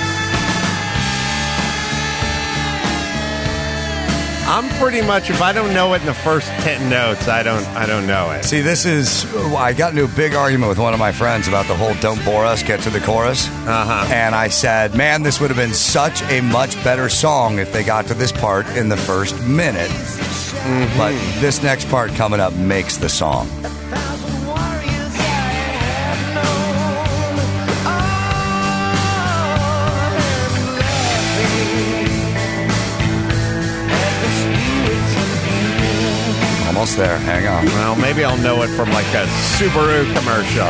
I'm 4.51 4.67
pretty 4.81 5.01
much 5.01 5.29
if 5.29 5.41
I 5.41 5.53
don't 5.53 5.73
know 5.73 5.93
it 5.93 6.01
in 6.01 6.07
the 6.07 6.13
first 6.13 6.47
ten 6.59 6.89
notes, 6.89 7.29
I 7.29 7.41
don't 7.41 7.65
I 7.67 7.85
don't 7.85 8.05
know 8.05 8.31
it. 8.31 8.43
See, 8.43 8.59
this 8.59 8.85
is. 8.85 9.23
I 9.55 9.71
got 9.71 9.91
into 9.91 10.03
a 10.03 10.09
big 10.09 10.33
argument 10.33 10.67
with 10.67 10.77
one 10.77 10.93
of 10.93 10.99
my 10.99 11.13
friends 11.13 11.47
about 11.47 11.67
the 11.67 11.75
whole 11.75 11.93
"Don't 12.01 12.21
bore 12.25 12.45
us, 12.45 12.61
get 12.61 12.81
to 12.81 12.89
the 12.89 12.99
chorus," 12.99 13.47
uh-huh. 13.47 14.13
and 14.13 14.35
I 14.35 14.49
said, 14.49 14.93
"Man, 14.93 15.23
this 15.23 15.39
would 15.39 15.51
have 15.51 15.57
been 15.57 15.73
such 15.73 16.21
a 16.23 16.41
much 16.41 16.75
better 16.83 17.07
song 17.07 17.59
if 17.59 17.71
they 17.71 17.81
got 17.81 18.07
to 18.07 18.13
this 18.13 18.33
part 18.33 18.67
in 18.75 18.89
the 18.89 18.97
first 18.97 19.41
minute." 19.47 19.89
Mm-hmm. 19.89 20.97
But 20.97 21.13
this 21.39 21.63
next 21.63 21.87
part 21.87 22.11
coming 22.11 22.41
up 22.41 22.53
makes 22.53 22.97
the 22.97 23.07
song. 23.07 23.47
Almost 36.81 36.97
there. 36.97 37.19
Hang 37.19 37.45
on. 37.45 37.63
Well, 37.77 37.95
maybe 37.95 38.23
I'll 38.23 38.39
know 38.39 38.63
it 38.63 38.69
from 38.69 38.89
like 38.89 39.05
a 39.13 39.27
Subaru 39.53 40.03
commercial. 40.17 40.65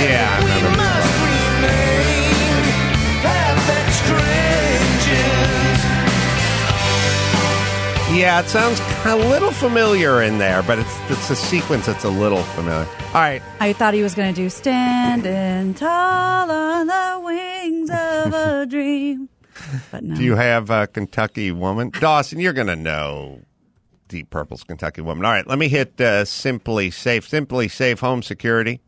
Yeah, 0.00 0.28
I 0.32 0.38
remember 0.38 0.85
Yeah, 8.16 8.40
it 8.40 8.48
sounds 8.48 8.80
a 9.04 9.14
little 9.14 9.50
familiar 9.50 10.22
in 10.22 10.38
there, 10.38 10.62
but 10.62 10.78
it's 10.78 11.10
it's 11.10 11.28
a 11.28 11.36
sequence 11.36 11.84
that's 11.84 12.02
a 12.02 12.08
little 12.08 12.42
familiar. 12.42 12.88
All 13.08 13.20
right, 13.20 13.42
I 13.60 13.74
thought 13.74 13.92
he 13.92 14.02
was 14.02 14.14
going 14.14 14.34
to 14.34 14.40
do 14.40 14.48
standing 14.48 15.74
tall 15.74 16.50
on 16.50 16.86
the 16.86 17.20
wings 17.22 17.90
of 17.90 18.32
a 18.32 18.64
dream. 18.70 19.28
But 19.90 20.02
no. 20.02 20.14
do 20.14 20.22
you 20.22 20.34
have 20.34 20.70
a 20.70 20.86
Kentucky 20.86 21.52
Woman, 21.52 21.90
Dawson? 21.90 22.40
You're 22.40 22.54
gonna 22.54 22.74
know 22.74 23.42
Deep 24.08 24.30
Purple's 24.30 24.64
Kentucky 24.64 25.02
Woman. 25.02 25.26
All 25.26 25.32
right, 25.32 25.46
let 25.46 25.58
me 25.58 25.68
hit 25.68 26.00
uh, 26.00 26.24
SimpliSafe. 26.24 27.28
Simply 27.28 27.68
Safe 27.68 28.00
Home 28.00 28.22
Security. 28.22 28.80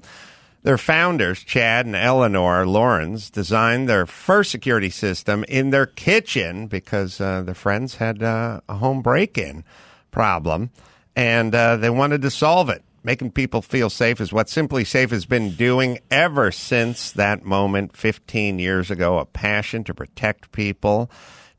Their 0.62 0.78
founders, 0.78 1.44
Chad 1.44 1.86
and 1.86 1.94
Eleanor 1.94 2.66
Lawrence, 2.66 3.30
designed 3.30 3.88
their 3.88 4.06
first 4.06 4.50
security 4.50 4.90
system 4.90 5.44
in 5.48 5.70
their 5.70 5.86
kitchen 5.86 6.66
because 6.66 7.20
uh, 7.20 7.42
their 7.42 7.54
friends 7.54 7.96
had 7.96 8.22
uh, 8.22 8.61
a 8.68 8.74
home 8.74 9.00
break 9.00 9.38
in 9.38 9.64
problem 10.11 10.70
and 11.14 11.54
uh, 11.54 11.76
they 11.76 11.90
wanted 11.90 12.22
to 12.22 12.30
solve 12.30 12.70
it. 12.70 12.82
Making 13.04 13.30
people 13.30 13.62
feel 13.62 13.88
safe 13.90 14.20
is 14.20 14.32
what 14.32 14.48
SimpliSafe 14.48 15.11
has 15.11 15.24
been 15.24 15.54
doing 15.54 15.98
ever 16.11 16.50
since 16.50 17.12
that 17.12 17.44
moment 17.44 17.96
15 17.96 18.59
years 18.59 18.90
ago. 18.90 19.18
A 19.18 19.24
passion 19.24 19.84
to 19.84 19.94
protect 19.94 20.52
people 20.52 21.11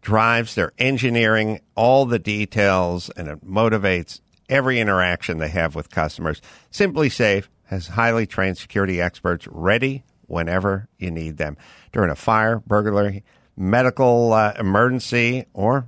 drives 0.01 0.55
their 0.55 0.73
engineering, 0.77 1.61
all 1.75 2.05
the 2.05 2.19
details, 2.19 3.09
and 3.11 3.27
it 3.27 3.45
motivates 3.45 4.19
every 4.49 4.79
interaction 4.79 5.37
they 5.37 5.49
have 5.49 5.75
with 5.75 5.89
customers. 5.89 6.41
SimpliSafe 6.71 7.47
has 7.69 7.87
highly 7.87 8.25
trained 8.25 8.57
security 8.57 8.99
experts 8.99 9.47
ready 9.47 10.03
whenever 10.25 10.87
you 10.97 11.11
need 11.11 11.37
them 11.37 11.55
during 11.91 12.09
a 12.09 12.15
fire, 12.15 12.59
burglary, 12.65 13.23
medical 13.55 14.33
uh, 14.33 14.53
emergency, 14.57 15.45
or 15.53 15.85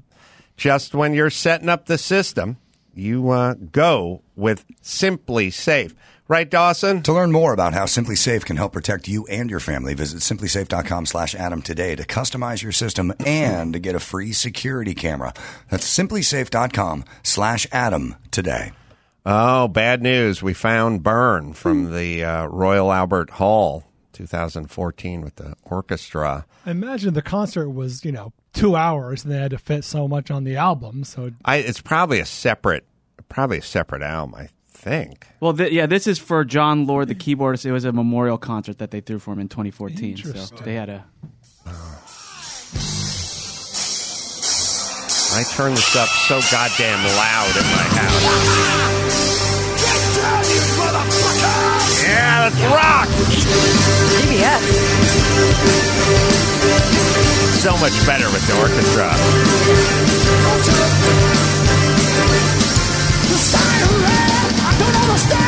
just 0.55 0.93
when 0.93 1.13
you're 1.13 1.31
setting 1.31 1.69
up 1.69 1.87
the 1.87 1.97
system. 1.97 2.57
You 2.93 3.29
uh, 3.29 3.55
go 3.55 4.21
with 4.35 4.65
SimpliSafe. 4.83 5.95
Right, 6.27 6.49
Dawson? 6.49 7.01
To 7.03 7.13
learn 7.13 7.31
more 7.31 7.51
about 7.51 7.73
how 7.73 7.85
SimpliSafe 7.85 8.45
can 8.45 8.57
help 8.57 8.73
protect 8.73 9.07
you 9.07 9.25
and 9.25 9.49
your 9.49 9.59
family, 9.59 9.93
visit 9.95 10.19
simplisafe.com 10.19 11.05
slash 11.07 11.35
Adam 11.35 11.61
today 11.61 11.95
to 11.95 12.05
customize 12.05 12.61
your 12.61 12.71
system 12.71 13.11
and 13.25 13.73
to 13.73 13.79
get 13.79 13.95
a 13.95 13.99
free 13.99 14.33
security 14.33 14.93
camera. 14.93 15.33
That's 15.69 15.97
simplisafe.com 15.97 17.05
slash 17.23 17.65
Adam 17.71 18.15
today. 18.29 18.71
Oh, 19.25 19.67
bad 19.67 20.01
news. 20.01 20.41
We 20.41 20.53
found 20.53 21.03
Burn 21.03 21.53
from 21.53 21.95
the 21.95 22.23
uh, 22.23 22.45
Royal 22.47 22.91
Albert 22.91 23.31
Hall 23.31 23.83
2014 24.13 25.21
with 25.21 25.35
the 25.35 25.55
orchestra. 25.63 26.45
I 26.65 26.71
imagine 26.71 27.13
the 27.13 27.21
concert 27.21 27.69
was, 27.69 28.03
you 28.03 28.11
know, 28.11 28.33
two 28.53 28.75
hours 28.75 29.23
and 29.23 29.31
they 29.31 29.37
had 29.37 29.51
to 29.51 29.57
fit 29.59 29.83
so 29.83 30.07
much 30.07 30.31
on 30.31 30.43
the 30.43 30.55
album. 30.55 31.03
So 31.03 31.31
I, 31.45 31.57
it's 31.57 31.81
probably 31.81 32.19
a 32.19 32.25
separate, 32.25 32.85
probably 33.29 33.59
a 33.59 33.63
separate 33.63 34.01
album, 34.01 34.35
I 34.35 34.49
think. 34.67 35.27
Well, 35.39 35.53
th- 35.53 35.71
yeah, 35.71 35.85
this 35.85 36.07
is 36.07 36.17
for 36.17 36.43
Jon 36.43 36.87
Lord, 36.87 37.07
the 37.07 37.15
keyboardist. 37.15 37.65
It 37.65 37.71
was 37.71 37.85
a 37.85 37.91
memorial 37.91 38.39
concert 38.39 38.79
that 38.79 38.89
they 38.89 39.01
threw 39.01 39.19
for 39.19 39.33
him 39.33 39.39
in 39.39 39.49
2014. 39.49 40.17
So 40.17 40.29
Interesting. 40.29 40.63
they 40.63 40.73
had 40.73 40.89
a. 40.89 41.05
I 45.33 45.43
turn 45.53 45.71
this 45.75 45.95
up 45.95 46.09
so 46.09 46.41
goddamn 46.51 47.01
loud 47.15 47.55
in 47.55 47.63
my 47.63 47.87
house. 47.95 48.90
Yeah, 52.03 52.49
that's 52.49 52.61
rock. 52.73 53.07
CBS. 54.17 54.65
So 57.61 57.71
much 57.77 58.05
better 58.05 58.25
with 58.31 58.45
the 58.47 58.59
orchestra. 58.59 59.09
The 63.29 63.37
style, 63.37 63.91
I 64.63 64.75
don't 64.79 64.95
understand. 65.03 65.40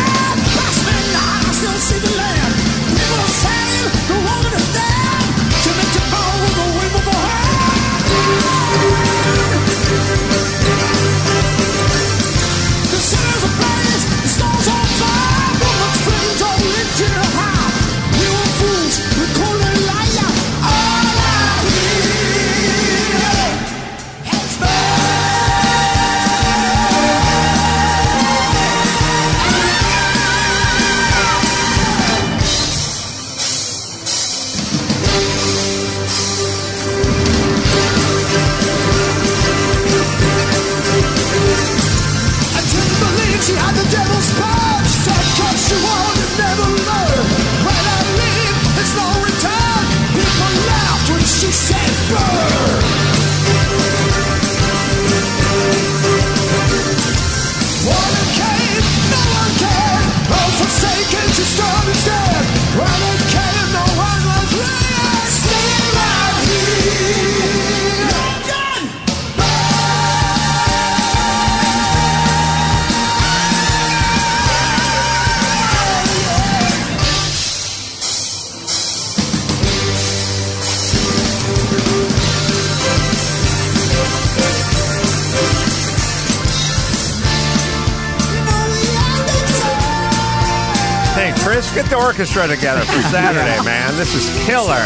Orchestra 92.13 92.47
together 92.47 92.81
for 92.81 93.01
Saturday, 93.09 93.57
man. 93.65 93.97
This 93.97 94.13
is 94.13 94.29
killer. 94.45 94.85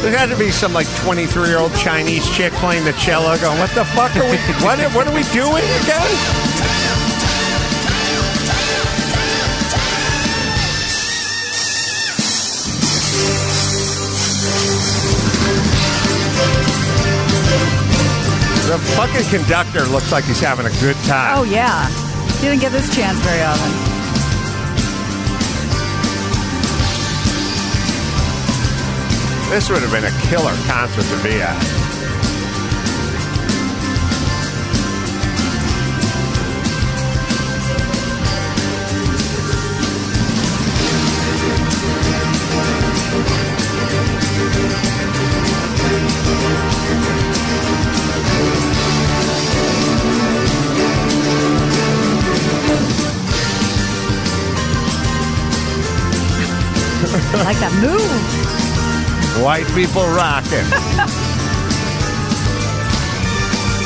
There 0.00 0.16
had 0.16 0.30
to 0.30 0.38
be 0.38 0.52
some 0.52 0.72
like 0.72 0.86
23 0.98 1.48
year 1.48 1.58
old 1.58 1.74
Chinese 1.74 2.30
chick 2.30 2.52
playing 2.62 2.84
the 2.84 2.92
cello 2.92 3.36
going, 3.36 3.58
What 3.58 3.70
the 3.70 3.84
fuck 3.86 4.14
are 4.14 4.30
we, 4.30 4.36
what, 4.62 4.78
what 4.94 5.08
are 5.08 5.14
we 5.14 5.24
doing 5.34 5.64
again? 5.82 6.06
The 18.68 18.78
fucking 18.94 19.28
conductor 19.28 19.86
looks 19.86 20.12
like 20.12 20.22
he's 20.22 20.38
having 20.38 20.66
a 20.66 20.80
good 20.80 20.96
time. 21.04 21.36
Oh 21.36 21.42
yeah, 21.42 21.88
he 22.36 22.42
didn't 22.42 22.60
get 22.60 22.70
this 22.70 22.94
chance 22.94 23.18
very 23.20 23.42
often. 23.42 23.95
This 29.48 29.70
would 29.70 29.80
have 29.80 29.92
been 29.92 30.04
a 30.04 30.10
killer 30.28 30.54
concert 30.66 31.04
to 31.04 31.22
be 31.22 31.40
at. 31.40 31.56
I 57.32 57.42
like 57.44 57.58
that 57.58 57.72
move. 57.80 58.45
White 59.42 59.66
people 59.74 60.02
rocking. 60.02 60.64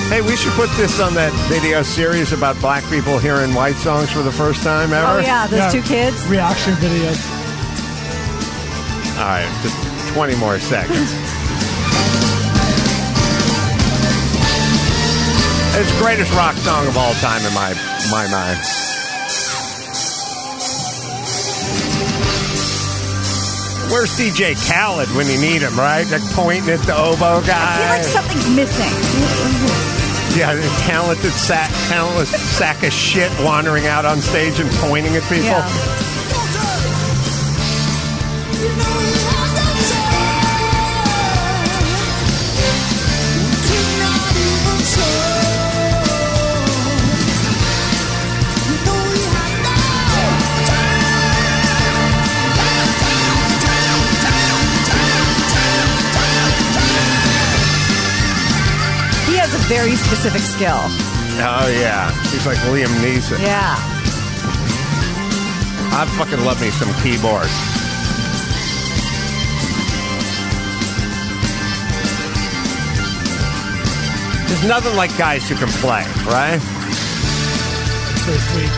hey, 0.08 0.20
we 0.20 0.36
should 0.36 0.52
put 0.52 0.70
this 0.76 1.00
on 1.00 1.14
that 1.14 1.32
video 1.48 1.82
series 1.82 2.32
about 2.32 2.58
black 2.60 2.84
people 2.90 3.18
hearing 3.18 3.54
white 3.54 3.76
songs 3.76 4.10
for 4.10 4.22
the 4.22 4.32
first 4.32 4.62
time 4.62 4.92
ever. 4.92 5.18
Oh 5.18 5.20
yeah, 5.20 5.46
those 5.48 5.72
two 5.72 5.82
kids. 5.82 6.24
Reaction 6.28 6.74
videos. 6.74 7.18
All 9.18 9.26
right, 9.26 9.60
just 9.62 10.14
20 10.14 10.36
more 10.36 10.58
seconds. 10.60 11.12
it's 15.80 15.92
the 15.92 15.98
greatest 15.98 16.32
rock 16.34 16.54
song 16.56 16.86
of 16.86 16.96
all 16.96 17.14
time 17.14 17.44
in 17.46 17.54
my 17.54 17.74
my 18.10 18.28
mind. 18.30 18.89
Where's 24.00 24.16
DJ 24.16 24.56
Khaled 24.56 25.10
when 25.10 25.28
you 25.28 25.38
need 25.38 25.60
him, 25.60 25.78
right? 25.78 26.10
Like 26.10 26.22
pointing 26.32 26.70
at 26.70 26.80
the 26.86 26.96
oboe 26.96 27.44
guy. 27.44 27.52
I 27.52 27.76
feel 27.76 27.86
like 27.86 28.02
something's 28.02 28.48
missing. 28.56 28.88
Yeah, 30.40 30.54
the 30.54 30.62
talented 30.88 31.32
sack, 31.32 31.68
talentless 31.88 32.30
sack 32.30 32.82
of 32.82 32.94
shit 32.94 33.30
wandering 33.40 33.86
out 33.86 34.06
on 34.06 34.22
stage 34.22 34.58
and 34.58 34.70
pointing 34.88 35.16
at 35.16 35.22
people. 35.24 35.42
He 35.44 35.99
very 59.70 59.94
specific 59.94 60.42
skill. 60.42 60.82
Oh 61.38 61.70
yeah, 61.78 62.10
he's 62.32 62.44
like 62.44 62.58
Liam 62.74 62.90
Neeson. 62.98 63.38
Yeah. 63.38 63.76
I 65.94 66.04
fucking 66.18 66.44
love 66.44 66.60
me 66.60 66.70
some 66.70 66.92
keyboard. 67.04 67.46
There's 74.48 74.66
nothing 74.66 74.96
like 74.96 75.16
guys 75.16 75.48
who 75.48 75.54
can 75.54 75.68
play, 75.78 76.02
right? 76.26 76.58
Pretty 78.26 78.42
sweet. 78.50 78.74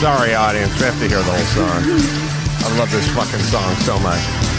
Sorry, 0.00 0.34
audience, 0.34 0.78
we 0.78 0.84
have 0.84 0.98
to 1.00 1.08
hear 1.08 1.16
the 1.16 1.24
whole 1.24 1.48
song. 1.56 1.80
I 2.62 2.78
love 2.78 2.92
this 2.92 3.08
fucking 3.16 3.40
song 3.40 3.74
so 3.76 3.98
much. 4.00 4.49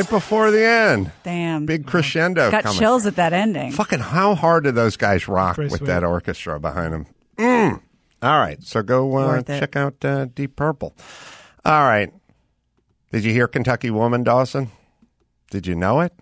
Right 0.00 0.10
before 0.10 0.50
the 0.50 0.64
end. 0.64 1.10
Damn. 1.22 1.66
Big 1.66 1.86
crescendo 1.86 2.50
Got 2.50 2.64
coming. 2.64 2.78
chills 2.78 3.06
at 3.06 3.16
that 3.16 3.32
ending. 3.32 3.72
Fucking 3.72 3.98
how 4.00 4.34
hard 4.34 4.64
did 4.64 4.74
those 4.74 4.96
guys 4.96 5.28
rock 5.28 5.56
Pretty 5.56 5.70
with 5.70 5.78
sweet. 5.80 5.86
that 5.88 6.04
orchestra 6.04 6.58
behind 6.60 6.92
them? 6.92 7.06
Mm. 7.38 7.80
All 8.22 8.38
right, 8.38 8.62
so 8.62 8.82
go 8.82 9.16
uh, 9.16 9.42
check 9.42 9.76
out 9.76 10.04
uh, 10.04 10.26
Deep 10.26 10.54
Purple. 10.56 10.94
All 11.64 11.82
right. 11.82 12.12
Did 13.12 13.24
you 13.24 13.32
hear 13.32 13.48
Kentucky 13.48 13.90
Woman, 13.90 14.22
Dawson? 14.24 14.70
Did 15.50 15.66
you 15.66 15.74
know 15.74 16.00
it? 16.00 16.12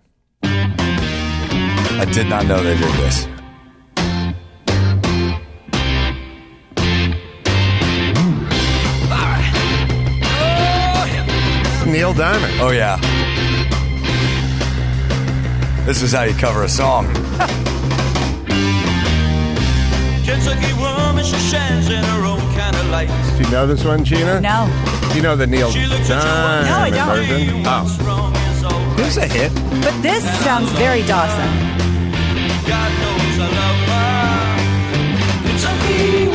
I 0.42 2.06
did 2.12 2.28
not 2.28 2.46
know 2.46 2.62
they 2.62 2.76
did 2.78 2.94
this. 2.94 3.26
Neil 11.86 12.12
Diamond. 12.12 12.52
Oh 12.60 12.70
yeah. 12.70 12.98
This 15.88 16.02
is 16.02 16.12
how 16.12 16.24
you 16.24 16.34
cover 16.34 16.64
a 16.64 16.68
song. 16.68 17.06
Kentucky 20.22 20.74
woman, 20.76 21.24
she 21.24 21.38
shines 21.38 21.88
in 21.88 22.04
her 22.04 22.26
own 22.26 22.40
kind 22.52 22.76
of 22.76 22.90
light. 22.90 23.08
Do 23.38 23.44
you 23.44 23.50
know 23.50 23.66
this 23.66 23.82
one, 23.86 24.04
Gina? 24.04 24.38
No. 24.38 24.68
You 25.14 25.22
know 25.22 25.34
the 25.34 25.46
Neil 25.46 25.70
She 25.70 25.86
looks 25.86 26.10
at 26.10 26.18
you 26.18 26.28
Diamond 26.28 26.68
No, 26.68 26.76
I 26.76 26.90
don't. 26.90 27.08
version? 27.08 27.62
Oh. 27.64 28.96
It 28.98 29.04
was 29.06 29.16
a 29.16 29.26
hit. 29.26 29.50
But 29.82 29.96
this 30.02 30.22
sounds 30.44 30.68
very 30.72 31.02
Dawson. 31.04 31.48
God 32.68 32.92
knows 33.00 33.38
I 33.40 33.48
love 33.48 33.88
her. 33.88 34.60
Kentucky 35.48 36.28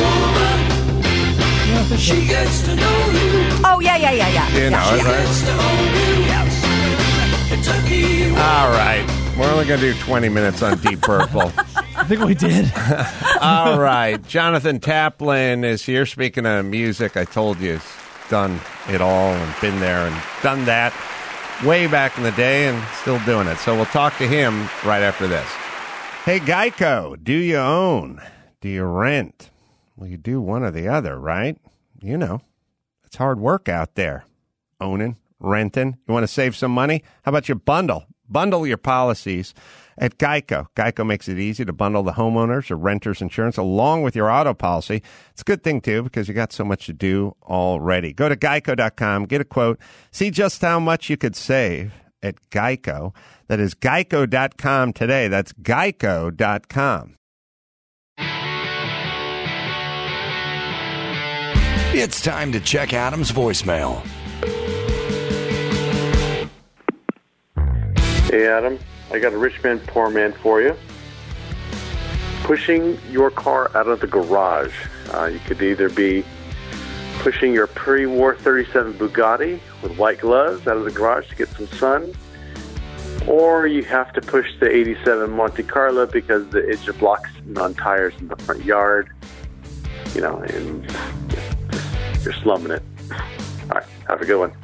woman, 1.78 1.96
she 1.96 2.26
gets 2.26 2.62
to 2.64 2.74
know 2.74 3.06
you. 3.12 3.62
Oh 3.62 3.78
yeah, 3.78 3.98
yeah, 3.98 4.10
yeah, 4.10 4.30
yeah. 4.30 4.48
You 4.48 4.70
know 4.70 4.82
yeah. 4.82 4.96
it, 4.96 5.04
right? 5.04 5.22
Gets 5.22 5.42
to 5.46 5.52
own 5.52 5.94
you. 5.94 6.42
Kentucky 7.54 8.02
woman. 8.32 8.42
All 8.42 8.70
right. 8.72 9.23
We're 9.38 9.50
only 9.50 9.64
going 9.66 9.80
to 9.80 9.92
do 9.92 9.98
20 9.98 10.28
minutes 10.28 10.62
on 10.62 10.78
Deep 10.78 11.00
Purple. 11.00 11.52
I 11.96 12.04
think 12.04 12.20
we 12.22 12.34
did. 12.34 12.72
All 13.40 13.80
right. 13.80 14.24
Jonathan 14.28 14.78
Taplin 14.78 15.64
is 15.64 15.84
here. 15.84 16.06
Speaking 16.06 16.46
of 16.46 16.64
music, 16.66 17.16
I 17.16 17.24
told 17.24 17.58
you 17.58 17.72
he's 17.72 17.92
done 18.30 18.60
it 18.88 19.00
all 19.00 19.32
and 19.32 19.60
been 19.60 19.80
there 19.80 20.06
and 20.06 20.22
done 20.42 20.64
that 20.66 20.92
way 21.64 21.88
back 21.88 22.16
in 22.16 22.22
the 22.22 22.30
day 22.32 22.68
and 22.68 22.82
still 23.00 23.18
doing 23.24 23.48
it. 23.48 23.56
So 23.58 23.74
we'll 23.74 23.86
talk 23.86 24.16
to 24.18 24.26
him 24.28 24.68
right 24.84 25.02
after 25.02 25.26
this. 25.26 25.48
Hey, 26.24 26.38
Geico, 26.38 27.22
do 27.22 27.32
you 27.32 27.56
own? 27.56 28.22
Do 28.60 28.68
you 28.68 28.84
rent? 28.84 29.50
Well, 29.96 30.08
you 30.08 30.16
do 30.16 30.40
one 30.40 30.62
or 30.62 30.70
the 30.70 30.86
other, 30.88 31.18
right? 31.18 31.58
You 32.00 32.16
know, 32.16 32.40
it's 33.04 33.16
hard 33.16 33.40
work 33.40 33.68
out 33.68 33.96
there. 33.96 34.26
Owning, 34.80 35.16
renting. 35.40 35.98
You 36.06 36.14
want 36.14 36.22
to 36.22 36.32
save 36.32 36.54
some 36.56 36.70
money? 36.70 37.02
How 37.24 37.30
about 37.30 37.48
you 37.48 37.56
bundle? 37.56 38.06
Bundle 38.34 38.66
your 38.66 38.76
policies 38.76 39.54
at 39.96 40.18
Geico. 40.18 40.66
Geico 40.74 41.06
makes 41.06 41.28
it 41.28 41.38
easy 41.38 41.64
to 41.64 41.72
bundle 41.72 42.02
the 42.02 42.14
homeowners 42.14 42.68
or 42.68 42.76
renters 42.76 43.22
insurance 43.22 43.56
along 43.56 44.02
with 44.02 44.16
your 44.16 44.28
auto 44.28 44.52
policy. 44.52 45.04
It's 45.30 45.42
a 45.42 45.44
good 45.44 45.62
thing 45.62 45.80
too 45.80 46.02
because 46.02 46.26
you 46.26 46.34
got 46.34 46.52
so 46.52 46.64
much 46.64 46.86
to 46.86 46.92
do 46.92 47.36
already. 47.44 48.12
Go 48.12 48.28
to 48.28 48.34
geico.com, 48.34 49.26
get 49.26 49.40
a 49.40 49.44
quote, 49.44 49.78
see 50.10 50.32
just 50.32 50.60
how 50.62 50.80
much 50.80 51.08
you 51.08 51.16
could 51.16 51.36
save 51.36 51.94
at 52.24 52.34
Geico. 52.50 53.14
That 53.46 53.60
is 53.60 53.76
geico.com 53.76 54.92
today. 54.94 55.28
That's 55.28 55.52
geico.com. 55.52 57.14
It's 61.96 62.20
time 62.20 62.50
to 62.50 62.58
check 62.58 62.92
Adam's 62.92 63.30
voicemail. 63.30 64.04
Hey, 68.34 68.48
Adam. 68.48 68.80
I 69.12 69.20
got 69.20 69.32
a 69.32 69.38
rich 69.38 69.62
man, 69.62 69.78
poor 69.78 70.10
man 70.10 70.32
for 70.32 70.60
you. 70.60 70.74
Pushing 72.42 72.98
your 73.08 73.30
car 73.30 73.70
out 73.76 73.86
of 73.86 74.00
the 74.00 74.08
garage. 74.08 74.74
Uh, 75.12 75.26
you 75.26 75.38
could 75.46 75.62
either 75.62 75.88
be 75.88 76.24
pushing 77.20 77.52
your 77.52 77.68
pre 77.68 78.06
war 78.06 78.34
37 78.34 78.94
Bugatti 78.94 79.60
with 79.82 79.96
white 79.98 80.18
gloves 80.18 80.66
out 80.66 80.76
of 80.76 80.82
the 80.82 80.90
garage 80.90 81.28
to 81.28 81.36
get 81.36 81.48
some 81.50 81.68
sun, 81.68 82.12
or 83.28 83.68
you 83.68 83.84
have 83.84 84.12
to 84.14 84.20
push 84.20 84.48
the 84.58 84.68
87 84.68 85.30
Monte 85.30 85.62
Carlo 85.62 86.04
because 86.04 86.48
the, 86.48 86.58
it 86.58 86.80
just 86.80 86.98
blocks 86.98 87.30
and 87.36 87.54
non 87.54 87.72
tires 87.74 88.14
in 88.18 88.26
the 88.26 88.36
front 88.38 88.64
yard. 88.64 89.10
You 90.12 90.22
know, 90.22 90.38
and 90.38 90.84
you're 92.24 92.34
slumming 92.42 92.72
it. 92.72 92.82
All 93.12 93.76
right. 93.76 93.86
Have 94.08 94.22
a 94.22 94.26
good 94.26 94.40
one. 94.40 94.63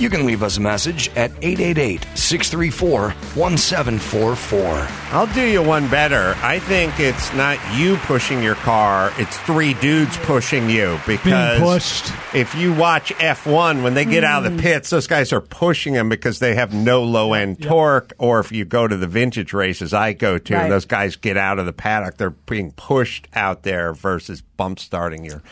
You 0.00 0.10
can 0.10 0.26
leave 0.26 0.42
us 0.42 0.56
a 0.56 0.60
message 0.60 1.08
at 1.10 1.30
888 1.40 2.04
634 2.16 3.10
1744. 3.10 4.88
I'll 5.12 5.32
do 5.32 5.42
you 5.46 5.62
one 5.62 5.88
better. 5.88 6.34
I 6.42 6.58
think 6.58 6.98
it's 6.98 7.32
not 7.34 7.58
you 7.78 7.96
pushing 7.98 8.42
your 8.42 8.56
car, 8.56 9.12
it's 9.18 9.38
three 9.38 9.74
dudes 9.74 10.16
pushing 10.18 10.68
you 10.68 10.98
because 11.06 11.60
pushed. 11.60 12.12
if 12.34 12.56
you 12.56 12.74
watch 12.74 13.12
F1 13.14 13.84
when 13.84 13.94
they 13.94 14.04
get 14.04 14.24
out 14.24 14.44
of 14.44 14.52
the 14.52 14.58
mm. 14.58 14.62
pits, 14.62 14.90
those 14.90 15.06
guys 15.06 15.32
are 15.32 15.40
pushing 15.40 15.94
them 15.94 16.08
because 16.08 16.40
they 16.40 16.56
have 16.56 16.74
no 16.74 17.04
low 17.04 17.32
end 17.32 17.62
torque 17.62 18.12
or 18.18 18.40
if 18.40 18.50
you 18.50 18.64
go 18.64 18.88
to 18.88 18.96
the 18.96 19.06
vintage 19.06 19.52
races 19.52 19.94
I 19.94 20.12
go 20.12 20.38
to 20.38 20.54
Right. 20.54 20.64
and 20.64 20.72
those 20.72 20.86
guys 20.86 21.14
get 21.14 21.36
out 21.36 21.60
of 21.60 21.66
the 21.66 21.72
paddock, 21.72 22.16
they're 22.16 22.30
being 22.30 22.72
pushed 22.72 23.28
out 23.32 23.62
there 23.62 23.94
versus 23.94 24.42
bump 24.42 24.80
starting 24.80 25.24
your 25.24 25.42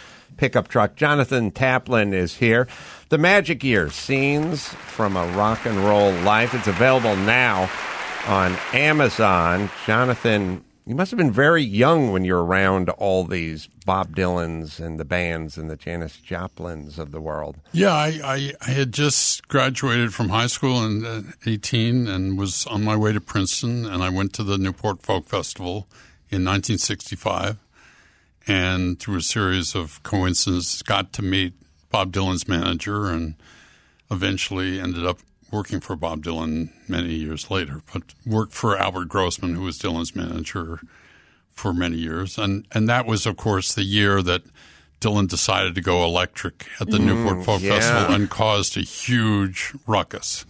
pickup 0.43 0.67
truck. 0.67 0.97
Jonathan 0.97 1.53
Taplin 1.53 2.13
is 2.13 2.39
here. 2.39 2.67
The 3.11 3.19
Magic 3.19 3.63
Years 3.63 3.95
Scenes 3.95 4.67
from 4.67 5.17
a 5.17 5.25
Rock 5.37 5.65
and 5.67 5.77
Roll 5.85 6.11
Life. 6.11 6.53
It's 6.53 6.67
available 6.67 7.15
now 7.15 7.71
on 8.27 8.57
Amazon. 8.73 9.71
Jonathan, 9.87 10.65
you 10.85 10.97
must 10.97 11.13
have 11.13 11.19
been 11.19 11.31
very 11.31 11.63
young 11.63 12.11
when 12.11 12.25
you're 12.25 12.43
around 12.43 12.89
all 12.89 13.23
these 13.23 13.69
Bob 13.87 14.17
Dylans 14.17 14.85
and 14.85 14.99
the 14.99 15.05
bands 15.05 15.57
and 15.57 15.71
the 15.71 15.77
Janis 15.77 16.17
Joplins 16.17 16.99
of 16.99 17.13
the 17.13 17.21
world. 17.21 17.59
Yeah, 17.71 17.93
I, 17.93 18.19
I, 18.25 18.53
I 18.63 18.71
had 18.73 18.91
just 18.91 19.47
graduated 19.47 20.13
from 20.13 20.31
high 20.31 20.49
school 20.49 20.85
in 20.85 21.07
uh, 21.07 21.23
18 21.47 22.09
and 22.09 22.37
was 22.37 22.67
on 22.67 22.83
my 22.83 22.97
way 22.97 23.13
to 23.13 23.21
Princeton, 23.21 23.87
and 23.87 24.03
I 24.03 24.09
went 24.09 24.33
to 24.33 24.43
the 24.43 24.59
Newport 24.59 25.03
Folk 25.03 25.27
Festival 25.29 25.87
in 26.31 26.45
1965, 26.45 27.59
and 28.47 28.99
through 28.99 29.17
a 29.19 29.23
series 29.23 29.75
of 29.75 30.03
coincidences, 30.03 30.83
got 30.83 31.13
to 31.15 31.23
meet 31.23 31.55
Bob 31.91 32.13
Dylan's 32.13 32.49
manager, 32.49 33.07
and 33.09 33.35
eventually 34.11 34.81
ended 34.81 35.07
up 35.07 35.19
working 35.51 35.81
for 35.81 35.95
Bob 35.97 36.25
Dylan 36.25 36.71
many 36.89 37.15
years 37.15 37.51
later, 37.51 37.83
but 37.93 38.03
worked 38.25 38.53
for 38.53 38.77
Albert 38.77 39.09
Grossman, 39.09 39.55
who 39.55 39.63
was 39.63 39.79
Dylan's 39.79 40.17
manager 40.17 40.81
for 41.51 41.75
many 41.75 41.99
years, 41.99 42.39
and 42.39 42.67
and 42.73 42.89
that 42.89 43.07
was, 43.07 43.27
of 43.27 43.37
course, 43.37 43.75
the 43.75 43.85
year 43.85 44.23
that 44.23 44.43
Dylan 45.01 45.29
decided 45.29 45.75
to 45.75 45.81
go 45.81 46.05
electric 46.05 46.67
at 46.81 46.89
the 46.91 46.97
Mm, 46.97 47.05
Newport 47.05 47.45
Folk 47.45 47.61
yeah. 47.61 47.79
Festival 47.79 48.15
and 48.15 48.31
caused 48.31 48.77
a 48.77 48.81
huge 48.81 49.75
ruckus. 49.87 50.47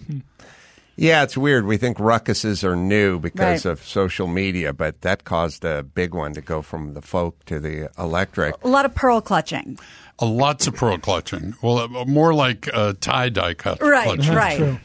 Yeah, 0.97 1.23
it's 1.23 1.37
weird. 1.37 1.65
We 1.67 1.79
think 1.79 1.97
ruckuses 1.97 2.63
are 2.65 2.77
new 2.77 3.19
because 3.19 3.65
Right. 3.65 3.73
of 3.73 3.83
social 3.83 4.27
media, 4.27 4.73
but 4.73 5.01
that 5.01 5.25
caused 5.25 5.65
a 5.65 5.83
big 5.83 6.15
one 6.15 6.35
to 6.35 6.41
go 6.41 6.61
from 6.63 6.95
the 6.95 7.01
folk 7.03 7.45
to 7.47 7.59
the 7.59 7.91
electric. 7.99 8.55
A 8.63 8.69
lot 8.69 8.85
of 8.85 8.95
pearl 8.95 9.21
clutching. 9.21 9.79
Uh, 10.21 10.27
lots 10.27 10.67
of 10.67 10.75
pearl 10.75 10.99
clutching. 10.99 11.55
Well, 11.63 11.79
uh, 11.79 12.05
more 12.05 12.35
like 12.35 12.69
uh, 12.73 12.93
tie 13.01 13.31
dye 13.31 13.55
cut. 13.55 13.81
Right, 13.81 14.05
clutching. 14.05 14.35
right. 14.35 14.81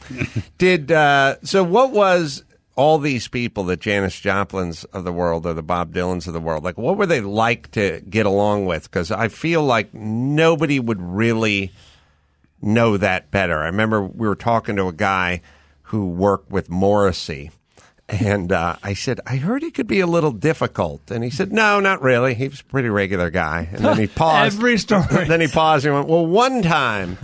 Did 0.58 0.90
uh, 0.90 1.36
so? 1.44 1.62
What 1.62 1.90
was 1.90 2.42
all 2.74 2.98
these 2.98 3.28
people, 3.28 3.64
the 3.64 3.76
Janis 3.76 4.18
Joplins 4.18 4.84
of 4.84 5.04
the 5.04 5.12
world 5.12 5.44
or 5.44 5.52
the 5.52 5.62
Bob 5.62 5.92
Dylans 5.92 6.26
of 6.26 6.32
the 6.32 6.40
world, 6.40 6.64
like? 6.64 6.78
What 6.78 6.96
were 6.96 7.06
they 7.06 7.20
like 7.20 7.70
to 7.72 8.00
get 8.08 8.24
along 8.24 8.64
with? 8.66 8.84
Because 8.84 9.10
I 9.10 9.28
feel 9.28 9.62
like 9.62 9.92
nobody 9.92 10.80
would 10.80 11.02
really 11.02 11.70
know 12.62 12.96
that 12.96 13.30
better. 13.30 13.58
I 13.58 13.66
remember 13.66 14.02
we 14.02 14.26
were 14.26 14.34
talking 14.34 14.76
to 14.76 14.88
a 14.88 14.92
guy 14.92 15.42
who 15.88 16.08
worked 16.08 16.50
with 16.50 16.68
Morrissey. 16.70 17.50
And 18.10 18.52
uh, 18.52 18.76
I 18.82 18.94
said, 18.94 19.20
I 19.26 19.36
heard 19.36 19.62
he 19.62 19.70
could 19.70 19.86
be 19.86 20.00
a 20.00 20.06
little 20.06 20.30
difficult. 20.32 21.10
And 21.10 21.22
he 21.22 21.28
said, 21.28 21.52
No, 21.52 21.78
not 21.78 22.00
really. 22.00 22.32
He 22.34 22.48
was 22.48 22.60
a 22.60 22.64
pretty 22.64 22.88
regular 22.88 23.28
guy. 23.28 23.68
And 23.70 23.84
then 23.84 23.98
he 23.98 24.06
paused. 24.22 24.56
Every 24.56 24.78
story. 24.78 25.04
then 25.26 25.42
he 25.42 25.46
paused 25.46 25.84
and 25.84 25.92
he 25.94 25.96
went, 25.98 26.08
Well, 26.08 26.24
one 26.24 26.62
time 26.62 27.18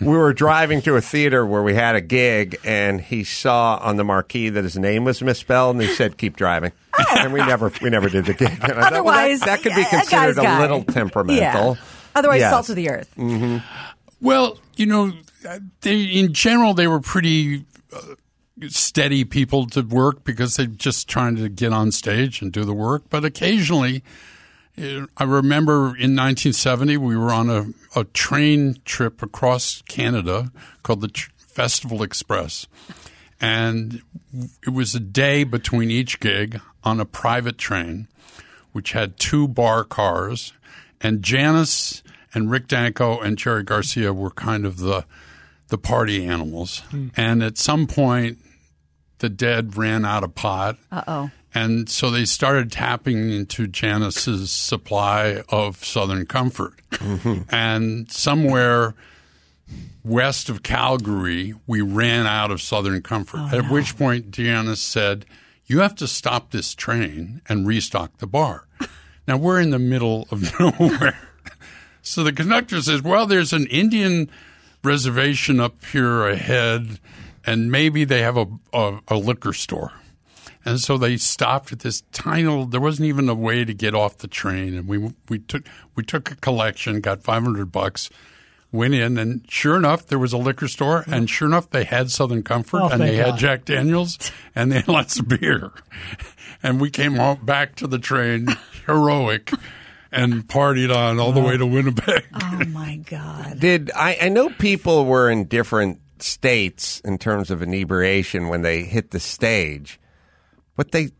we 0.00 0.06
were 0.06 0.32
driving 0.32 0.80
to 0.82 0.94
a 0.94 1.00
theater 1.00 1.44
where 1.44 1.64
we 1.64 1.74
had 1.74 1.96
a 1.96 2.00
gig, 2.00 2.56
and 2.64 3.00
he 3.00 3.24
saw 3.24 3.78
on 3.82 3.96
the 3.96 4.04
marquee 4.04 4.48
that 4.48 4.62
his 4.62 4.78
name 4.78 5.02
was 5.02 5.20
misspelled, 5.22 5.74
and 5.74 5.82
he 5.84 5.92
said, 5.92 6.16
Keep 6.16 6.36
driving. 6.36 6.70
and 7.18 7.32
we 7.32 7.40
never 7.40 7.72
we 7.82 7.90
never 7.90 8.08
did 8.08 8.26
the 8.26 8.34
gig. 8.34 8.50
And 8.62 8.62
I 8.62 8.68
thought, 8.68 8.74
well, 8.76 8.80
that- 8.80 8.92
Otherwise, 8.92 9.40
that, 9.40 9.62
could 9.62 9.74
be 9.74 9.84
considered 9.86 10.38
a 10.38 10.42
guy. 10.42 10.60
little 10.60 10.84
temperamental. 10.84 11.74
Yeah. 11.74 11.80
Otherwise, 12.14 12.40
Yes. 12.40 12.50
salt 12.52 12.68
of 12.68 12.76
the 12.76 12.90
earth. 12.90 13.12
Mm-hmm. 13.16 13.56
Well, 14.20 14.58
you 14.76 14.86
know, 14.86 15.12
they 15.80 16.00
in 16.02 16.32
general 16.32 16.74
they 16.74 16.86
were 16.86 17.00
pretty 17.00 17.64
steady 18.68 19.24
people 19.24 19.66
to 19.66 19.82
work 19.82 20.24
because 20.24 20.56
they're 20.56 20.66
just 20.66 21.08
trying 21.08 21.36
to 21.36 21.48
get 21.48 21.72
on 21.72 21.92
stage 21.92 22.42
and 22.42 22.52
do 22.52 22.64
the 22.64 22.74
work. 22.74 23.04
But 23.08 23.24
occasionally, 23.24 24.02
uh, 24.80 25.06
I 25.16 25.24
remember 25.24 25.86
in 25.86 26.16
1970 26.16 26.96
we 26.96 27.16
were 27.16 27.32
on 27.32 27.50
a, 27.50 27.66
a 27.98 28.04
train 28.04 28.76
trip 28.84 29.22
across 29.22 29.82
Canada 29.82 30.50
called 30.82 31.00
the 31.00 31.28
Festival 31.36 32.02
Express, 32.02 32.66
and 33.40 34.02
it 34.66 34.70
was 34.70 34.94
a 34.94 35.00
day 35.00 35.44
between 35.44 35.90
each 35.90 36.20
gig 36.20 36.60
on 36.84 37.00
a 37.00 37.04
private 37.04 37.58
train, 37.58 38.08
which 38.72 38.92
had 38.92 39.18
two 39.18 39.48
bar 39.48 39.84
cars, 39.84 40.52
and 41.00 41.22
Janis 41.22 42.02
and 42.34 42.50
Rick 42.50 42.68
Danko 42.68 43.18
and 43.18 43.38
Jerry 43.38 43.62
Garcia 43.62 44.12
were 44.12 44.30
kind 44.30 44.64
of 44.64 44.78
the 44.78 45.04
the 45.68 45.78
party 45.78 46.26
animals. 46.26 46.82
And 47.16 47.42
at 47.42 47.58
some 47.58 47.86
point, 47.86 48.38
the 49.18 49.28
dead 49.28 49.76
ran 49.76 50.04
out 50.04 50.24
of 50.24 50.34
pot. 50.34 50.76
Uh 50.90 51.02
oh. 51.06 51.30
And 51.54 51.88
so 51.88 52.10
they 52.10 52.24
started 52.24 52.70
tapping 52.70 53.30
into 53.30 53.66
Janis's 53.66 54.50
supply 54.52 55.42
of 55.48 55.82
Southern 55.84 56.26
Comfort. 56.26 56.74
and 57.50 58.10
somewhere 58.10 58.94
west 60.04 60.48
of 60.48 60.62
Calgary, 60.62 61.54
we 61.66 61.80
ran 61.80 62.26
out 62.26 62.50
of 62.50 62.62
Southern 62.62 63.02
Comfort. 63.02 63.52
At 63.52 63.70
which 63.70 63.96
point, 63.96 64.30
Janis 64.30 64.80
said, 64.80 65.26
You 65.66 65.80
have 65.80 65.94
to 65.96 66.06
stop 66.06 66.50
this 66.50 66.74
train 66.74 67.40
and 67.48 67.66
restock 67.66 68.18
the 68.18 68.26
bar. 68.26 68.66
now, 69.26 69.36
we're 69.36 69.60
in 69.60 69.70
the 69.70 69.78
middle 69.78 70.28
of 70.30 70.58
nowhere. 70.60 71.18
so 72.02 72.22
the 72.22 72.32
conductor 72.32 72.80
says, 72.82 73.02
Well, 73.02 73.26
there's 73.26 73.52
an 73.52 73.66
Indian 73.66 74.30
reservation 74.88 75.60
up 75.60 75.84
here 75.84 76.26
ahead, 76.26 76.98
and 77.46 77.70
maybe 77.70 78.04
they 78.04 78.22
have 78.22 78.36
a, 78.36 78.46
a, 78.72 78.98
a 79.08 79.16
liquor 79.16 79.52
store. 79.52 79.92
And 80.64 80.80
so 80.80 80.98
they 80.98 81.16
stopped 81.16 81.72
at 81.72 81.80
this 81.80 82.02
tiny 82.12 82.44
little. 82.44 82.66
There 82.66 82.80
wasn't 82.80 83.06
even 83.08 83.28
a 83.28 83.34
way 83.34 83.64
to 83.64 83.72
get 83.72 83.94
off 83.94 84.18
the 84.18 84.28
train, 84.28 84.74
and 84.74 84.88
we 84.88 85.12
we 85.28 85.38
took 85.38 85.64
we 85.94 86.02
took 86.02 86.30
a 86.30 86.36
collection, 86.36 87.00
got 87.00 87.22
five 87.22 87.42
hundred 87.42 87.70
bucks, 87.70 88.10
went 88.72 88.92
in, 88.94 89.16
and 89.18 89.46
sure 89.48 89.76
enough, 89.76 90.06
there 90.06 90.18
was 90.18 90.32
a 90.32 90.38
liquor 90.38 90.68
store, 90.68 91.04
and 91.06 91.30
sure 91.30 91.48
enough, 91.48 91.70
they 91.70 91.84
had 91.84 92.10
Southern 92.10 92.42
Comfort, 92.42 92.80
Oh, 92.82 92.88
and 92.88 93.00
they 93.00 93.16
had 93.16 93.38
Jack 93.38 93.64
Daniels, 93.64 94.18
and 94.54 94.72
they 94.72 94.76
had 94.76 94.88
lots 94.88 95.18
of 95.18 95.28
beer, 95.28 95.70
and 96.62 96.80
we 96.80 96.90
came 96.90 97.14
home 97.16 97.44
back 97.44 97.76
to 97.76 97.86
the 97.86 97.98
train 97.98 98.48
heroic, 98.86 99.50
and 100.12 100.46
partied 100.48 100.94
on 100.94 101.18
all 101.20 101.32
the 101.32 101.40
way 101.40 101.56
to 101.56 101.66
Winnipeg. 101.66 102.26
Oh 102.40 102.64
my 102.70 102.96
God. 102.96 103.60
Did 103.60 103.90
I, 103.94 104.16
I 104.22 104.28
know 104.28 104.48
people 104.50 105.04
were 105.04 105.30
in 105.30 105.44
different 105.44 106.00
states 106.18 107.00
in 107.00 107.18
terms 107.18 107.50
of 107.50 107.62
inebriation 107.62 108.48
when 108.48 108.62
they 108.62 108.82
hit 108.82 109.12
the 109.12 109.20
stage, 109.20 110.00
but 110.76 110.90
they 110.92 111.10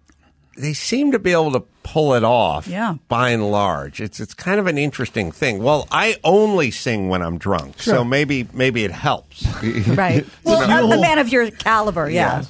they 0.56 0.72
seem 0.72 1.12
to 1.12 1.18
be 1.18 1.30
able 1.32 1.52
to 1.52 1.60
pull 1.84 2.14
it 2.14 2.24
off. 2.24 2.66
Yeah. 2.66 2.96
By 3.08 3.30
and 3.30 3.50
large, 3.50 4.00
it's 4.00 4.20
it's 4.20 4.34
kind 4.34 4.58
of 4.58 4.66
an 4.66 4.78
interesting 4.78 5.30
thing. 5.30 5.62
Well, 5.62 5.86
I 5.90 6.16
only 6.24 6.70
sing 6.70 7.08
when 7.08 7.22
I'm 7.22 7.38
drunk, 7.38 7.80
so 7.80 8.04
maybe 8.04 8.48
maybe 8.52 8.84
it 8.84 8.90
helps. 8.90 9.46
Right. 9.88 10.26
Well, 10.44 10.92
a, 10.92 10.96
a 10.96 11.00
man 11.00 11.18
of 11.18 11.28
your 11.28 11.50
caliber, 11.50 12.08
yeah. 12.10 12.44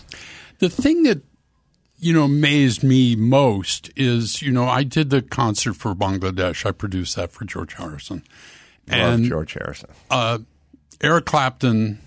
The 0.61 0.69
thing 0.69 1.03
that 1.05 1.21
you 1.99 2.13
know 2.15 2.25
amazed 2.25 2.83
me 2.83 3.17
most 3.17 3.91
is 3.97 4.41
you 4.43 4.53
know 4.53 4.67
I 4.67 4.83
did 4.85 5.11
the 5.11 5.23
concert 5.23 5.75
for 5.75 5.95
Bangladesh. 5.95 6.65
I 6.67 6.73
produced 6.73 7.17
that 7.17 7.33
for 7.33 7.45
George 7.45 7.75
Harrison, 7.75 8.23
Love 8.91 9.23
George 9.23 9.55
Harrison. 9.55 9.91
Uh, 10.11 10.39
Eric 11.01 11.27
Clapton 11.27 12.01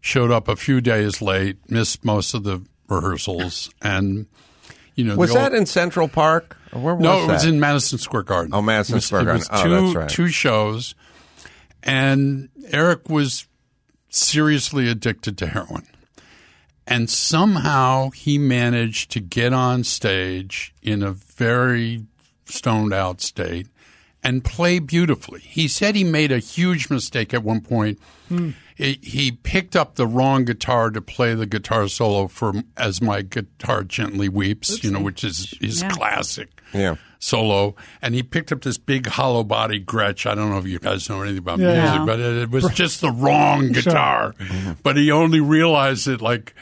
showed 0.00 0.30
up 0.30 0.48
a 0.48 0.56
few 0.56 0.80
days 0.80 1.20
late, 1.22 1.56
missed 1.70 2.04
most 2.04 2.34
of 2.34 2.44
the 2.44 2.62
rehearsals, 2.88 3.70
and 3.82 4.26
You 4.94 5.04
know, 5.04 5.16
was 5.16 5.32
the 5.32 5.38
that 5.38 5.54
in 5.54 5.66
Central 5.66 6.08
Park? 6.08 6.56
Where 6.72 6.94
was 6.94 7.02
no, 7.02 7.24
it 7.24 7.26
that? 7.28 7.32
was 7.34 7.44
in 7.44 7.58
Madison 7.60 7.98
Square 7.98 8.24
Garden. 8.24 8.52
Oh, 8.54 8.60
Madison 8.62 8.96
was- 8.96 9.06
Square 9.06 9.22
it 9.22 9.24
Garden. 9.26 9.38
was 9.50 9.60
Oh, 9.60 9.62
two, 9.64 9.70
that's 9.86 9.94
right. 9.96 10.08
Two 10.10 10.28
shows, 10.28 10.94
and 11.82 12.48
Eric 12.70 13.08
was 13.08 13.46
seriously 14.10 14.88
addicted 14.88 15.36
to 15.38 15.46
heroin. 15.46 15.86
And 16.86 17.08
somehow 17.08 18.10
he 18.10 18.36
managed 18.38 19.10
to 19.12 19.20
get 19.20 19.52
on 19.52 19.84
stage 19.84 20.74
in 20.82 21.02
a 21.02 21.12
very 21.12 22.04
stoned 22.44 22.92
out 22.92 23.20
state 23.22 23.68
and 24.22 24.44
play 24.44 24.78
beautifully. 24.78 25.40
He 25.40 25.66
said 25.68 25.94
he 25.96 26.04
made 26.04 26.30
a 26.30 26.38
huge 26.38 26.90
mistake 26.90 27.32
at 27.32 27.42
one 27.42 27.60
point. 27.62 27.98
Hmm. 28.28 28.50
He, 28.76 28.98
he 29.02 29.30
picked 29.32 29.76
up 29.76 29.94
the 29.94 30.06
wrong 30.06 30.44
guitar 30.44 30.90
to 30.90 31.00
play 31.00 31.32
the 31.34 31.46
guitar 31.46 31.86
solo 31.88 32.26
for 32.26 32.52
"As 32.76 33.00
My 33.00 33.22
Guitar 33.22 33.84
Gently 33.84 34.28
Weeps," 34.28 34.82
you 34.82 34.90
know, 34.90 35.00
which 35.00 35.22
is 35.22 35.54
his 35.60 35.80
Yeah. 35.82 35.90
classic 35.90 36.48
Yeah. 36.72 36.96
solo. 37.20 37.76
And 38.02 38.14
he 38.16 38.22
picked 38.24 38.50
up 38.50 38.62
this 38.62 38.76
big 38.78 39.06
hollow 39.06 39.44
body 39.44 39.78
Gretsch. 39.80 40.28
I 40.28 40.34
don't 40.34 40.50
know 40.50 40.58
if 40.58 40.66
you 40.66 40.80
guys 40.80 41.08
know 41.08 41.22
anything 41.22 41.38
about 41.38 41.60
Yeah. 41.60 41.82
music, 41.82 42.06
but 42.06 42.18
it, 42.20 42.36
it 42.42 42.50
was 42.50 42.64
just 42.74 43.00
the 43.00 43.12
wrong 43.12 43.72
Sure. 43.74 43.82
guitar. 43.82 44.34
But 44.82 44.96
he 44.96 45.10
only 45.12 45.40
realized 45.40 46.08
it 46.08 46.20
like 46.20 46.52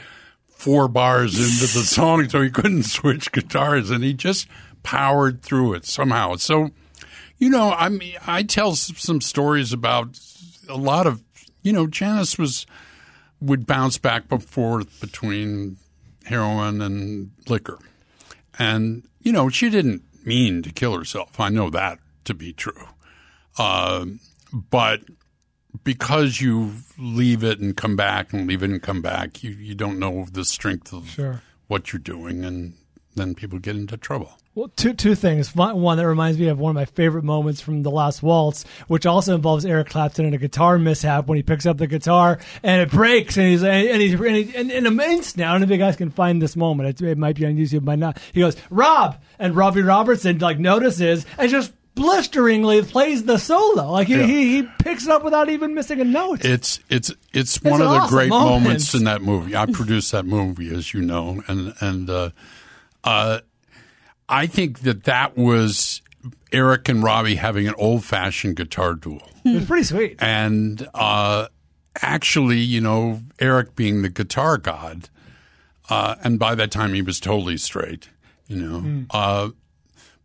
four 0.63 0.87
bars 0.87 1.35
into 1.35 1.73
the 1.73 1.83
song, 1.83 2.29
so 2.29 2.41
he 2.41 2.49
couldn't 2.49 2.83
switch 2.83 3.33
guitars, 3.33 3.89
and 3.89 4.01
he 4.01 4.13
just 4.13 4.47
powered 4.81 5.41
through 5.41 5.73
it 5.73 5.85
somehow. 5.85 6.35
So, 6.37 6.69
you 7.37 7.49
know, 7.49 7.71
I 7.71 7.89
mean, 7.89 8.15
I 8.25 8.43
tell 8.43 8.73
some 8.75 9.19
stories 9.19 9.73
about 9.73 10.17
a 10.69 10.77
lot 10.77 11.05
of, 11.05 11.21
you 11.63 11.73
know, 11.73 11.85
Janis 11.85 12.37
was 12.37 12.65
would 13.41 13.67
bounce 13.67 13.97
back 13.97 14.23
and 14.31 14.41
forth 14.41 15.01
between 15.01 15.75
heroin 16.23 16.81
and 16.81 17.31
liquor, 17.49 17.79
and 18.57 19.03
you 19.21 19.33
know, 19.33 19.49
she 19.49 19.69
didn't 19.69 20.03
mean 20.25 20.61
to 20.63 20.71
kill 20.71 20.97
herself. 20.97 21.41
I 21.41 21.49
know 21.49 21.69
that 21.71 21.99
to 22.23 22.33
be 22.33 22.53
true, 22.53 22.87
Um 23.57 24.21
but 24.53 25.01
because 25.83 26.39
you 26.41 26.71
leave 26.97 27.43
it 27.43 27.59
and 27.59 27.75
come 27.75 27.95
back 27.95 28.33
and 28.33 28.47
leave 28.47 28.63
it 28.63 28.69
and 28.69 28.81
come 28.81 29.01
back, 29.01 29.43
you, 29.43 29.51
you 29.51 29.75
don't 29.75 29.99
know 29.99 30.25
the 30.31 30.45
strength 30.45 30.93
of 30.93 31.09
Sure. 31.09 31.41
what 31.67 31.91
you're 31.93 31.99
doing, 31.99 32.45
and 32.45 32.73
then 33.15 33.35
people 33.35 33.59
get 33.59 33.75
into 33.75 33.97
trouble. 33.97 34.31
Well, 34.55 34.67
two 34.75 34.93
two 34.93 35.15
things. 35.15 35.55
One, 35.55 35.81
one 35.81 35.97
that 35.97 36.05
reminds 36.05 36.37
me 36.37 36.47
of 36.47 36.59
one 36.59 36.69
of 36.69 36.75
my 36.75 36.85
favorite 36.85 37.23
moments 37.23 37.59
from 37.59 37.81
the 37.81 37.89
last 37.89 38.21
waltz, 38.21 38.65
which 38.87 39.07
also 39.07 39.33
involves 39.33 39.65
Eric 39.65 39.89
Clapton 39.89 40.25
and 40.25 40.35
a 40.35 40.37
guitar 40.37 40.77
mishap 40.77 41.25
when 41.25 41.37
he 41.37 41.41
picks 41.41 41.65
up 41.65 41.79
the 41.79 41.87
guitar 41.87 42.37
and 42.61 42.79
it 42.79 42.91
breaks, 42.91 43.35
and 43.35 43.47
he's 43.47 43.63
and 43.63 43.99
he's 43.99 44.13
and, 44.13 44.35
he, 44.35 44.55
and 44.55 44.69
in 44.71 44.85
a 44.85 44.91
minute 44.91 45.33
now. 45.37 45.49
I 45.49 45.53
don't 45.53 45.61
know 45.61 45.65
if 45.65 45.71
you 45.71 45.77
guys 45.77 45.95
can 45.95 46.11
find 46.11 46.39
this 46.39 46.55
moment. 46.55 47.01
It, 47.01 47.01
it 47.07 47.17
might 47.17 47.35
be 47.35 47.47
on 47.47 47.55
YouTube, 47.55 47.81
might 47.81 47.97
not. 47.97 48.19
He 48.31 48.41
goes, 48.41 48.55
"Rob," 48.69 49.19
and 49.39 49.55
Robbie 49.55 49.81
Robertson 49.81 50.37
like 50.37 50.59
notices 50.59 51.25
and 51.39 51.49
just 51.49 51.73
blisteringly 51.95 52.81
plays 52.81 53.23
the 53.23 53.37
solo. 53.37 53.91
Like 53.91 54.07
he, 54.07 54.15
Yeah. 54.15 54.25
he, 54.25 54.55
he 54.61 54.63
picks 54.79 55.05
it 55.05 55.09
up 55.11 55.23
without 55.23 55.49
even 55.49 55.73
missing 55.73 55.99
a 56.01 56.03
note. 56.03 56.43
It's 56.45 56.79
it's 56.89 57.11
it's 57.33 57.61
one 57.61 57.81
of 57.81 57.89
the 57.89 57.95
awesome 57.95 58.09
great 58.15 58.29
moment. 58.29 58.63
moments 58.63 58.93
in 58.93 59.03
that 59.05 59.21
movie. 59.21 59.55
I 59.55 59.65
produced 59.67 60.11
that 60.11 60.25
movie, 60.25 60.73
as 60.73 60.93
you 60.93 61.01
know, 61.01 61.43
and 61.47 61.73
and 61.79 62.09
uh, 62.09 62.29
uh, 63.03 63.39
I 64.29 64.47
think 64.47 64.79
that 64.81 65.03
that 65.05 65.37
was 65.37 66.01
Eric 66.51 66.89
and 66.89 67.03
Robbie 67.03 67.35
having 67.35 67.67
an 67.67 67.75
old 67.77 68.03
fashioned 68.03 68.55
guitar 68.55 68.93
duel. 68.95 69.21
It 69.45 69.55
was 69.55 69.65
pretty 69.65 69.83
sweet. 69.83 70.15
and 70.19 70.87
uh, 70.93 71.47
actually, 72.01 72.59
you 72.59 72.79
know, 72.81 73.21
Eric 73.39 73.75
being 73.75 74.01
the 74.01 74.09
guitar 74.09 74.57
god, 74.57 75.09
uh, 75.89 76.15
and 76.23 76.39
by 76.39 76.55
that 76.55 76.71
time 76.71 76.93
he 76.93 77.01
was 77.01 77.19
totally 77.19 77.57
straight, 77.57 78.09
you 78.47 78.55
know. 78.55 78.79
Hmm. 78.79 79.03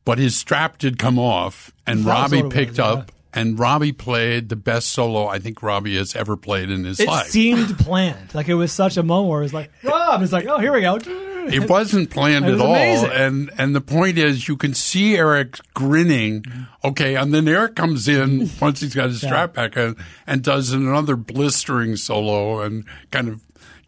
But 0.09 0.17
his 0.17 0.35
strap 0.35 0.79
did 0.79 0.99
come 0.99 1.19
off, 1.19 1.71
and 1.87 2.01
That 2.07 2.09
Robbie 2.11 2.37
what 2.37 2.41
it 2.41 2.45
was, 2.47 2.55
picked 2.55 2.79
yeah. 2.79 2.85
up, 2.87 3.13
and 3.35 3.59
Robbie 3.59 3.93
played 3.93 4.49
the 4.49 4.57
best 4.57 4.89
solo 4.93 5.27
I 5.27 5.39
think 5.39 5.63
Robbie 5.63 5.99
has 5.99 6.17
ever 6.17 6.35
played 6.35 6.71
in 6.71 6.85
his 6.85 6.99
It 6.99 7.09
life. 7.09 7.27
It 7.27 7.31
seemed 7.33 7.79
planned. 7.79 8.35
Like 8.35 8.49
it 8.49 8.55
was 8.55 8.73
such 8.73 8.97
a 8.97 9.03
moment 9.03 9.29
where 9.31 9.41
it 9.41 9.43
was 9.43 9.53
like, 9.53 9.71
Rob, 9.85 10.23
it's 10.23 10.33
like, 10.33 10.47
oh, 10.47 10.61
here 10.61 10.73
we 10.73 10.81
go. 10.81 10.99
It 11.51 11.69
wasn't 11.69 12.09
planned 12.11 12.47
It 12.47 12.53
was 12.53 12.61
at 12.61 12.67
all, 12.67 12.75
amazing. 12.75 13.11
and 13.11 13.51
and 13.59 13.75
the 13.77 13.81
point 13.83 14.17
is, 14.19 14.49
you 14.49 14.57
can 14.57 14.73
see 14.73 15.15
Eric 15.17 15.59
grinning. 15.75 16.43
Okay, 16.85 17.15
and 17.17 17.33
then 17.35 17.47
Eric 17.47 17.75
comes 17.77 18.09
in 18.09 18.51
once 18.63 18.81
he's 18.81 18.95
got 18.95 19.09
his 19.11 19.23
Yeah. 19.23 19.29
strap 19.29 19.55
back 19.55 19.77
on 19.77 19.97
and 20.27 20.43
does 20.43 20.73
another 20.73 21.17
blistering 21.17 21.97
solo 21.97 22.61
and 22.63 22.85
kind 23.11 23.29
of 23.29 23.41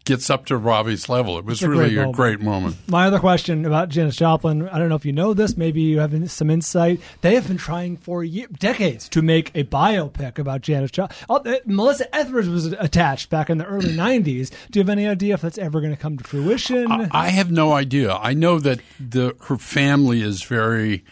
gets 0.03 0.29
up 0.29 0.45
to 0.47 0.57
Robbie's 0.57 1.07
level. 1.09 1.37
It 1.37 1.45
was 1.45 1.61
a 1.61 1.69
really 1.69 1.89
great 1.89 1.93
a 1.93 1.99
moment. 2.01 2.15
great 2.15 2.39
moment. 2.41 2.75
My 2.87 3.05
other 3.05 3.19
question 3.19 3.65
about 3.65 3.89
Janis 3.89 4.15
Joplin, 4.15 4.67
I 4.69 4.79
don't 4.79 4.89
know 4.89 4.95
if 4.95 5.05
you 5.05 5.13
know 5.13 5.33
this, 5.33 5.55
maybe 5.55 5.81
you 5.81 5.99
have 5.99 6.31
some 6.31 6.49
insight. 6.49 6.99
They 7.21 7.35
have 7.35 7.47
been 7.47 7.57
trying 7.57 7.97
for 7.97 8.23
ye 8.23 8.47
decades 8.47 9.07
to 9.09 9.21
make 9.21 9.51
a 9.55 9.63
biopic 9.63 10.39
about 10.39 10.61
Janis 10.61 10.91
Joplin. 10.91 11.17
Oh, 11.29 11.35
uh, 11.37 11.55
Melissa 11.65 12.13
Etheridge 12.15 12.47
was 12.47 12.65
attached 12.73 13.29
back 13.29 13.49
in 13.49 13.57
the 13.59 13.65
early 13.65 13.89
90s. 13.95 14.49
Do 14.71 14.79
you 14.79 14.83
have 14.83 14.89
any 14.89 15.07
idea 15.07 15.35
if 15.35 15.41
that's 15.41 15.57
ever 15.57 15.79
going 15.81 15.93
to 15.95 16.01
come 16.01 16.17
to 16.17 16.23
fruition? 16.23 16.91
I 17.11 17.29
have 17.29 17.51
no 17.51 17.73
idea. 17.73 18.13
I 18.13 18.33
know 18.33 18.59
that 18.59 18.79
the 18.99 19.35
her 19.47 19.57
family 19.57 20.21
is 20.21 20.41
very 20.43 21.03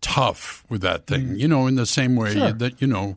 tough 0.00 0.64
with 0.68 0.82
that 0.82 1.06
thing. 1.06 1.36
You 1.38 1.48
know, 1.48 1.66
in 1.66 1.74
the 1.74 1.86
same 1.86 2.14
way 2.16 2.30
Mm. 2.34 2.38
Sure. 2.38 2.52
that 2.52 2.80
you 2.80 2.86
know 2.86 3.16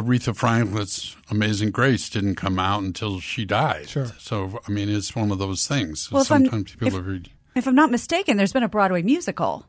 Aretha 0.00 0.34
Franklin's 0.36 1.16
Amazing 1.30 1.70
Grace 1.70 2.08
didn't 2.10 2.34
come 2.36 2.58
out 2.58 2.82
until 2.82 3.18
she 3.20 3.44
died. 3.44 3.88
Sure. 3.88 4.06
So 4.18 4.60
I 4.68 4.70
mean, 4.70 4.88
it's 4.88 5.14
one 5.16 5.30
of 5.32 5.38
those 5.38 5.66
things. 5.66 6.10
Well, 6.12 6.22
if 6.22 6.30
I'm- 6.30 6.42
Sometimes 6.44 6.72
people 6.76 6.98
if- 7.00 7.06
are 7.06 7.20
If 7.54 7.66
I'm 7.66 7.74
not 7.74 7.90
mistaken, 7.90 8.36
there's 8.36 8.52
been 8.52 8.62
a 8.62 8.68
Broadway 8.68 9.02
musical. 9.02 9.66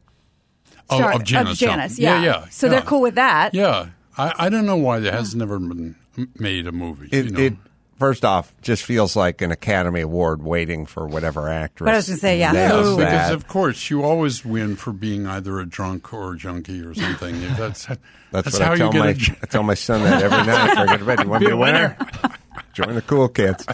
Oh, 0.90 0.98
Star- 0.98 1.14
of 1.14 1.24
Janis 1.24 1.58
Janice, 1.60 2.00
yeah. 2.00 2.22
Yeah, 2.22 2.26
yeah, 2.42 2.46
So 2.50 2.68
yeah. 2.68 2.72
they're 2.72 2.82
cool 2.82 3.02
with 3.02 3.16
that. 3.16 3.54
Yeah, 3.54 3.88
I, 4.18 4.34
I 4.46 4.50
don't 4.50 4.66
know 4.66 4.78
why 4.78 5.00
there 5.00 5.12
has 5.14 5.36
never 5.36 5.60
been 5.60 5.96
made 6.40 6.68
a 6.68 6.72
movie. 6.72 7.10
It, 7.12 7.26
you 7.26 7.32
know? 7.32 7.40
it 7.40 7.54
first 7.98 8.26
off 8.26 8.54
just 8.62 8.84
feels 8.84 9.16
like 9.16 9.42
an 9.42 9.52
Academy 9.52 10.02
Award 10.02 10.44
waiting 10.44 10.86
for 10.86 11.08
whatever 11.08 11.50
actress. 11.50 11.86
But 11.86 11.94
I 11.94 11.98
was 11.98 12.08
gonna 12.08 12.20
say, 12.20 12.40
yeah. 12.40 12.52
nails 12.52 12.98
because 12.98 13.32
of 13.32 13.48
course 13.48 13.90
you 13.90 14.04
always 14.04 14.44
win 14.46 14.76
for 14.76 14.94
being 14.94 15.28
either 15.28 15.60
a 15.60 15.66
drunk 15.66 16.14
or 16.14 16.34
a 16.34 16.38
junkie 16.38 16.82
or 16.82 16.94
something. 16.94 17.40
That's 17.56 17.88
That's, 18.32 18.58
that's, 18.58 18.60
what 18.60 18.66
how 18.66 18.74
I 18.74 18.78
tell 18.78 18.88
you 18.88 18.94
get 18.94 19.00
my 19.00 19.10
a 19.10 19.14
j- 19.14 19.38
I 19.42 19.46
tell 19.46 19.64
my 19.64 19.74
son 19.74 20.04
that 20.04 20.22
every 20.22 20.38
night 20.46 20.70
before 20.70 20.84
I 20.84 20.86
go 20.86 20.98
to 20.98 21.06
bed. 21.06 21.24
You 21.24 21.30
want 21.30 21.44
to 21.44 21.48
be 21.48 21.54
a 21.54 21.58
winner? 21.58 21.98
Join 22.74 22.96
the 22.96 23.02
cool 23.02 23.30
kids. 23.30 23.66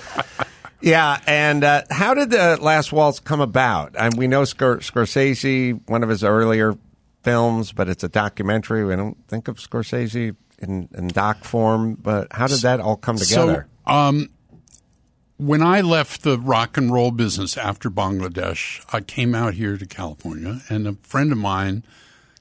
Yeah, 0.79 1.19
and 1.25 1.63
uh, 1.63 1.83
how 1.89 2.13
did 2.13 2.29
the 2.29 2.57
Last 2.61 2.91
Waltz 2.91 3.19
come 3.19 3.41
about? 3.41 3.95
And 3.97 4.15
we 4.15 4.27
know 4.27 4.43
Scor- 4.43 4.79
Scorsese, 4.79 5.81
one 5.87 6.03
of 6.03 6.09
his 6.09 6.23
earlier 6.23 6.77
films, 7.23 7.71
but 7.71 7.89
it's 7.89 8.03
a 8.03 8.09
documentary. 8.09 8.85
We 8.85 8.95
don't 8.95 9.17
think 9.27 9.47
of 9.47 9.57
Scorsese 9.57 10.35
in, 10.59 10.89
in 10.93 11.07
doc 11.07 11.43
form. 11.45 11.95
But 11.95 12.31
how 12.31 12.47
did 12.47 12.59
that 12.59 12.79
all 12.79 12.97
come 12.97 13.15
together? 13.15 13.67
So, 13.69 13.72
um, 13.85 14.29
when 15.37 15.61
I 15.61 15.81
left 15.81 16.23
the 16.23 16.37
rock 16.37 16.77
and 16.77 16.91
roll 16.91 17.11
business 17.11 17.57
after 17.57 17.89
Bangladesh, 17.89 18.83
I 18.93 19.01
came 19.01 19.35
out 19.35 19.55
here 19.55 19.77
to 19.77 19.85
California, 19.85 20.61
and 20.69 20.87
a 20.87 20.93
friend 21.03 21.31
of 21.31 21.37
mine, 21.37 21.83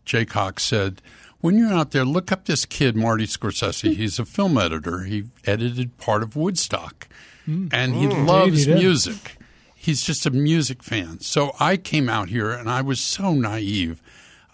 Jay 0.05 0.25
Cocks, 0.25 0.63
said, 0.63 1.01
"When 1.41 1.59
you're 1.59 1.73
out 1.73 1.91
there, 1.91 2.05
look 2.05 2.31
up 2.31 2.45
this 2.45 2.65
kid, 2.67 2.95
Marty 2.97 3.27
Scorsese. 3.27 3.97
He's 3.97 4.19
a 4.19 4.25
film 4.25 4.57
editor. 4.59 5.01
He 5.05 5.25
edited 5.45 5.97
part 5.99 6.23
of 6.23 6.37
Woodstock, 6.37 7.09
and 7.47 7.95
he 7.95 8.07
Mm. 8.07 8.27
loves 8.27 8.67
he 8.67 8.75
music. 8.75 9.37
He's 9.75 10.03
just 10.03 10.27
a 10.27 10.31
music 10.31 10.83
fan. 10.83 11.19
So 11.21 11.57
I 11.59 11.77
came 11.77 12.09
out 12.09 12.29
here, 12.29 12.53
and 12.53 12.71
I 12.71 12.83
was 12.83 13.01
so 13.01 13.33
naive. 13.35 14.01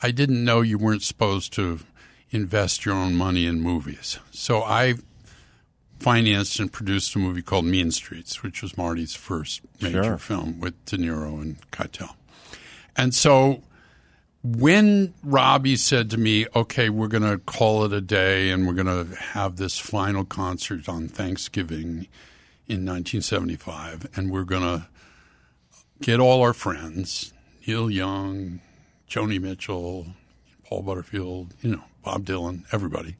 I 0.02 0.10
didn't 0.10 0.42
know 0.42 0.62
you 0.62 0.78
weren't 0.78 1.02
supposed 1.02 1.52
to 1.54 1.80
invest 2.30 2.86
your 2.86 2.94
own 2.94 3.14
money 3.14 3.44
in 3.46 3.60
movies. 3.60 4.18
So 4.30 4.62
I 4.62 4.94
financed 5.98 6.60
and 6.60 6.72
produced 6.72 7.14
a 7.14 7.18
movie 7.18 7.42
called 7.42 7.64
Mean 7.64 7.90
Streets, 7.90 8.42
which 8.42 8.62
was 8.62 8.76
Marty's 8.76 9.14
first 9.14 9.60
major 9.80 10.02
Sure. 10.04 10.18
film 10.18 10.60
with 10.60 10.84
De 10.84 10.96
Niro 10.96 11.40
and 11.40 11.58
Keitel. 11.70 12.14
And 12.96 13.14
so 13.14 13.62
when 14.44 15.14
Robbie 15.22 15.76
said 15.76 16.10
to 16.10 16.16
me, 16.16 16.46
okay, 16.54 16.88
we're 16.88 17.08
going 17.08 17.22
to 17.24 17.38
call 17.38 17.84
it 17.84 17.92
a 17.92 18.00
day 18.00 18.50
and 18.50 18.66
we're 18.66 18.74
going 18.74 18.86
to 19.06 19.14
have 19.16 19.56
this 19.56 19.78
final 19.78 20.24
concert 20.24 20.88
on 20.88 21.08
Thanksgiving 21.08 22.06
in 22.68 22.84
1975, 22.84 24.08
and 24.14 24.30
we're 24.30 24.44
going 24.44 24.62
to 24.62 24.86
get 26.02 26.20
all 26.20 26.42
our 26.42 26.52
friends, 26.52 27.32
Neil 27.66 27.90
Young, 27.90 28.60
Joni 29.08 29.40
Mitchell, 29.40 30.06
Paul 30.64 30.82
Butterfield, 30.82 31.54
you 31.62 31.70
know, 31.72 31.84
Bob 32.04 32.24
Dylan, 32.26 32.64
everybody. 32.72 33.16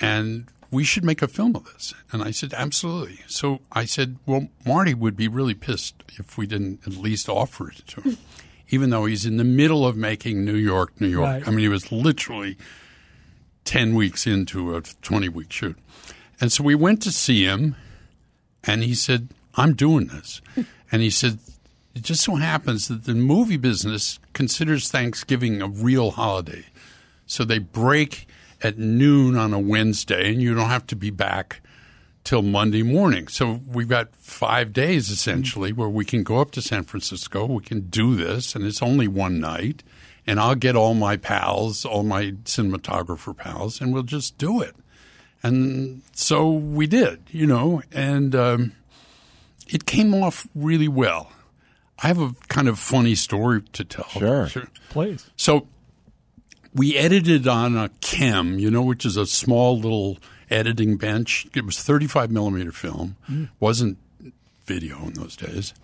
And 0.00 0.46
we 0.70 0.84
should 0.84 1.04
make 1.04 1.22
a 1.22 1.28
film 1.28 1.56
of 1.56 1.64
this. 1.64 1.94
And 2.12 2.22
I 2.22 2.30
said, 2.30 2.54
absolutely. 2.54 3.20
So 3.26 3.60
I 3.72 3.84
said, 3.84 4.18
well, 4.26 4.48
Marty 4.64 4.94
would 4.94 5.16
be 5.16 5.28
really 5.28 5.54
pissed 5.54 6.02
if 6.18 6.38
we 6.38 6.46
didn't 6.46 6.86
at 6.86 6.94
least 6.94 7.28
offer 7.28 7.70
it 7.70 7.82
to 7.88 8.00
him, 8.02 8.18
even 8.68 8.90
though 8.90 9.04
he's 9.04 9.26
in 9.26 9.36
the 9.36 9.44
middle 9.44 9.86
of 9.86 9.96
making 9.96 10.44
New 10.44 10.54
York, 10.54 11.00
New 11.00 11.08
York. 11.08 11.26
Right. 11.26 11.48
I 11.48 11.50
mean, 11.50 11.60
he 11.60 11.68
was 11.68 11.90
literally 11.90 12.56
10 13.64 13.94
weeks 13.94 14.26
into 14.26 14.76
a 14.76 14.82
20 14.82 15.28
week 15.28 15.52
shoot. 15.52 15.76
And 16.40 16.52
so 16.52 16.64
we 16.64 16.74
went 16.74 17.02
to 17.02 17.12
see 17.12 17.44
him, 17.44 17.76
and 18.64 18.82
he 18.82 18.94
said, 18.94 19.28
I'm 19.56 19.74
doing 19.74 20.06
this. 20.06 20.40
and 20.92 21.02
he 21.02 21.10
said, 21.10 21.38
it 21.94 22.02
just 22.02 22.22
so 22.22 22.36
happens 22.36 22.88
that 22.88 23.04
the 23.04 23.14
movie 23.14 23.56
business 23.56 24.20
considers 24.32 24.90
Thanksgiving 24.90 25.60
a 25.60 25.66
real 25.68 26.12
holiday. 26.12 26.64
So 27.26 27.44
they 27.44 27.58
break 27.58 28.26
at 28.62 28.78
noon 28.78 29.36
on 29.36 29.52
a 29.52 29.58
Wednesday, 29.58 30.32
and 30.32 30.42
you 30.42 30.54
don't 30.54 30.68
have 30.68 30.86
to 30.88 30.96
be 30.96 31.10
back 31.10 31.60
till 32.24 32.42
Monday 32.42 32.82
morning. 32.82 33.28
So 33.28 33.60
we've 33.66 33.88
got 33.88 34.14
five 34.16 34.72
days 34.72 35.10
essentially 35.10 35.72
where 35.72 35.88
we 35.88 36.04
can 36.04 36.22
go 36.22 36.38
up 36.38 36.50
to 36.52 36.62
San 36.62 36.84
Francisco. 36.84 37.46
We 37.46 37.62
can 37.62 37.88
do 37.88 38.14
this, 38.14 38.54
and 38.54 38.64
it's 38.64 38.82
only 38.82 39.08
one 39.08 39.40
night. 39.40 39.82
And 40.26 40.38
I'll 40.38 40.54
get 40.54 40.76
all 40.76 40.94
my 40.94 41.16
pals, 41.16 41.84
all 41.84 42.02
my 42.02 42.32
cinematographer 42.44 43.36
pals, 43.36 43.80
and 43.80 43.92
we'll 43.92 44.02
just 44.02 44.36
do 44.38 44.60
it. 44.60 44.76
And 45.42 46.02
so 46.12 46.50
we 46.52 46.86
did, 46.86 47.22
you 47.30 47.46
know, 47.46 47.82
and 47.90 48.34
um, 48.34 48.72
it 49.66 49.86
came 49.86 50.12
off 50.14 50.46
really 50.54 50.88
well. 50.88 51.32
I 52.02 52.08
have 52.08 52.20
a 52.20 52.34
kind 52.48 52.68
of 52.68 52.78
funny 52.78 53.14
story 53.14 53.62
to 53.72 53.84
tell. 53.84 54.08
Sure. 54.46 54.68
Please. 54.90 55.30
So 55.36 55.66
we 56.74 56.96
edited 56.96 57.48
on 57.48 57.76
a 57.76 57.90
KEM, 58.00 58.58
you 58.58 58.70
know, 58.70 58.82
which 58.82 59.04
is 59.04 59.16
a 59.16 59.26
small 59.26 59.78
little 59.78 60.18
editing 60.50 60.96
bench. 60.96 61.46
It 61.54 61.64
was 61.64 61.80
35 61.82 62.30
millimeter 62.30 62.72
film, 62.72 63.16
Mm. 63.28 63.48
wasn't 63.58 63.98
video 64.66 65.04
in 65.06 65.14
those 65.14 65.36
days. 65.36 65.74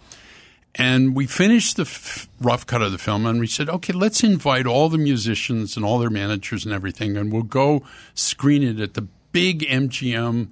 And 0.75 1.15
we 1.15 1.27
finished 1.27 1.77
the 1.77 1.83
f- 1.85 2.29
rough 2.41 2.67
cut 2.67 2.83
of 2.83 2.93
the 2.93 2.99
film, 2.99 3.25
and 3.27 3.41
we 3.41 3.47
said, 3.47 3.69
okay, 3.71 3.93
let's 3.95 4.23
invite 4.23 4.67
all 4.67 4.89
the 4.91 4.99
musicians 4.99 5.75
and 5.77 5.85
all 5.87 5.99
their 5.99 6.11
managers 6.11 6.65
and 6.65 6.75
everything, 6.75 7.17
and 7.17 7.33
we'll 7.33 7.43
go 7.43 7.83
screen 8.15 8.63
it 8.63 8.79
at 8.79 8.95
the 8.95 9.07
big 9.33 9.61
MGM 9.69 10.49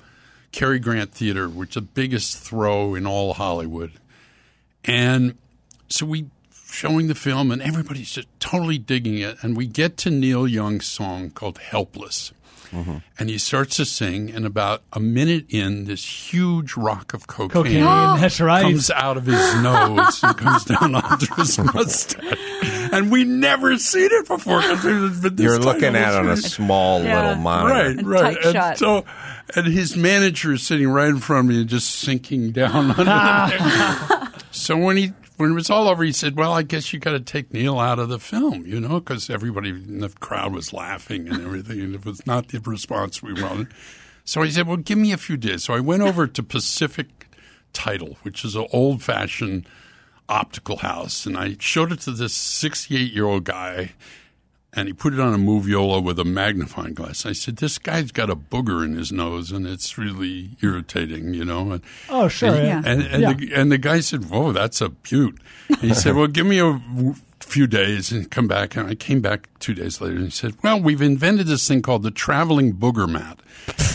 Cary 0.50 0.78
Grant 0.78 1.12
Theater, 1.12 1.48
which 1.48 1.70
is 1.70 1.74
the 1.74 1.80
biggest 1.82 2.38
throw 2.38 2.94
in 2.94 3.06
all 3.06 3.34
Hollywood. 3.34 3.92
And 4.84 5.36
so 5.88 6.06
we 6.06 6.26
showing 6.74 7.06
the 7.06 7.14
film, 7.14 7.50
and 7.50 7.62
everybody's 7.62 8.10
just 8.10 8.28
totally 8.40 8.78
digging 8.78 9.18
it. 9.18 9.36
And 9.42 9.56
we 9.56 9.66
get 9.66 9.96
to 9.98 10.10
Neil 10.10 10.46
Young's 10.48 10.86
song 10.86 11.30
called 11.30 11.58
"Helpless," 11.58 12.32
mm-hmm. 12.70 12.96
and 13.18 13.30
he 13.30 13.38
starts 13.38 13.76
to 13.76 13.84
sing. 13.84 14.30
And 14.30 14.44
about 14.44 14.82
a 14.92 15.00
minute 15.00 15.46
in, 15.48 15.84
this 15.84 16.32
huge 16.32 16.76
rock 16.76 17.14
of 17.14 17.26
cocaine, 17.26 17.50
Cocaine, 17.50 17.84
that's 18.20 18.40
right. 18.40 18.62
comes 18.62 18.90
out 18.90 19.16
of 19.16 19.26
his 19.26 19.62
nose 19.62 20.22
and 20.22 20.36
comes 20.36 20.64
down 20.64 20.94
onto 21.02 21.32
his 21.36 21.58
mustache. 21.74 22.38
And 22.92 23.10
we 23.10 23.24
never 23.24 23.76
seen 23.78 24.08
it 24.12 24.28
before. 24.28 24.60
'cause 24.60 24.84
it 24.84 24.92
had 24.92 25.22
been 25.22 25.36
this 25.36 25.44
You're 25.44 25.58
looking 25.58 25.96
at 25.96 26.14
it 26.14 26.18
on 26.18 26.28
a 26.28 26.36
screen. 26.36 26.50
small 26.66 27.00
little 27.00 27.34
monitor. 27.36 28.02
Right, 28.06 28.36
right. 28.44 28.54
And 28.54 28.78
so, 28.78 29.04
and 29.56 29.66
his 29.66 29.96
manager 29.96 30.52
is 30.52 30.62
sitting 30.62 30.88
right 30.88 31.08
in 31.08 31.18
front 31.18 31.46
of 31.48 31.54
me 31.54 31.60
and 31.62 31.68
just 31.68 31.90
sinking 31.90 32.52
down 32.52 32.90
under 32.98 33.04
the 33.04 34.32
So 34.52 34.76
when 34.76 34.96
he 34.96 35.12
when 35.36 35.50
it 35.50 35.54
was 35.54 35.70
all 35.70 35.88
over, 35.88 36.04
he 36.04 36.12
said, 36.12 36.36
"Well, 36.36 36.52
I 36.52 36.62
guess 36.62 36.92
you 36.92 36.98
got 36.98 37.12
to 37.12 37.20
take 37.20 37.52
Neil 37.52 37.78
out 37.78 37.98
of 37.98 38.08
the 38.08 38.18
film, 38.18 38.66
you 38.66 38.80
know, 38.80 39.00
because 39.00 39.28
everybody 39.28 39.70
in 39.70 40.00
the 40.00 40.08
crowd 40.08 40.52
was 40.52 40.72
laughing 40.72 41.28
and 41.28 41.42
everything, 41.42 41.80
and 41.80 41.94
it 41.94 42.04
was 42.04 42.26
not 42.26 42.48
the 42.48 42.60
response 42.60 43.22
we 43.22 43.40
wanted." 43.40 43.68
So 44.24 44.42
he 44.42 44.50
said, 44.50 44.66
"Well, 44.66 44.76
give 44.76 44.98
me 44.98 45.12
a 45.12 45.16
few 45.16 45.36
days." 45.36 45.64
So 45.64 45.74
I 45.74 45.80
went 45.80 46.02
over 46.02 46.26
to 46.26 46.42
Pacific 46.42 47.28
Title, 47.72 48.16
which 48.22 48.44
is 48.44 48.54
an 48.54 48.66
old 48.72 49.02
fashioned 49.02 49.66
optical 50.28 50.78
house, 50.78 51.26
and 51.26 51.36
I 51.36 51.56
showed 51.58 51.92
it 51.92 52.00
to 52.02 52.12
this 52.12 52.34
sixty 52.34 52.96
eight 52.96 53.12
year 53.12 53.26
old 53.26 53.44
guy. 53.44 53.92
And 54.76 54.88
he 54.88 54.92
put 54.92 55.12
it 55.14 55.20
on 55.20 55.32
a 55.32 55.38
moviola 55.38 56.02
with 56.02 56.18
a 56.18 56.24
magnifying 56.24 56.94
glass. 56.94 57.24
I 57.24 57.32
said, 57.32 57.58
"This 57.58 57.78
guy's 57.78 58.10
got 58.10 58.28
a 58.28 58.34
booger 58.34 58.84
in 58.84 58.96
his 58.96 59.12
nose, 59.12 59.52
and 59.52 59.66
it's 59.68 59.96
really 59.96 60.50
irritating, 60.62 61.32
you 61.32 61.44
know." 61.44 61.70
And, 61.72 61.82
Oh, 62.08 62.26
sure, 62.26 62.48
And, 62.54 62.66
yeah. 62.66 62.82
and, 62.84 63.02
and, 63.02 63.22
Yeah. 63.22 63.32
The, 63.34 63.54
and 63.54 63.70
the 63.72 63.78
guy 63.78 64.00
said, 64.00 64.28
"Whoa, 64.30 64.50
that's 64.52 64.80
a 64.80 64.88
beaut." 64.88 65.38
And 65.68 65.78
he 65.78 65.94
said, 65.94 66.16
"Well, 66.16 66.26
give 66.26 66.46
me 66.46 66.58
a 66.58 66.80
few 67.38 67.66
days 67.68 68.10
and 68.10 68.28
come 68.30 68.48
back." 68.48 68.74
And 68.76 68.88
I 68.88 68.96
came 68.96 69.20
back 69.20 69.48
two 69.60 69.74
days 69.74 70.00
later, 70.00 70.16
and 70.16 70.24
he 70.24 70.30
said, 70.30 70.54
"Well, 70.62 70.80
we've 70.80 71.00
invented 71.02 71.46
this 71.46 71.68
thing 71.68 71.80
called 71.80 72.02
the 72.02 72.10
traveling 72.10 72.74
booger 72.74 73.08
mat, 73.08 73.38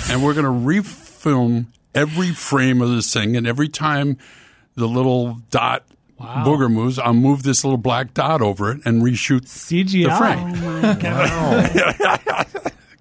and 0.10 0.24
we're 0.24 0.34
going 0.34 0.46
to 0.46 0.52
refilm 0.52 1.66
every 1.94 2.32
frame 2.32 2.82
of 2.82 2.90
this 2.90 3.12
thing, 3.14 3.36
and 3.36 3.46
every 3.46 3.68
time 3.68 4.18
the 4.76 4.88
little 4.88 5.42
dot." 5.52 5.84
Booger 6.20 6.72
moves. 6.72 7.00
I'll 7.00 7.14
move 7.14 7.44
this 7.44 7.64
little 7.64 7.78
black 7.78 8.14
dot 8.14 8.42
over 8.42 8.72
it 8.72 8.82
and 8.86 9.02
reshoot 9.02 9.42
CGI. 9.46 10.04
the 10.10 10.16
frame. 10.16 10.54
Oh, 10.64 10.82
my 10.82 10.94
God. 12.48 12.48